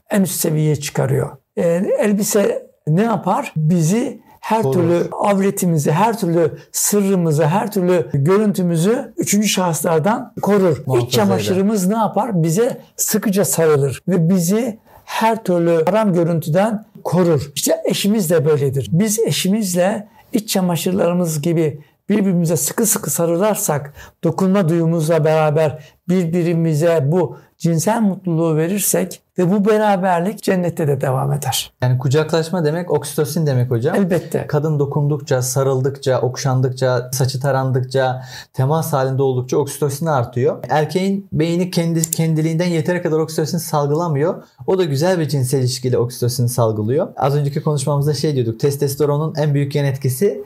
en 0.10 0.22
üst 0.22 0.36
seviyeye 0.42 0.76
çıkarıyor. 0.76 1.30
Ee, 1.58 1.64
elbise 2.00 2.68
ne 2.88 3.04
yapar? 3.04 3.54
Bizi 3.56 4.22
her 4.42 4.64
Korur. 4.64 4.74
türlü 4.74 5.08
avretimizi, 5.12 5.92
her 5.92 6.20
türlü 6.20 6.58
sırrımızı, 6.72 7.46
her 7.46 7.72
türlü 7.72 8.10
görüntümüzü 8.14 9.14
üçüncü 9.18 9.48
şahıslardan 9.48 10.34
korur. 10.42 10.84
Muhafaza 10.86 11.08
İç 11.08 11.14
çamaşırımız 11.14 11.88
ne 11.88 11.98
yapar? 11.98 12.44
Bize 12.44 12.78
sıkıca 12.96 13.46
sarılır 13.46 14.04
ve 14.08 14.30
bizi 14.30 14.80
her 15.12 15.44
türlü 15.44 15.86
haram 15.86 16.14
görüntüden 16.14 16.86
korur. 17.04 17.52
İşte 17.56 17.82
eşimiz 17.86 18.30
de 18.30 18.46
böyledir. 18.46 18.88
Biz 18.92 19.20
eşimizle 19.20 20.08
iç 20.34 20.50
çamaşırlarımız 20.50 21.42
gibi 21.42 21.82
birbirimize 22.10 22.58
sıkı 22.58 22.86
sıkı 22.86 23.10
sarılarsak, 23.12 23.94
dokunma 24.24 24.70
duyumuzla 24.70 25.26
beraber 25.26 25.84
birbirimize 26.10 27.12
bu 27.12 27.38
cinsel 27.62 28.02
mutluluğu 28.02 28.58
verirsek 28.58 29.22
ve 29.38 29.52
bu 29.52 29.66
beraberlik 29.66 30.44
cennette 30.44 30.88
de 30.88 31.02
devam 31.02 31.34
eder. 31.34 31.74
Yani 31.82 31.98
kucaklaşma 31.98 32.66
demek 32.66 32.92
oksitosin 32.92 33.46
demek 33.46 33.72
hocam. 33.72 33.96
Elbette. 33.96 34.48
Kadın 34.48 34.80
dokundukça, 34.80 35.42
sarıldıkça, 35.42 36.22
okşandıkça, 36.22 37.10
saçı 37.14 37.40
tarandıkça, 37.40 38.22
temas 38.54 38.94
halinde 38.94 39.24
oldukça 39.24 39.58
oksitosin 39.58 40.06
artıyor. 40.06 40.64
Erkeğin 40.70 41.28
beyni 41.34 41.72
kendi 41.72 42.12
kendiliğinden 42.12 42.68
yeteri 42.68 43.02
kadar 43.02 43.20
oksitosin 43.20 43.58
salgılamıyor. 43.58 44.44
O 44.68 44.78
da 44.78 44.84
güzel 44.84 45.20
bir 45.20 45.28
cinsel 45.28 45.60
ilişkiyle 45.60 45.98
oksitosin 45.98 46.48
salgılıyor. 46.48 47.08
Az 47.18 47.36
önceki 47.36 47.64
konuşmamızda 47.64 48.14
şey 48.14 48.36
diyorduk. 48.36 48.60
Testosteronun 48.60 49.34
en 49.38 49.54
büyük 49.54 49.76
yan 49.76 49.86
etkisi 49.86 50.44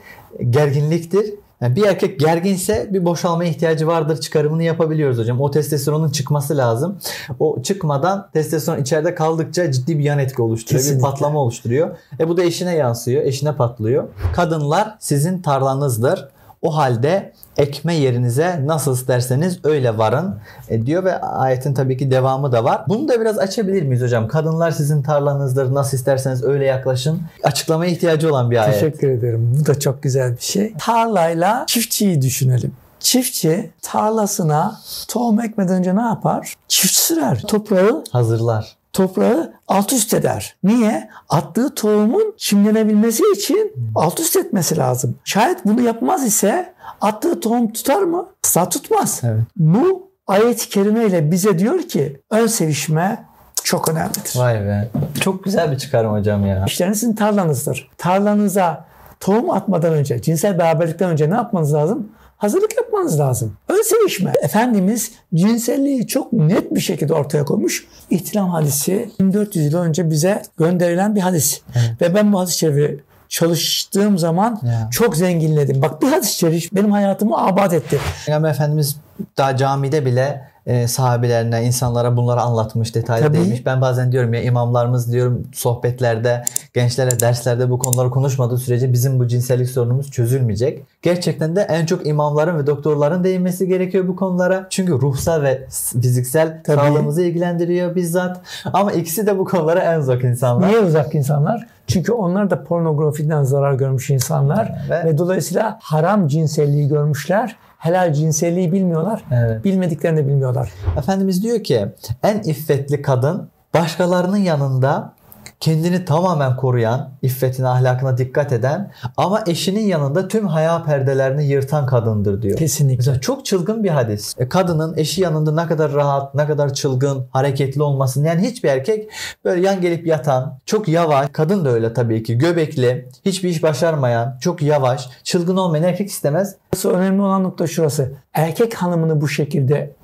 gerginliktir. 0.49 1.44
Yani 1.61 1.75
bir 1.75 1.85
erkek 1.85 2.19
gerginse 2.19 2.89
bir 2.93 3.05
boşalma 3.05 3.43
ihtiyacı 3.45 3.87
vardır 3.87 4.21
çıkarımını 4.21 4.63
yapabiliyoruz 4.63 5.17
hocam. 5.17 5.41
O 5.41 5.51
testosteronun 5.51 6.09
çıkması 6.09 6.57
lazım. 6.57 6.97
O 7.39 7.61
çıkmadan 7.61 8.29
testosteron 8.33 8.81
içeride 8.81 9.15
kaldıkça 9.15 9.71
ciddi 9.71 9.99
bir 9.99 10.03
yan 10.03 10.19
etki 10.19 10.41
oluşturuyor. 10.41 10.79
Kesinlikle. 10.81 11.07
Bir 11.07 11.11
patlama 11.11 11.39
oluşturuyor. 11.39 11.97
E 12.19 12.29
bu 12.29 12.37
da 12.37 12.43
eşine 12.43 12.75
yansıyor. 12.75 13.23
Eşine 13.23 13.55
patlıyor. 13.55 14.03
Kadınlar 14.33 14.95
sizin 14.99 15.41
tarlanızdır. 15.41 16.27
O 16.65 16.75
halde 16.75 17.33
ekme 17.57 17.95
yerinize 17.95 18.61
nasıl 18.65 18.93
isterseniz 18.93 19.59
öyle 19.63 19.97
varın 19.97 20.35
e, 20.69 20.85
diyor 20.85 21.03
ve 21.03 21.21
ayetin 21.21 21.73
tabii 21.73 21.97
ki 21.97 22.11
devamı 22.11 22.51
da 22.51 22.63
var. 22.63 22.83
Bunu 22.87 23.07
da 23.07 23.21
biraz 23.21 23.39
açabilir 23.39 23.83
miyiz 23.83 24.03
hocam? 24.03 24.27
Kadınlar 24.27 24.71
sizin 24.71 25.01
tarlanızdır. 25.01 25.73
Nasıl 25.73 25.97
isterseniz 25.97 26.43
öyle 26.43 26.65
yaklaşın. 26.65 27.21
Açıklamaya 27.43 27.91
ihtiyacı 27.91 28.29
olan 28.29 28.51
bir 28.51 28.57
ayet. 28.57 28.73
Teşekkür 28.73 29.09
ederim. 29.09 29.57
Bu 29.59 29.65
da 29.65 29.79
çok 29.79 30.03
güzel 30.03 30.37
bir 30.37 30.41
şey. 30.41 30.73
Tarlayla 30.79 31.63
çiftçiyi 31.67 32.21
düşünelim. 32.21 32.73
Çiftçi 32.99 33.71
tarlasına 33.81 34.79
tohum 35.07 35.41
ekmeden 35.41 35.75
önce 35.75 35.95
ne 35.95 36.01
yapar? 36.01 36.53
Çift 36.67 36.93
sürer. 36.93 37.41
Toprağı 37.47 38.03
Hazırlar. 38.11 38.75
Toprağı 38.95 39.53
alt 39.67 39.93
üst 39.93 40.13
eder. 40.13 40.55
Niye? 40.63 41.09
Attığı 41.29 41.75
tohumun 41.75 42.33
çimlenebilmesi 42.37 43.23
için 43.35 43.73
alt 43.95 44.19
üst 44.19 44.35
etmesi 44.35 44.77
lazım. 44.77 45.15
Şayet 45.23 45.65
bunu 45.65 45.81
yapmaz 45.81 46.25
ise 46.25 46.73
attığı 47.01 47.39
tohum 47.39 47.73
tutar 47.73 48.01
mı? 48.01 48.29
Asla 48.45 48.69
tutmaz. 48.69 49.21
Evet. 49.23 49.41
Bu 49.55 50.09
ayet-i 50.27 50.69
kerime 50.69 51.05
ile 51.05 51.31
bize 51.31 51.59
diyor 51.59 51.79
ki 51.81 52.21
ön 52.31 52.47
sevişme 52.47 53.25
çok 53.63 53.89
önemlidir. 53.89 54.33
Vay 54.35 54.55
be. 54.55 54.89
Çok 55.21 55.43
güzel 55.43 55.71
bir 55.71 55.77
çıkarım 55.77 56.13
hocam 56.13 56.45
ya. 56.45 56.65
İşleriniz 56.67 56.99
sizin 56.99 57.15
tarlanızdır. 57.15 57.89
Tarlanıza 57.97 58.85
tohum 59.19 59.49
atmadan 59.49 59.93
önce, 59.93 60.21
cinsel 60.21 60.59
beraberlikten 60.59 61.09
önce 61.09 61.29
ne 61.29 61.35
yapmanız 61.35 61.73
lazım? 61.73 62.09
Hazırlık 62.45 62.77
yapmanız 62.77 63.19
lazım. 63.19 63.57
Ön 63.69 63.81
sevişme. 63.81 64.33
Efendimiz 64.43 65.11
cinselliği 65.33 66.07
çok 66.07 66.33
net 66.33 66.75
bir 66.75 66.79
şekilde 66.79 67.13
ortaya 67.13 67.45
koymuş. 67.45 67.87
İhtilam 68.09 68.49
hadisi 68.49 69.09
1400 69.19 69.73
yıl 69.73 69.79
önce 69.79 70.09
bize 70.09 70.41
gönderilen 70.57 71.15
bir 71.15 71.19
hadis. 71.21 71.61
Ve 72.01 72.15
ben 72.15 72.33
bu 72.33 72.39
hadis-i 72.39 72.57
şerifi 72.57 72.99
çalıştığım 73.29 74.17
zaman 74.17 74.59
Ya. 74.63 74.89
çok 74.91 75.17
zenginledim. 75.17 75.81
Bak 75.81 76.01
bir 76.01 76.07
hadis-i 76.07 76.37
şerif 76.37 76.71
benim 76.73 76.91
hayatımı 76.91 77.37
abat 77.47 77.73
etti. 77.73 77.99
Peygamber 78.25 78.49
Efendimiz 78.49 78.95
daha 79.37 79.57
camide 79.57 80.05
bile 80.05 80.41
e, 80.65 80.87
sahabelerine, 80.87 81.63
insanlara 81.63 82.17
bunları 82.17 82.41
anlatmış, 82.41 82.95
detaylı 82.95 83.25
Tabii. 83.25 83.37
değinmiş. 83.37 83.65
Ben 83.65 83.81
bazen 83.81 84.11
diyorum 84.11 84.33
ya 84.33 84.41
imamlarımız 84.41 85.11
diyorum 85.11 85.47
sohbetlerde, 85.53 86.43
gençlere 86.73 87.19
derslerde 87.19 87.69
bu 87.69 87.79
konuları 87.79 88.09
konuşmadığı 88.09 88.57
sürece 88.57 88.93
bizim 88.93 89.19
bu 89.19 89.27
cinsellik 89.27 89.69
sorunumuz 89.69 90.11
çözülmeyecek. 90.11 90.83
Gerçekten 91.01 91.55
de 91.55 91.61
en 91.61 91.85
çok 91.85 92.07
imamların 92.07 92.57
ve 92.59 92.67
doktorların 92.67 93.23
değinmesi 93.23 93.67
gerekiyor 93.67 94.07
bu 94.07 94.15
konulara. 94.15 94.67
Çünkü 94.69 94.91
ruhsal 94.93 95.41
ve 95.41 95.65
fiziksel 96.01 96.61
Tabii. 96.63 96.77
sağlığımızı 96.77 97.21
ilgilendiriyor 97.21 97.95
bizzat. 97.95 98.41
Ama 98.73 98.91
ikisi 98.91 99.27
de 99.27 99.37
bu 99.37 99.45
konulara 99.45 99.79
en 99.79 99.99
uzak 99.99 100.23
insanlar. 100.23 100.67
Niye 100.67 100.79
uzak 100.79 101.15
insanlar? 101.15 101.67
Çünkü 101.87 102.11
onlar 102.11 102.49
da 102.49 102.63
pornografiden 102.63 103.43
zarar 103.43 103.73
görmüş 103.73 104.09
insanlar 104.09 104.71
Ve- 104.89 105.03
ve 105.05 105.17
dolayısıyla 105.17 105.77
haram 105.81 106.27
cinselliği 106.27 106.87
görmüşler. 106.87 107.55
Helal 107.85 108.13
cinselliği 108.13 108.71
bilmiyorlar. 108.71 109.23
Evet. 109.31 109.63
Bilmediklerini 109.63 110.17
de 110.17 110.27
bilmiyorlar. 110.27 110.71
Efendimiz 110.97 111.43
diyor 111.43 111.63
ki 111.63 111.85
en 112.23 112.39
iffetli 112.39 113.01
kadın 113.01 113.49
başkalarının 113.73 114.37
yanında 114.37 115.13
kendini 115.59 116.05
tamamen 116.05 116.55
koruyan, 116.55 117.09
iffetine, 117.21 117.67
ahlakına 117.67 118.17
dikkat 118.17 118.51
eden 118.51 118.91
ama 119.17 119.43
eşinin 119.47 119.87
yanında 119.87 120.27
tüm 120.27 120.47
haya 120.47 120.83
perdelerini 120.83 121.45
yırtan 121.45 121.85
kadındır 121.85 122.41
diyor. 122.41 122.57
Kesinlikle. 122.57 122.95
Mesela 122.95 123.21
çok 123.21 123.45
çılgın 123.45 123.83
bir 123.83 123.89
hadis. 123.89 124.35
E, 124.37 124.49
kadının 124.49 124.97
eşi 124.97 125.21
yanında 125.21 125.63
ne 125.63 125.67
kadar 125.67 125.93
rahat, 125.93 126.35
ne 126.35 126.47
kadar 126.47 126.73
çılgın, 126.73 127.27
hareketli 127.31 127.83
olmasın. 127.83 128.23
Yani 128.23 128.41
hiçbir 128.41 128.69
erkek 128.69 129.09
böyle 129.45 129.67
yan 129.67 129.81
gelip 129.81 130.07
yatan, 130.07 130.59
çok 130.65 130.87
yavaş, 130.87 131.29
kadın 131.33 131.65
da 131.65 131.69
öyle 131.69 131.93
tabii 131.93 132.23
ki, 132.23 132.37
göbekli, 132.37 133.09
hiçbir 133.25 133.49
iş 133.49 133.63
başarmayan, 133.63 134.37
çok 134.41 134.61
yavaş, 134.61 135.09
çılgın 135.23 135.57
olmayan 135.57 135.83
erkek 135.83 136.09
istemez. 136.09 136.55
Burası 136.73 136.91
önemli 136.91 137.21
olan 137.21 137.43
nokta 137.43 137.67
şurası. 137.67 138.11
Erkek 138.33 138.73
hanımını 138.73 139.21
bu 139.21 139.27
şekilde 139.27 139.95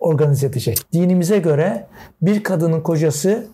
organize 0.00 0.46
edecek. 0.46 0.78
Dinimize 0.92 1.38
göre 1.38 1.86
bir 2.22 2.42
kadının 2.42 2.80
kocası 2.80 3.46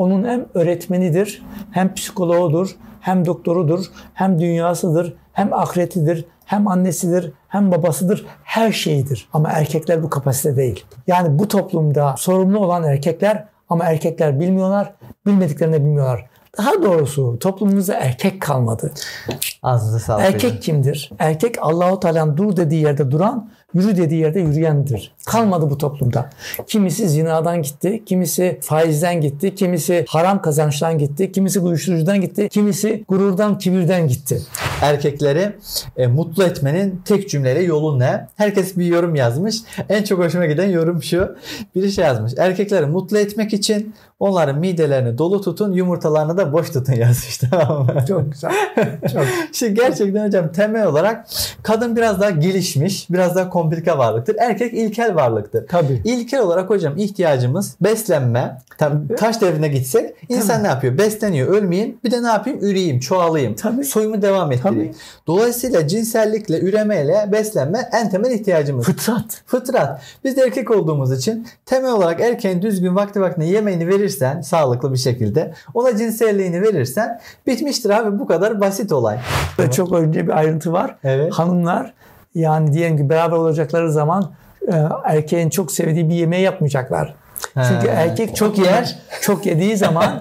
onun 0.00 0.24
hem 0.24 0.46
öğretmenidir, 0.54 1.42
hem 1.70 1.94
psikoloğudur, 1.94 2.76
hem 3.00 3.26
doktorudur, 3.26 3.84
hem 4.14 4.38
dünyasıdır, 4.38 5.14
hem 5.32 5.52
ahiretidir, 5.52 6.24
hem 6.44 6.68
annesidir, 6.68 7.32
hem 7.48 7.72
babasıdır, 7.72 8.26
her 8.44 8.72
şeyidir. 8.72 9.28
Ama 9.32 9.50
erkekler 9.50 10.02
bu 10.02 10.10
kapasite 10.10 10.56
değil. 10.56 10.84
Yani 11.06 11.38
bu 11.38 11.48
toplumda 11.48 12.14
sorumlu 12.18 12.58
olan 12.58 12.84
erkekler 12.84 13.44
ama 13.68 13.84
erkekler 13.84 14.40
bilmiyorlar, 14.40 14.94
bilmediklerini 15.26 15.84
bilmiyorlar. 15.84 16.26
Daha 16.58 16.82
doğrusu 16.82 17.38
toplumumuzda 17.38 17.94
erkek 17.94 18.42
kalmadı. 18.42 18.92
Ağzınıza 19.62 19.98
sağlık. 19.98 20.24
Erkek 20.24 20.50
hocam. 20.50 20.60
kimdir? 20.60 21.10
Erkek 21.18 21.54
Allahu 21.60 22.00
Teala'nın 22.00 22.36
dur 22.36 22.56
dediği 22.56 22.82
yerde 22.82 23.10
duran, 23.10 23.50
yürü 23.74 23.96
dediği 23.96 24.20
yerde 24.20 24.40
yürüyendir. 24.40 25.12
Kalmadı 25.26 25.70
bu 25.70 25.78
toplumda. 25.78 26.30
Kimisi 26.66 27.08
zinadan 27.08 27.62
gitti, 27.62 28.02
kimisi 28.06 28.58
faizden 28.62 29.20
gitti, 29.20 29.54
kimisi 29.54 30.04
haram 30.08 30.42
kazançtan 30.42 30.98
gitti, 30.98 31.32
kimisi 31.32 31.60
uyuşturucudan 31.60 32.20
gitti, 32.20 32.48
kimisi 32.48 33.04
gururdan, 33.08 33.58
kibirden 33.58 34.08
gitti. 34.08 34.42
erkekleri 34.82 35.52
e, 35.96 36.06
mutlu 36.06 36.44
etmenin 36.44 37.02
tek 37.04 37.30
cümleyle 37.30 37.62
yolu 37.62 37.98
ne? 37.98 38.26
Herkes 38.36 38.76
bir 38.76 38.84
yorum 38.84 39.14
yazmış. 39.14 39.56
En 39.88 40.02
çok 40.02 40.18
hoşuma 40.18 40.46
giden 40.46 40.68
yorum 40.70 41.02
şu. 41.02 41.36
Biri 41.74 41.92
şey 41.92 42.04
yazmış. 42.04 42.32
Erkekleri 42.36 42.86
mutlu 42.86 43.18
etmek 43.18 43.52
için 43.52 43.94
onların 44.20 44.58
midelerini 44.58 45.18
dolu 45.18 45.40
tutun, 45.40 45.72
yumurtalarını 45.72 46.36
da 46.36 46.52
boş 46.52 46.70
tutun 46.70 46.92
yazmış. 46.92 47.38
Tamam 47.50 47.86
mı? 47.86 48.04
Çok 48.08 48.32
güzel. 48.32 48.52
Çok. 49.12 49.24
Şimdi 49.52 49.74
gerçekten 49.74 50.26
hocam 50.26 50.52
temel 50.52 50.86
olarak 50.86 51.26
kadın 51.62 51.96
biraz 51.96 52.20
daha 52.20 52.30
gelişmiş, 52.30 53.10
biraz 53.10 53.36
daha 53.36 53.50
komplike 53.62 53.98
varlıktır. 53.98 54.36
Erkek 54.38 54.74
ilkel 54.74 55.14
varlıktır. 55.14 55.66
Tabii. 55.68 56.02
İlkel 56.04 56.40
olarak 56.40 56.70
hocam 56.70 56.96
ihtiyacımız 56.96 57.76
beslenme. 57.80 58.58
Tam 58.78 59.08
taş 59.18 59.40
devrine 59.40 59.68
gitsek 59.68 60.14
insan 60.28 60.62
ne 60.62 60.66
yapıyor? 60.66 60.98
Besleniyor. 60.98 61.48
Ölmeyeyim. 61.48 61.98
Bir 62.04 62.10
de 62.10 62.22
ne 62.22 62.28
yapayım? 62.28 62.58
Üreyeyim, 62.62 63.00
çoğalayım. 63.00 63.54
Tabii. 63.54 63.84
Soyumu 63.84 64.22
devam 64.22 64.52
ettireyim. 64.52 64.92
Tabii. 64.92 64.94
Dolayısıyla 65.26 65.88
cinsellikle, 65.88 66.60
üremeyle 66.60 67.28
beslenme 67.32 67.88
en 67.92 68.10
temel 68.10 68.30
ihtiyacımız. 68.30 68.86
Fıtrat. 68.86 69.42
Fıtrat. 69.46 70.00
Biz 70.24 70.36
de 70.36 70.42
erkek 70.42 70.70
olduğumuz 70.70 71.18
için 71.18 71.46
temel 71.66 71.92
olarak 71.92 72.20
erkeğin 72.20 72.62
düzgün 72.62 72.96
vakti 72.96 73.20
vaktine 73.20 73.46
yemeğini 73.46 73.88
verirsen 73.88 74.40
sağlıklı 74.40 74.92
bir 74.92 74.98
şekilde 74.98 75.54
ona 75.74 75.96
cinselliğini 75.96 76.62
verirsen 76.62 77.20
bitmiştir 77.46 77.90
abi 77.90 78.18
bu 78.18 78.26
kadar 78.26 78.60
basit 78.60 78.92
olay. 78.92 79.18
Çok 79.72 79.92
önce 79.92 80.26
bir 80.26 80.38
ayrıntı 80.38 80.72
var. 80.72 80.96
Evet. 81.04 81.32
Hanımlar 81.32 81.92
yani 82.34 82.72
diyelim 82.72 82.96
ki 82.96 83.08
beraber 83.10 83.36
olacakları 83.36 83.92
zaman 83.92 84.30
e, 84.72 84.74
erkeğin 85.04 85.50
çok 85.50 85.72
sevdiği 85.72 86.08
bir 86.08 86.14
yemeği 86.14 86.42
yapmayacaklar. 86.42 87.14
Çünkü 87.54 87.88
He. 87.88 87.92
erkek 87.92 88.36
çok 88.36 88.58
yer, 88.58 88.98
çok 89.20 89.46
yediği 89.46 89.76
zaman 89.76 90.20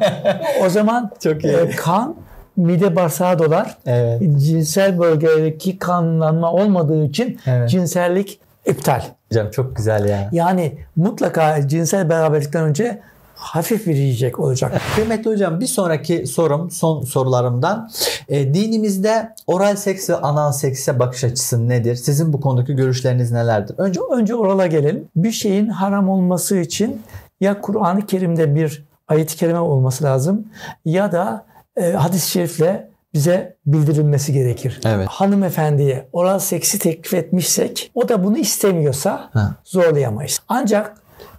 o 0.65 0.69
zaman 0.69 1.11
Çok 1.23 1.43
iyi. 1.43 1.53
e, 1.53 1.69
kan 1.69 2.15
mide 2.57 2.95
bağırsağa 2.95 3.39
dolar. 3.39 3.77
Evet. 3.85 4.21
Cinsel 4.21 4.99
bölgedeki 4.99 5.77
kanlanma 5.79 6.51
olmadığı 6.53 7.05
için 7.05 7.39
Evet. 7.47 7.69
cinsellik 7.69 8.39
iptal. 8.65 9.01
Hocam 9.29 9.51
çok 9.51 9.75
güzel 9.75 10.09
ya. 10.09 10.29
Yani 10.31 10.77
mutlaka 10.95 11.67
cinsel 11.67 12.09
beraberlikten 12.09 12.63
önce 12.63 12.99
hafif 13.39 13.87
bir 13.87 13.95
yiyecek 13.95 14.39
olacak. 14.39 14.81
Kıymetli 14.95 15.31
hocam 15.31 15.59
bir 15.59 15.67
sonraki 15.67 16.27
sorum 16.27 16.71
son 16.71 17.03
sorularımdan 17.03 17.89
e, 18.29 18.53
dinimizde 18.53 19.33
oral 19.47 19.75
seks 19.75 20.09
ve 20.09 20.15
anal 20.15 20.51
sekse 20.51 20.99
bakış 20.99 21.23
açısı 21.23 21.69
nedir? 21.69 21.95
Sizin 21.95 22.33
bu 22.33 22.41
konudaki 22.41 22.75
görüşleriniz 22.75 23.31
nelerdir? 23.31 23.75
Önce 23.77 23.99
Önce 24.11 24.35
orala 24.35 24.67
gelelim. 24.67 25.07
Bir 25.15 25.31
şeyin 25.31 25.67
haram 25.67 26.09
olması 26.09 26.57
için 26.57 27.01
ya 27.41 27.61
Kur'an-ı 27.61 28.05
Kerim'de 28.05 28.55
bir 28.55 28.83
ayet-i 29.07 29.35
kerime 29.37 29.59
olması 29.59 30.03
lazım 30.03 30.47
ya 30.85 31.11
da 31.11 31.45
e, 31.77 31.91
hadis-i 31.91 32.29
şerifle 32.31 32.89
bize 33.13 33.55
bildirilmesi 33.65 34.33
gerekir. 34.33 34.79
Evet. 34.85 35.07
Hanımefendiye 35.07 36.07
oral 36.13 36.39
seksi 36.39 36.79
teklif 36.79 37.13
etmişsek 37.13 37.91
o 37.95 38.09
da 38.09 38.23
bunu 38.23 38.37
istemiyorsa 38.37 39.29
Ha. 39.33 39.55
zorlayamayız. 39.63 40.39
Ancak 40.47 40.97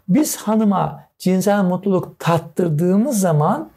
biz 0.09 0.36
hanıma 0.36 1.10
cinsel 1.25 1.62
mutluluk 1.62 2.18
tattırdığımız 2.18 3.21
zaman 3.21 3.68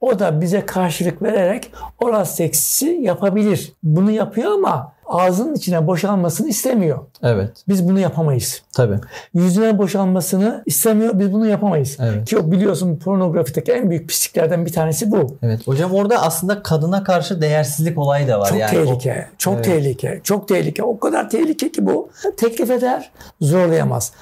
o 0.00 0.18
da 0.18 0.40
bize 0.40 0.66
karşılık 0.66 1.22
vererek 1.22 1.72
oral 2.00 2.24
seksi 2.24 2.86
yapabilir. 2.86 3.72
Bunu 3.82 4.10
yapıyor 4.10 4.52
ama 4.52 4.92
ağzının 5.06 5.54
içine 5.54 5.86
boşalmasını 5.86 6.48
istemiyor. 6.48 6.98
evet 7.22 7.50
Biz 7.68 7.88
bunu 7.88 7.98
yapamayız. 8.00 8.62
tabii. 8.74 8.98
Yüzüne 9.34 9.78
boşalmasını 9.78 10.62
istemiyor. 10.66 11.18
Biz 11.18 11.32
bunu 11.32 11.46
yapamayız. 11.46 11.96
Evet. 12.00 12.28
Ki 12.28 12.38
o 12.38 12.50
biliyorsun 12.50 12.96
pornografideki 12.96 13.72
en 13.72 13.90
büyük 13.90 14.08
pisliklerden 14.08 14.66
bir 14.66 14.72
tanesi 14.72 15.10
bu. 15.10 15.36
Evet. 15.42 15.66
Hocam 15.66 15.92
orada 15.94 16.22
aslında 16.22 16.62
kadına 16.62 17.04
karşı 17.04 17.40
değersizlik 17.40 17.98
olayı 17.98 18.28
da 18.28 18.40
var. 18.40 18.48
Çok 18.48 18.58
yani 18.58 18.70
tehlike. 18.70 19.28
Çok 19.38 19.54
Evet. 19.54 19.64
tehlike. 19.64 20.20
Çok 20.24 20.48
tehlike. 20.48 20.82
O 20.82 20.98
kadar 20.98 21.30
tehlike 21.30 21.72
ki 21.72 21.86
bu. 21.86 22.10
Teklif 22.36 22.70
eder, 22.70 23.10
zorlayamaz. 23.40 24.12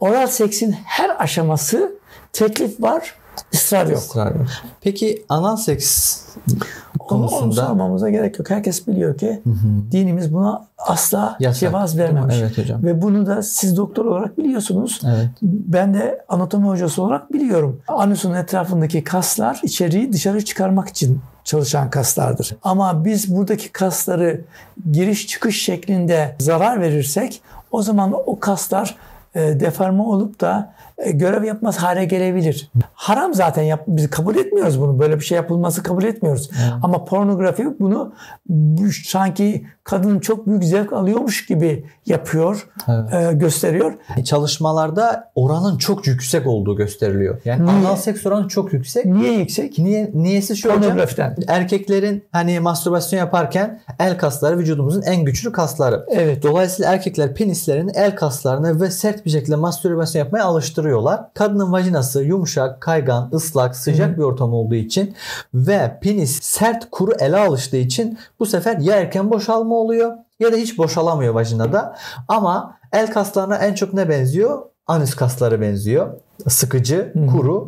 Oral 0.00 0.26
seksin 0.26 0.72
her 0.84 1.22
aşaması 1.22 1.92
teklif 2.32 2.82
var, 2.82 3.14
ısrar 3.54 3.86
yok. 3.86 3.98
ısrar 3.98 4.34
yok. 4.34 4.46
Peki 4.80 5.24
anal 5.28 5.56
seks 5.56 6.20
Onu, 6.46 6.58
onu 6.98 7.28
konusunda 7.28 7.66
sormamıza 7.66 8.10
gerek 8.10 8.38
yok. 8.38 8.50
Herkes 8.50 8.86
biliyor 8.86 9.18
ki 9.18 9.42
dinimiz 9.90 10.34
buna 10.34 10.66
asla 10.78 11.36
Yasak. 11.40 11.60
cevaz 11.60 11.98
vermemiş. 11.98 12.36
Evet 12.38 12.58
hocam. 12.58 12.82
Ve 12.82 13.02
bunu 13.02 13.26
da 13.26 13.42
siz 13.42 13.76
doktor 13.76 14.04
olarak 14.04 14.38
biliyorsunuz. 14.38 15.00
Evet. 15.06 15.28
Ben 15.42 15.94
de 15.94 16.24
anatomi 16.28 16.66
hocası 16.66 17.02
olarak 17.02 17.32
biliyorum. 17.32 17.80
Anusun 17.88 18.34
etrafındaki 18.34 19.04
kaslar 19.04 19.60
içeriği 19.62 20.12
dışarı 20.12 20.44
çıkarmak 20.44 20.88
için 20.88 21.20
çalışan 21.44 21.90
kaslardır. 21.90 22.56
Ama 22.62 23.04
biz 23.04 23.36
buradaki 23.36 23.72
kasları 23.72 24.44
giriş 24.92 25.26
çıkış 25.26 25.62
şeklinde 25.62 26.36
zarar 26.38 26.80
verirsek 26.80 27.42
o 27.70 27.82
zaman 27.82 28.14
o 28.26 28.40
kaslar 28.40 28.96
deforme 29.38 30.02
olup 30.02 30.40
da 30.40 30.74
e, 30.98 31.10
görev 31.10 31.44
yapmaz 31.44 31.76
hale 31.76 32.04
gelebilir. 32.04 32.70
Haram 32.94 33.34
zaten 33.34 33.62
yap, 33.62 33.84
biz 33.86 34.10
kabul 34.10 34.36
etmiyoruz 34.36 34.80
bunu. 34.80 34.98
Böyle 34.98 35.16
bir 35.16 35.24
şey 35.24 35.36
yapılması 35.36 35.82
kabul 35.82 36.04
etmiyoruz. 36.04 36.50
Ama 36.82 37.04
pornografi 37.04 37.80
bunu 37.80 38.12
bu, 38.48 38.92
sanki 39.06 39.66
kadın 39.90 40.20
çok 40.20 40.46
büyük 40.46 40.64
zevk 40.64 40.92
alıyormuş 40.92 41.46
gibi 41.46 41.84
yapıyor, 42.06 42.68
Evet. 42.88 43.14
e, 43.14 43.32
gösteriyor. 43.36 43.94
Çalışmalarda 44.24 45.30
oranın 45.34 45.78
çok 45.78 46.06
yüksek 46.06 46.46
olduğu 46.46 46.76
gösteriliyor. 46.76 47.40
Yani 47.44 47.66
Niye? 47.66 47.76
anal 47.76 47.96
seks 47.96 48.26
oranı 48.26 48.48
çok 48.48 48.72
yüksek. 48.72 49.04
Niye 49.04 49.32
yüksek? 49.38 49.78
Niye 49.78 50.10
niyesi 50.14 50.56
şu 50.56 50.68
hocam? 50.68 50.82
Pornografiden. 50.82 51.36
Erkeklerin 51.48 52.24
hani 52.32 52.60
mastürbasyon 52.60 53.20
yaparken 53.20 53.80
el 53.98 54.18
kasları 54.18 54.58
vücudumuzun 54.58 55.02
en 55.02 55.24
güçlü 55.24 55.52
kasları. 55.52 56.06
Evet. 56.08 56.42
Dolayısıyla 56.42 56.92
erkekler 56.92 57.34
penislerini 57.34 57.90
el 57.94 58.16
kaslarına 58.16 58.80
ve 58.80 58.90
sert 58.90 59.24
bir 59.24 59.30
şekilde 59.30 59.56
mastürbasyon 59.56 60.24
yapmaya 60.24 60.44
alıştırıyorlar. 60.44 61.20
Kadının 61.34 61.72
vajinası 61.72 62.22
yumuşak, 62.24 62.80
kaygan, 62.80 63.30
ıslak, 63.32 63.76
sıcak 63.76 64.18
bir 64.18 64.22
ortam 64.22 64.52
olduğu 64.54 64.74
için 64.74 65.14
ve 65.54 65.98
penis 66.02 66.42
sert, 66.42 66.90
kuru 66.90 67.12
ele 67.20 67.36
alıştığı 67.36 67.76
için 67.76 68.18
bu 68.40 68.46
sefer 68.46 68.78
ya 68.78 68.96
erken 68.96 69.30
boşalma 69.30 69.77
oluyor 69.78 70.12
ya 70.40 70.52
da 70.52 70.56
hiç 70.56 70.78
boşalamıyor 70.78 71.34
vajinada. 71.34 71.96
Ama 72.28 72.78
el 72.92 73.12
kaslarına 73.12 73.56
en 73.56 73.74
çok 73.74 73.94
ne 73.94 74.08
benziyor? 74.08 74.62
Anüs 74.86 75.14
kasları 75.14 75.60
benziyor. 75.60 76.14
Sıkıcı, 76.48 77.12
kuru, 77.32 77.66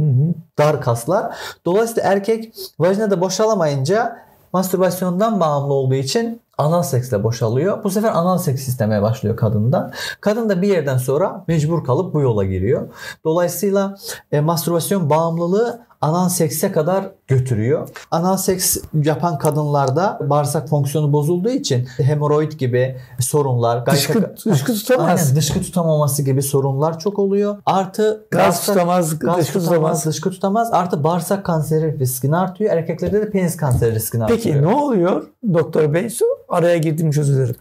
dar 0.58 0.80
kaslar. 0.80 1.36
Dolayısıyla 1.64 2.02
erkek 2.10 2.54
vajinada 2.78 3.20
boşalamayınca 3.20 4.16
mastürbasyondan 4.52 5.40
bağımlı 5.40 5.72
olduğu 5.72 5.94
için 5.94 6.40
anal 6.58 6.82
seksle 6.82 7.22
boşalıyor. 7.22 7.84
Bu 7.84 7.90
sefer 7.90 8.08
anal 8.08 8.38
seks 8.38 8.68
istemeye 8.68 9.02
başlıyor 9.02 9.36
kadından. 9.36 9.92
Kadın 10.20 10.48
da 10.48 10.62
bir 10.62 10.68
yerden 10.68 10.96
sonra 10.96 11.44
mecbur 11.48 11.84
kalıp 11.84 12.14
bu 12.14 12.20
yola 12.20 12.44
giriyor. 12.44 12.88
Dolayısıyla 13.24 13.96
e, 14.32 14.40
mastürbasyon 14.40 15.10
bağımlılığı 15.10 15.80
anal 16.00 16.28
sekse 16.28 16.72
kadar 16.72 17.10
götürüyor. 17.28 17.88
Anal 18.10 18.36
seks 18.36 18.76
yapan 19.04 19.38
kadınlarda 19.38 20.18
bağırsak 20.30 20.68
fonksiyonu 20.68 21.12
bozulduğu 21.12 21.50
için 21.50 21.88
hemoroid 21.96 22.52
gibi 22.52 22.96
sorunlar, 23.20 23.86
dışkı, 23.86 24.34
dışkı 24.46 24.74
tutamaz. 24.74 25.20
Aynen, 25.20 25.36
dışkı 25.36 25.60
tutamaması 25.62 26.22
gibi 26.22 26.42
sorunlar 26.42 26.98
çok 26.98 27.18
oluyor. 27.18 27.56
Artı 27.66 28.26
gaz 28.30 28.42
bağırsak, 28.42 28.66
tutamaz, 28.66 29.18
gaz 29.18 29.38
dışkı 29.38 29.52
tutamaz, 29.52 29.74
tutamaz. 29.74 30.06
dışkı 30.06 30.30
tutamaz. 30.30 30.72
Artı 30.72 31.04
bağırsak 31.04 31.44
kanseri 31.44 31.98
riskini 31.98 32.36
artıyor. 32.36 32.72
Erkeklerde 32.72 33.22
de 33.22 33.30
penis 33.30 33.56
kanseri 33.56 33.94
riskini 33.94 34.24
artıyor. 34.24 34.40
Peki 34.42 34.62
ne 34.62 34.74
oluyor 34.74 35.26
doktor 35.54 35.94
bey? 35.94 36.08
Araya 36.48 36.76
girdim 36.76 37.12
dilerim. 37.12 37.56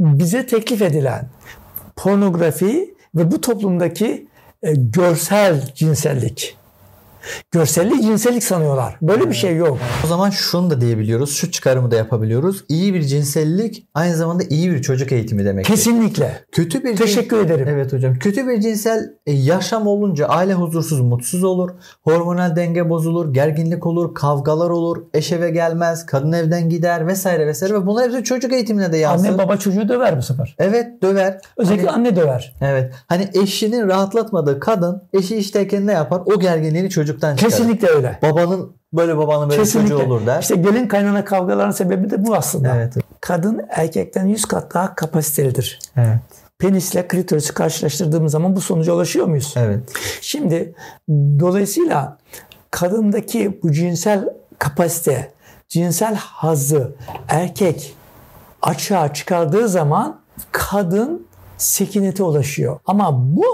Bize 0.00 0.46
teklif 0.46 0.82
edilen 0.82 1.28
pornografi 1.96 2.94
ve 3.14 3.30
bu 3.30 3.40
toplumdaki 3.40 4.28
e, 4.62 4.74
görsel 4.74 5.72
cinsellik. 5.74 6.56
Görselliği 7.50 8.02
cinsellik 8.02 8.44
sanıyorlar. 8.44 8.96
Böyle 9.02 9.28
bir 9.28 9.34
şey 9.34 9.56
yok. 9.56 9.78
O 10.04 10.06
zaman 10.06 10.30
şunu 10.30 10.70
da 10.70 10.80
diyebiliyoruz. 10.80 11.36
Şu 11.36 11.50
çıkarımı 11.50 11.90
da 11.90 11.96
yapabiliyoruz. 11.96 12.64
İyi 12.68 12.94
bir 12.94 13.02
cinsellik 13.02 13.86
aynı 13.94 14.16
zamanda 14.16 14.42
iyi 14.50 14.70
bir 14.70 14.82
çocuk 14.82 15.12
eğitimi 15.12 15.44
demek. 15.44 15.64
Kesinlikle. 15.64 16.44
Kötü 16.52 16.84
bir 16.84 16.96
Teşekkür 16.96 17.36
cins... 17.36 17.46
ederim. 17.46 17.68
Evet 17.68 17.92
hocam. 17.92 18.18
Kötü 18.18 18.48
bir 18.48 18.60
cinsel 18.60 19.10
e, 19.26 19.32
yaşam 19.32 19.86
olunca 19.86 20.26
aile 20.26 20.54
huzursuz, 20.54 21.00
mutsuz 21.00 21.44
olur. 21.44 21.70
Hormonal 22.02 22.56
denge 22.56 22.90
bozulur, 22.90 23.34
gerginlik 23.34 23.86
olur, 23.86 24.14
kavgalar 24.14 24.70
olur, 24.70 25.02
eş 25.14 25.32
eve 25.32 25.50
gelmez, 25.50 26.06
kadın 26.06 26.32
evden 26.32 26.68
gider 26.68 27.06
vesaire 27.06 27.46
vesaire 27.46 27.74
ve 27.74 27.86
bunlar 27.86 28.10
hepsi 28.10 28.24
çocuk 28.24 28.52
eğitimine 28.52 28.92
de 28.92 28.96
yansır. 28.96 29.28
Anne 29.28 29.38
baba 29.38 29.56
çocuğu 29.56 29.88
döver 29.88 30.18
bu 30.18 30.22
sefer. 30.22 30.56
Evet 30.58 31.02
döver. 31.02 31.40
Özellikle 31.56 31.86
hani, 31.86 31.96
anne 31.96 32.16
döver. 32.16 32.54
Evet. 32.60 32.92
Hani 33.06 33.28
eşinin 33.34 33.88
rahatlatmadığı 33.88 34.60
kadın 34.60 35.02
eşi 35.12 35.36
işteyken 35.36 35.86
ne 35.86 35.92
yapar? 35.92 36.22
O 36.26 36.40
gerginliğini 36.40 36.90
çocuktan 37.14 37.36
çıkarır. 37.36 37.50
Kesinlikle 37.50 37.88
öyle. 37.88 38.18
Babanın 38.22 38.76
böyle 38.92 39.16
babanın 39.16 39.50
böyle 39.50 39.60
Kesinlikle. 39.62 39.90
çocuğu 39.90 40.04
olur 40.04 40.26
der. 40.26 40.42
İşte 40.42 40.56
gelin 40.56 40.88
kaynana 40.88 41.24
kavgaların 41.24 41.70
sebebi 41.70 42.10
de 42.10 42.26
bu 42.26 42.34
aslında. 42.34 42.76
Evet. 42.76 42.94
Kadın 43.20 43.60
erkekten 43.68 44.26
100 44.26 44.44
kat 44.44 44.74
daha 44.74 44.94
kapasitelidir. 44.94 45.78
Evet. 45.96 46.18
Penisle 46.58 47.08
klitorisi 47.08 47.54
karşılaştırdığımız 47.54 48.32
zaman 48.32 48.56
bu 48.56 48.60
sonuca 48.60 48.92
ulaşıyor 48.92 49.26
muyuz? 49.26 49.54
Evet. 49.56 49.80
Şimdi 50.20 50.74
dolayısıyla 51.40 52.18
kadındaki 52.70 53.60
bu 53.62 53.72
cinsel 53.72 54.28
kapasite, 54.58 55.32
cinsel 55.68 56.14
hazzı 56.14 56.94
erkek 57.28 57.94
açığa 58.62 59.12
çıkardığı 59.12 59.68
zaman 59.68 60.20
kadın 60.52 61.26
sekinete 61.58 62.22
ulaşıyor. 62.22 62.80
Ama 62.86 63.36
bu 63.36 63.44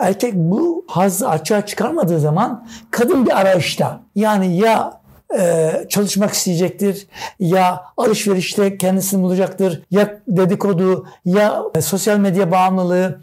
erkek 0.00 0.34
bu 0.34 0.84
hazzı 0.88 1.28
açığa 1.28 1.66
çıkarmadığı 1.66 2.20
zaman 2.20 2.66
kadın 2.90 3.26
bir 3.26 3.40
arayışta. 3.40 4.00
Yani 4.14 4.56
ya 4.56 4.99
e, 5.38 5.72
çalışmak 5.88 6.32
isteyecektir 6.32 7.06
ya 7.38 7.84
alışverişte 7.96 8.78
kendisini 8.78 9.22
bulacaktır 9.22 9.82
ya 9.90 10.20
dedikodu 10.28 11.06
ya 11.24 11.62
e, 11.74 11.80
sosyal 11.80 12.18
medya 12.18 12.50
bağımlılığı 12.50 13.20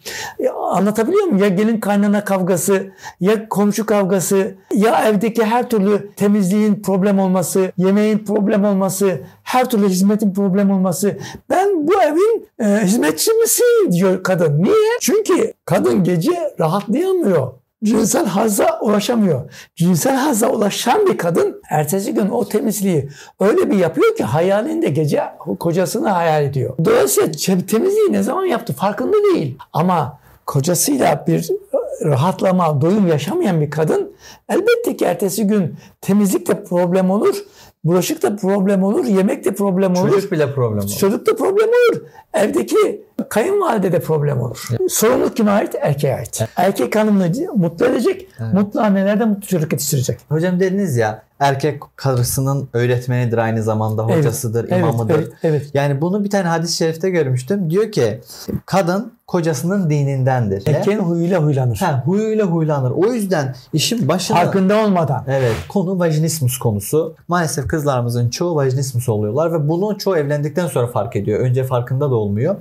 anlatabiliyor 0.72 1.24
muyum? 1.24 1.38
Ya 1.38 1.48
gelin 1.48 1.80
kaynana 1.80 2.24
kavgası 2.24 2.88
ya 3.20 3.50
komşu 3.50 3.86
kavgası 3.86 4.56
ya 4.74 5.06
evdeki 5.06 5.44
her 5.44 5.70
türlü 5.70 6.12
temizliğin 6.16 6.82
problem 6.82 7.20
olması 7.20 7.72
yemeğin 7.78 8.20
problem 8.20 8.66
olması 8.66 9.22
her 9.44 9.70
türlü 9.70 9.90
hizmetin 9.90 10.34
problem 10.34 10.72
olması 10.72 11.18
ben 11.50 11.88
bu 11.88 12.02
evin 12.02 12.48
e, 12.60 12.84
hizmetçi 12.84 13.32
diyor 13.92 14.24
kadın. 14.24 14.64
Niye? 14.64 14.98
Çünkü 15.02 15.54
kadın 15.66 16.04
gece 16.04 16.54
rahatlayamıyor 16.60 17.54
cinsel 17.84 18.26
hazza 18.26 18.80
ulaşamıyor. 18.82 19.52
Cinsel 19.76 20.16
hazza 20.16 20.50
ulaşan 20.50 21.06
bir 21.08 21.18
kadın 21.18 21.62
ertesi 21.70 22.14
gün 22.14 22.30
o 22.30 22.50
temizliği 22.50 23.10
öyle 23.40 23.72
bir 23.72 23.78
yapıyor 23.78 24.16
ki 24.16 24.24
hayalinde 24.24 24.90
gece 24.90 25.24
kocasını 25.60 26.10
hayal 26.10 26.44
ediyor. 26.44 26.76
Dolayısıyla 26.86 27.32
temizliği 27.68 28.12
ne 28.12 28.24
zaman 28.24 28.46
yaptı 28.46 28.74
farkında 28.74 29.18
değil. 29.34 29.58
Ama 29.74 30.20
kocasıyla 30.46 31.24
bir 31.28 31.50
rahatlama, 32.06 32.82
doyum 32.82 33.08
yaşamayan 33.08 33.62
bir 33.62 33.70
kadın 33.70 34.12
elbette 34.50 34.98
ki 34.98 35.06
ertesi 35.06 35.48
gün 35.48 35.76
temizlikte 36.02 36.64
problem 36.64 37.12
olur. 37.12 37.36
Bulaşık 37.84 38.24
da 38.24 38.36
problem 38.36 38.84
olur, 38.84 39.06
yemek 39.06 39.46
de 39.46 39.56
problem 39.56 39.96
olur. 39.96 40.12
Çocuk 40.12 40.32
bile 40.32 40.54
problem 40.54 40.80
olur. 40.80 40.98
Çocuk 41.00 41.28
da 41.28 41.36
problem 41.36 41.70
olur. 41.70 42.02
Evdeki 42.34 43.07
kayınvalide 43.30 43.92
de 43.92 44.00
problem 44.00 44.42
olur. 44.42 44.68
Evet. 44.72 44.92
Sorumluluk 44.92 45.38
kime 45.38 45.52
ait? 45.52 45.76
Erkeğe 45.82 46.16
ait. 46.16 46.38
Evet. 46.40 46.50
Erkek 46.56 46.96
hanımını 46.96 47.32
mutlu 47.56 47.86
edecek, 47.86 48.28
evet. 48.40 48.54
mutlu 48.54 48.82
anneler 48.82 49.20
de 49.20 49.26
mutlu 49.26 49.48
çocuk 49.48 49.72
yetiştirecek. 49.72 50.20
Hocam 50.30 50.60
dediniz 50.60 50.98
ya 50.98 51.28
erkek 51.40 51.82
karısının 51.96 52.70
öğretmenidir 52.74 53.38
aynı 53.38 53.64
zamanda 53.64 54.04
hocasıdır, 54.04 54.66
evet, 54.70 54.80
imamıdır. 54.80 55.16
Evet, 55.16 55.34
evet. 55.44 55.70
Yani 55.74 56.02
bunu 56.02 56.24
bir 56.24 56.30
tane 56.30 56.48
hadis-i 56.48 56.76
şerifte 56.78 57.10
görmüştüm. 57.10 57.70
Diyor 57.70 57.92
ki 57.92 58.22
kadın 58.66 59.14
kocasının 59.28 59.90
dinindendir. 59.90 60.68
Erkeğin 60.68 61.00
huyuyla 61.00 61.44
huylanır. 61.44 61.78
Ha, 61.78 62.04
huyuyla 62.06 62.46
huylanır. 62.46 62.92
O 62.92 63.14
yüzden 63.14 63.56
işin 63.74 64.08
başında... 64.08 64.38
Farkında 64.38 64.84
olmadan. 64.86 65.24
Evet. 65.28 65.56
Konu 65.70 66.00
vajinismus 66.00 66.58
konusu. 66.58 67.16
Maalesef 67.28 67.68
kızlarımızın 67.68 68.30
çoğu 68.30 68.56
vajinismus 68.56 69.10
oluyorlar 69.10 69.54
ve 69.54 69.70
bunu 69.70 69.98
çoğu 69.98 70.18
evlendikten 70.18 70.68
sonra 70.68 70.88
fark 70.88 71.16
ediyor. 71.16 71.40
Önce 71.40 71.64
farkında 71.64 72.12
da 72.12 72.16
olmuyor. 72.16 72.56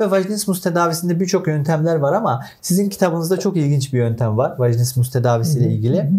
Ve 0.00 0.10
vajinismus 0.10 0.60
tedavisinde 0.60 1.20
birçok 1.20 1.46
yöntemler 1.46 1.96
var 1.96 2.12
ama 2.12 2.44
sizin 2.60 2.88
kitabınızda 2.88 3.38
çok 3.38 3.56
ilginç 3.56 3.92
bir 3.92 3.98
yöntem 3.98 4.36
var. 4.36 4.54
Vajinismus 4.58 5.10
tedavisiyle 5.10 5.66
ilgili. 5.68 6.10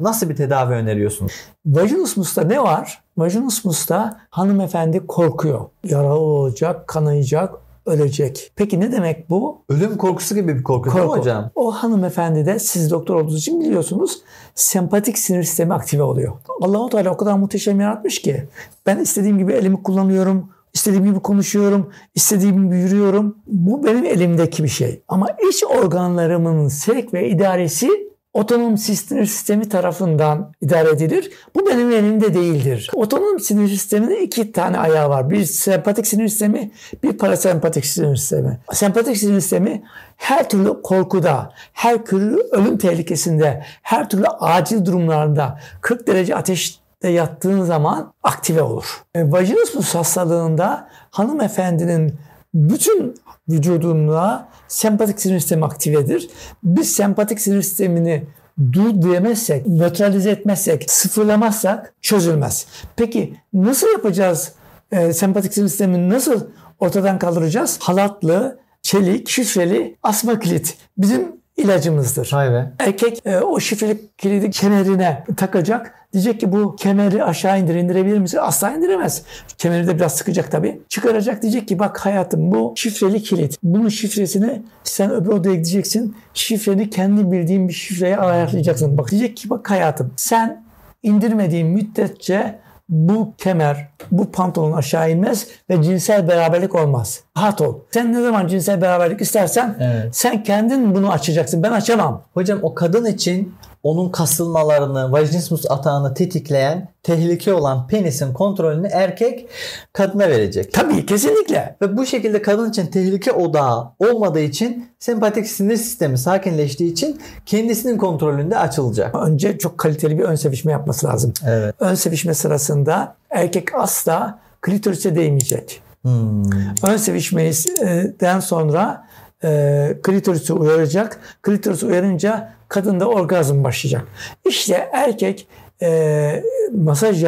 Nasıl 0.00 0.28
bir 0.28 0.36
tedavi 0.36 0.74
öneriyorsunuz? 0.74 1.32
Vajinismus'ta 1.66 2.42
ne 2.42 2.62
var? 2.62 3.02
Vajinismus'ta 3.18 4.20
hanımefendi 4.30 5.06
korkuyor. 5.06 5.60
Yaralı 5.84 6.18
olacak, 6.18 6.88
kanayacak, 6.88 7.54
ölecek. 7.86 8.52
Peki 8.56 8.80
ne 8.80 8.92
demek 8.92 9.30
bu? 9.30 9.62
Ölüm 9.68 9.96
korkusu 9.96 10.34
gibi 10.34 10.58
bir 10.58 10.62
korku, 10.62 10.90
korku. 10.90 10.98
değil 10.98 11.08
mi 11.08 11.18
hocam? 11.18 11.50
O 11.54 11.70
hanımefendi 11.72 12.46
de 12.46 12.58
siz 12.58 12.90
doktor 12.90 13.14
olduğunuz 13.14 13.38
için 13.38 13.60
biliyorsunuz 13.60 14.18
sempatik 14.54 15.18
sinir 15.18 15.42
sistemi 15.42 15.74
aktive 15.74 16.02
oluyor. 16.02 16.32
Allahu 16.62 16.88
Teala 16.88 17.10
o 17.10 17.16
kadar 17.16 17.34
muhteşem 17.34 17.80
yaratmış 17.80 18.22
ki 18.22 18.48
ben 18.86 18.98
istediğim 18.98 19.38
gibi 19.38 19.52
elimi 19.52 19.82
kullanıyorum, 19.82 20.50
istediğim 20.74 21.04
gibi 21.04 21.20
konuşuyorum, 21.20 21.90
istediğim 22.14 22.64
gibi 22.64 22.76
yürüyorum. 22.78 23.38
Bu 23.46 23.84
benim 23.84 24.04
elimdeki 24.04 24.64
bir 24.64 24.68
şey. 24.68 25.02
Ama 25.08 25.26
iç 25.50 25.64
organlarımın 25.64 26.68
sevk 26.68 27.14
ve 27.14 27.28
idaresi 27.28 28.10
otonom 28.32 28.78
sinir 28.78 29.26
sistemi 29.26 29.68
tarafından 29.68 30.52
idare 30.60 30.90
edilir. 30.90 31.32
Bu 31.54 31.66
benim 31.66 31.92
elimde 31.92 32.34
değildir. 32.34 32.90
Otonom 32.94 33.40
sinir 33.40 33.68
sisteminin 33.68 34.20
iki 34.20 34.52
tane 34.52 34.78
ayağı 34.78 35.08
var. 35.08 35.30
Bir 35.30 35.44
sempatik 35.44 36.06
sinir 36.06 36.28
sistemi, 36.28 36.70
bir 37.02 37.18
parasempatik 37.18 37.86
sinir 37.86 38.16
sistemi. 38.16 38.58
Sempatik 38.72 39.16
sinir 39.16 39.40
sistemi 39.40 39.82
her 40.16 40.48
türlü 40.48 40.82
korkuda, 40.82 41.52
her 41.72 42.04
türlü 42.04 42.36
ölüm 42.52 42.78
tehlikesinde, 42.78 43.64
her 43.82 44.10
türlü 44.10 44.26
acil 44.26 44.84
durumlarında 44.84 45.58
40 45.80 46.06
derece 46.06 46.36
ateşte 46.36 46.79
yattığın 47.08 47.64
zaman 47.64 48.12
aktive 48.22 48.62
olur. 48.62 49.02
E, 49.14 49.32
vajinismus 49.32 49.94
hastalığında 49.94 50.88
hanımefendinin 51.10 52.14
bütün 52.54 53.14
vücudunda 53.48 54.48
sempatik 54.68 55.20
sinir 55.20 55.40
sistemi 55.40 55.64
aktivedir. 55.64 56.30
Biz 56.62 56.92
sempatik 56.92 57.40
sinir 57.40 57.62
sistemini 57.62 58.24
dur 58.72 59.02
diyemezsek, 59.02 59.66
nötralize 59.66 60.30
etmezsek, 60.30 60.90
sıfırlamazsak 60.90 61.94
çözülmez. 62.00 62.66
Peki 62.96 63.36
nasıl 63.52 63.88
yapacağız? 63.88 64.52
E, 64.92 65.12
sempatik 65.12 65.54
sinir 65.54 65.68
sistemini 65.68 66.08
nasıl 66.08 66.46
ortadan 66.78 67.18
kaldıracağız? 67.18 67.78
Halatlı, 67.80 68.58
çelik, 68.82 69.28
şifreli 69.28 69.96
asma 70.02 70.38
kilit 70.38 70.76
bizim 70.98 71.40
ilacımızdır. 71.56 72.30
Vay 72.32 72.52
be. 72.52 72.72
Erkek 72.78 73.26
e, 73.26 73.38
o 73.38 73.60
şifreli 73.60 74.00
kilidi 74.18 74.50
kemerine 74.50 75.24
takacak. 75.36 75.94
Diyecek 76.12 76.40
ki 76.40 76.52
bu 76.52 76.76
kemeri 76.76 77.24
aşağı 77.24 77.60
indir 77.60 77.74
indirebilir 77.74 78.18
misin? 78.18 78.38
Asla 78.42 78.70
indiremez. 78.70 79.22
Kemeri 79.58 79.86
de 79.86 79.96
biraz 79.96 80.14
sıkacak 80.16 80.50
tabii. 80.50 80.80
Çıkaracak 80.88 81.42
diyecek 81.42 81.68
ki 81.68 81.78
bak 81.78 81.98
hayatım 82.06 82.52
bu 82.52 82.72
şifreli 82.76 83.22
kilit. 83.22 83.56
Bunun 83.62 83.88
şifresini 83.88 84.62
sen 84.84 85.10
öbür 85.10 85.28
odaya 85.28 85.54
gideceksin. 85.54 86.16
Şifreni 86.34 86.90
kendi 86.90 87.32
bildiğin 87.32 87.68
bir 87.68 87.72
şifreye 87.72 88.16
ayarlayacaksın. 88.16 88.98
Bak 88.98 89.10
diyecek 89.10 89.36
ki 89.36 89.50
bak 89.50 89.70
hayatım 89.70 90.12
sen 90.16 90.64
indirmediğin 91.02 91.66
müddetçe 91.66 92.58
bu 92.88 93.34
kemer, 93.38 93.88
bu 94.10 94.30
pantolon 94.32 94.72
aşağı 94.72 95.10
inmez 95.10 95.46
ve 95.70 95.82
cinsel 95.82 96.28
beraberlik 96.28 96.74
olmaz. 96.74 97.20
Rahat 97.38 97.60
ol. 97.60 97.78
Sen 97.90 98.12
ne 98.12 98.22
zaman 98.22 98.46
cinsel 98.46 98.80
beraberlik 98.82 99.20
istersen 99.20 99.76
Evet. 99.80 100.16
sen 100.16 100.42
kendin 100.42 100.94
bunu 100.94 101.10
açacaksın. 101.12 101.62
Ben 101.62 101.72
açamam. 101.72 102.22
Hocam 102.34 102.58
o 102.62 102.74
kadın 102.74 103.04
için 103.06 103.54
onun 103.82 104.10
kasılmalarını, 104.10 105.12
vajinismus 105.12 105.70
atağını 105.70 106.14
tetikleyen 106.14 106.88
tehlike 107.02 107.54
olan 107.54 107.86
penisin 107.86 108.32
kontrolünü 108.32 108.88
erkek 108.92 109.48
kadına 109.92 110.28
verecek. 110.28 110.72
Tabii 110.72 111.06
kesinlikle. 111.06 111.76
Ve 111.82 111.96
bu 111.96 112.06
şekilde 112.06 112.42
kadın 112.42 112.70
için 112.70 112.86
tehlike 112.86 113.32
odağı 113.32 113.90
olmadığı 113.98 114.40
için 114.40 114.88
sempatik 114.98 115.46
sinir 115.46 115.76
sistemi 115.76 116.18
sakinleştiği 116.18 116.92
için 116.92 117.20
kendisinin 117.46 117.98
kontrolünde 117.98 118.58
açılacak. 118.58 119.14
Önce 119.14 119.58
çok 119.58 119.78
kaliteli 119.78 120.18
bir 120.18 120.24
ön 120.24 120.34
sevişme 120.34 120.72
yapması 120.72 121.06
lazım. 121.06 121.32
Evet. 121.46 121.74
Ön 121.80 121.94
sevişme 121.94 122.34
sırasında 122.34 123.16
erkek 123.30 123.74
asla 123.74 124.38
klitorise 124.60 125.16
değmeyecek. 125.16 125.82
Hmm. 126.02 126.44
Ön 126.82 126.96
sevişmeden 126.96 128.40
sonra 128.40 129.06
e, 129.44 129.98
klitorisi 130.02 130.52
uyaracak. 130.52 131.20
Klitoris 131.42 131.82
uyarınca 131.82 132.52
kadında 132.70 133.08
orgazm 133.08 133.64
başlayacak. 133.64 134.06
İşte 134.48 134.88
erkek 134.92 135.46
e, 135.82 136.42
masaj 136.74 137.24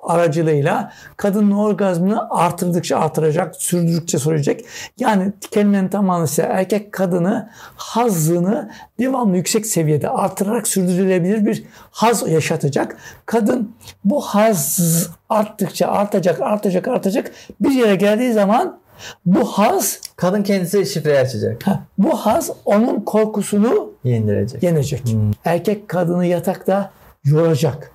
aracılığıyla 0.00 0.92
kadının 1.16 1.50
orgazmını 1.50 2.30
artırdıkça 2.30 2.98
artıracak, 2.98 3.56
sürdürdükçe 3.56 4.18
sürecek. 4.18 4.64
Yani 4.98 5.32
kelimenin 5.50 5.88
tamamı 5.88 6.24
ise 6.24 6.42
erkek 6.42 6.92
kadını 6.92 7.50
hazzını 7.76 8.70
devamlı 9.00 9.36
yüksek 9.36 9.66
seviyede 9.66 10.08
artırarak 10.08 10.68
sürdürülebilir 10.68 11.46
bir 11.46 11.64
haz 11.90 12.28
yaşatacak. 12.28 12.96
Kadın 13.26 13.74
bu 14.04 14.20
haz 14.20 14.80
arttıkça 15.28 15.88
artacak, 15.88 16.40
artacak, 16.40 16.88
artacak. 16.88 17.32
Bir 17.60 17.70
yere 17.70 17.94
geldiği 17.96 18.32
zaman 18.32 18.83
bu 19.26 19.44
haz, 19.44 20.00
Kadın 20.16 20.42
kendisi 20.42 20.86
şifreyi 20.86 21.18
açacak. 21.18 21.62
bu 21.98 22.16
haz 22.16 22.50
onun 22.64 23.00
korkusunu 23.00 23.92
Yendirecek. 24.04 24.62
yenecek. 24.62 25.02
Erkek 25.44 25.88
kadını 25.88 26.26
yatakta 26.26 26.90
yoracak. 27.24 27.90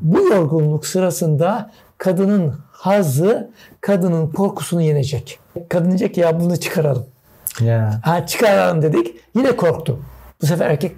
Bu 0.00 0.20
yorgunluk 0.20 0.86
sırasında 0.86 1.70
kadının 1.98 2.54
hazı 2.72 3.50
kadının 3.80 4.26
korkusunu 4.30 4.82
yenecek. 4.82 5.38
Kadın 5.68 5.88
diyecek 5.88 6.16
ya 6.18 6.40
bunu 6.40 6.56
çıkaralım. 6.56 7.06
Ya. 7.60 8.00
Ha 8.04 8.26
çıkaralım 8.26 8.82
dedik. 8.82 9.16
Yine 9.36 9.56
korktu. 9.56 9.98
Bu 10.42 10.46
sefer 10.46 10.70
erkek 10.70 10.96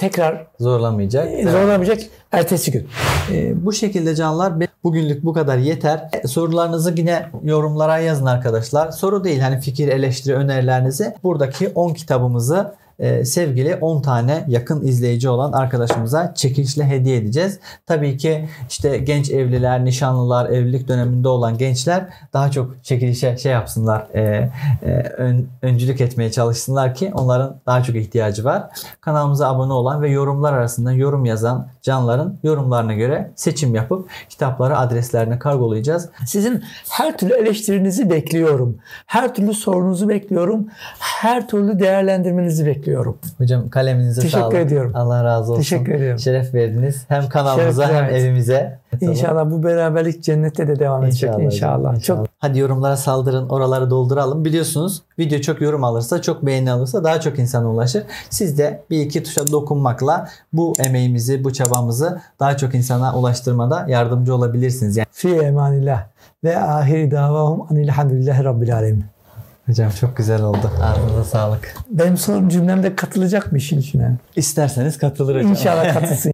tekrar 0.00 0.46
Zorlamayacak. 0.60 1.28
zorlamayacak 1.52 2.00
ertesi 2.32 2.72
gün. 2.72 2.88
Ee, 3.32 3.64
bu 3.64 3.72
şekilde 3.72 4.14
canlar 4.14 4.52
bugünlük 4.84 5.24
bu 5.24 5.32
kadar 5.32 5.58
yeter. 5.58 6.08
E, 6.24 6.28
Sorularınızı 6.28 6.94
yine 6.96 7.26
yorumlara 7.42 7.98
yazın 7.98 8.26
arkadaşlar. 8.26 8.90
Soru 8.90 9.24
değil 9.24 9.40
hani 9.40 9.60
fikir, 9.60 9.88
eleştiri, 9.88 10.34
önerilerinizi 10.34 11.14
buradaki 11.22 11.68
10 11.68 11.94
kitabımızı 11.94 12.74
e, 13.00 13.24
sevgili 13.24 13.74
10 13.76 14.02
tane 14.02 14.44
yakın 14.48 14.86
izleyici 14.86 15.28
olan 15.28 15.52
arkadaşımıza 15.52 16.34
çekilişle 16.34 16.84
hediye 16.84 17.16
edeceğiz. 17.16 17.58
Tabii 17.86 18.16
ki 18.16 18.48
işte 18.68 18.98
genç 18.98 19.30
evliler, 19.30 19.84
nişanlılar, 19.84 20.50
evlilik 20.50 20.88
döneminde 20.88 21.28
olan 21.28 21.58
gençler 21.58 22.08
daha 22.32 22.50
çok 22.50 22.84
çekilişe 22.84 23.36
şey 23.36 23.52
yapsınlar, 23.52 24.06
e, 24.14 24.50
e, 24.82 24.90
ön- 25.16 25.48
öncülük 25.62 26.00
etmeye 26.00 26.30
çalışsınlar 26.30 26.94
ki 26.94 27.10
onların 27.14 27.56
daha 27.66 27.82
çok 27.82 27.96
ihtiyacı 27.96 28.44
var. 28.44 28.62
Kanalımıza 29.00 29.48
abone 29.48 29.72
olan 29.72 30.02
ve 30.02 30.10
yorumlar 30.10 30.52
arasında 30.52 30.92
yorum 30.92 31.24
yazan 31.24 31.68
canların 31.82 32.38
yorumlarına 32.42 32.94
göre 32.94 33.30
seçim 33.36 33.74
yapıp 33.74 34.08
kitapları 34.28 34.78
adreslerine 34.78 35.38
kargolayacağız. 35.38 36.08
Sizin 36.26 36.64
her 36.90 37.18
türlü 37.18 37.34
eleştirinizi 37.34 38.10
bekliyorum. 38.10 38.78
Her 39.06 39.34
türlü 39.34 39.54
sorunuzu 39.54 40.08
bekliyorum. 40.08 40.66
Her 40.98 41.48
türlü 41.48 41.78
değerlendirmenizi 41.78 42.66
bekliyorum. 42.66 42.89
Hocam 43.38 43.68
kaleminize 43.68 44.20
Teşekkür 44.20 44.42
sağlık. 44.42 44.56
ediyorum. 44.56 44.92
Allah 44.94 45.24
razı 45.24 45.52
olsun. 45.52 45.62
Teşekkür 45.62 45.92
ediyorum. 45.92 46.18
Şeref 46.18 46.54
verdiniz. 46.54 47.04
Hem 47.08 47.28
kanalımıza 47.28 47.86
Şeref, 47.86 47.96
hem 47.96 48.04
evet. 48.04 48.22
evimize. 48.22 48.78
İnşallah 49.00 49.50
bu 49.50 49.62
beraberlik 49.62 50.22
cennette 50.22 50.68
de 50.68 50.78
devam 50.78 51.04
edecek 51.04 51.30
hocam, 51.30 51.42
inşallah. 51.42 52.02
Çok 52.02 52.26
Hadi 52.38 52.58
yorumlara 52.58 52.96
saldırın, 52.96 53.48
oraları 53.48 53.90
dolduralım. 53.90 54.44
Biliyorsunuz 54.44 55.02
video 55.18 55.40
çok 55.40 55.60
yorum 55.60 55.84
alırsa, 55.84 56.22
çok 56.22 56.46
beğeni 56.46 56.72
alırsa 56.72 57.04
daha 57.04 57.20
çok 57.20 57.38
insana 57.38 57.70
ulaşır. 57.70 58.02
Siz 58.30 58.58
de 58.58 58.82
bir 58.90 59.00
iki 59.00 59.22
tuşa 59.22 59.46
dokunmakla 59.52 60.28
bu 60.52 60.72
emeğimizi, 60.86 61.44
bu 61.44 61.52
çabamızı 61.52 62.20
daha 62.40 62.56
çok 62.56 62.74
insana 62.74 63.16
ulaştırmada 63.18 63.84
yardımcı 63.88 64.34
olabilirsiniz. 64.34 64.96
Yani 64.96 65.06
fi 65.12 65.28
emanillah 65.28 66.06
ve 66.44 66.58
ahiri 66.58 67.10
davahum 67.10 67.66
anilhamdülillahi 67.70 68.44
rabbil 68.44 68.74
alemin. 68.76 69.04
Hocam 69.66 69.90
çok 70.00 70.16
güzel 70.16 70.42
oldu. 70.42 70.70
Ağzınıza 70.82 71.24
sağlık. 71.24 71.74
Benim 71.90 72.16
son 72.16 72.48
cümlemde 72.48 72.96
katılacak 72.96 73.52
mı 73.52 73.58
işin 73.58 73.78
içine? 73.80 74.16
İsterseniz 74.36 74.98
katılır 74.98 75.36
hocam. 75.36 75.50
İnşallah 75.50 75.94
katılsın. 75.94 76.16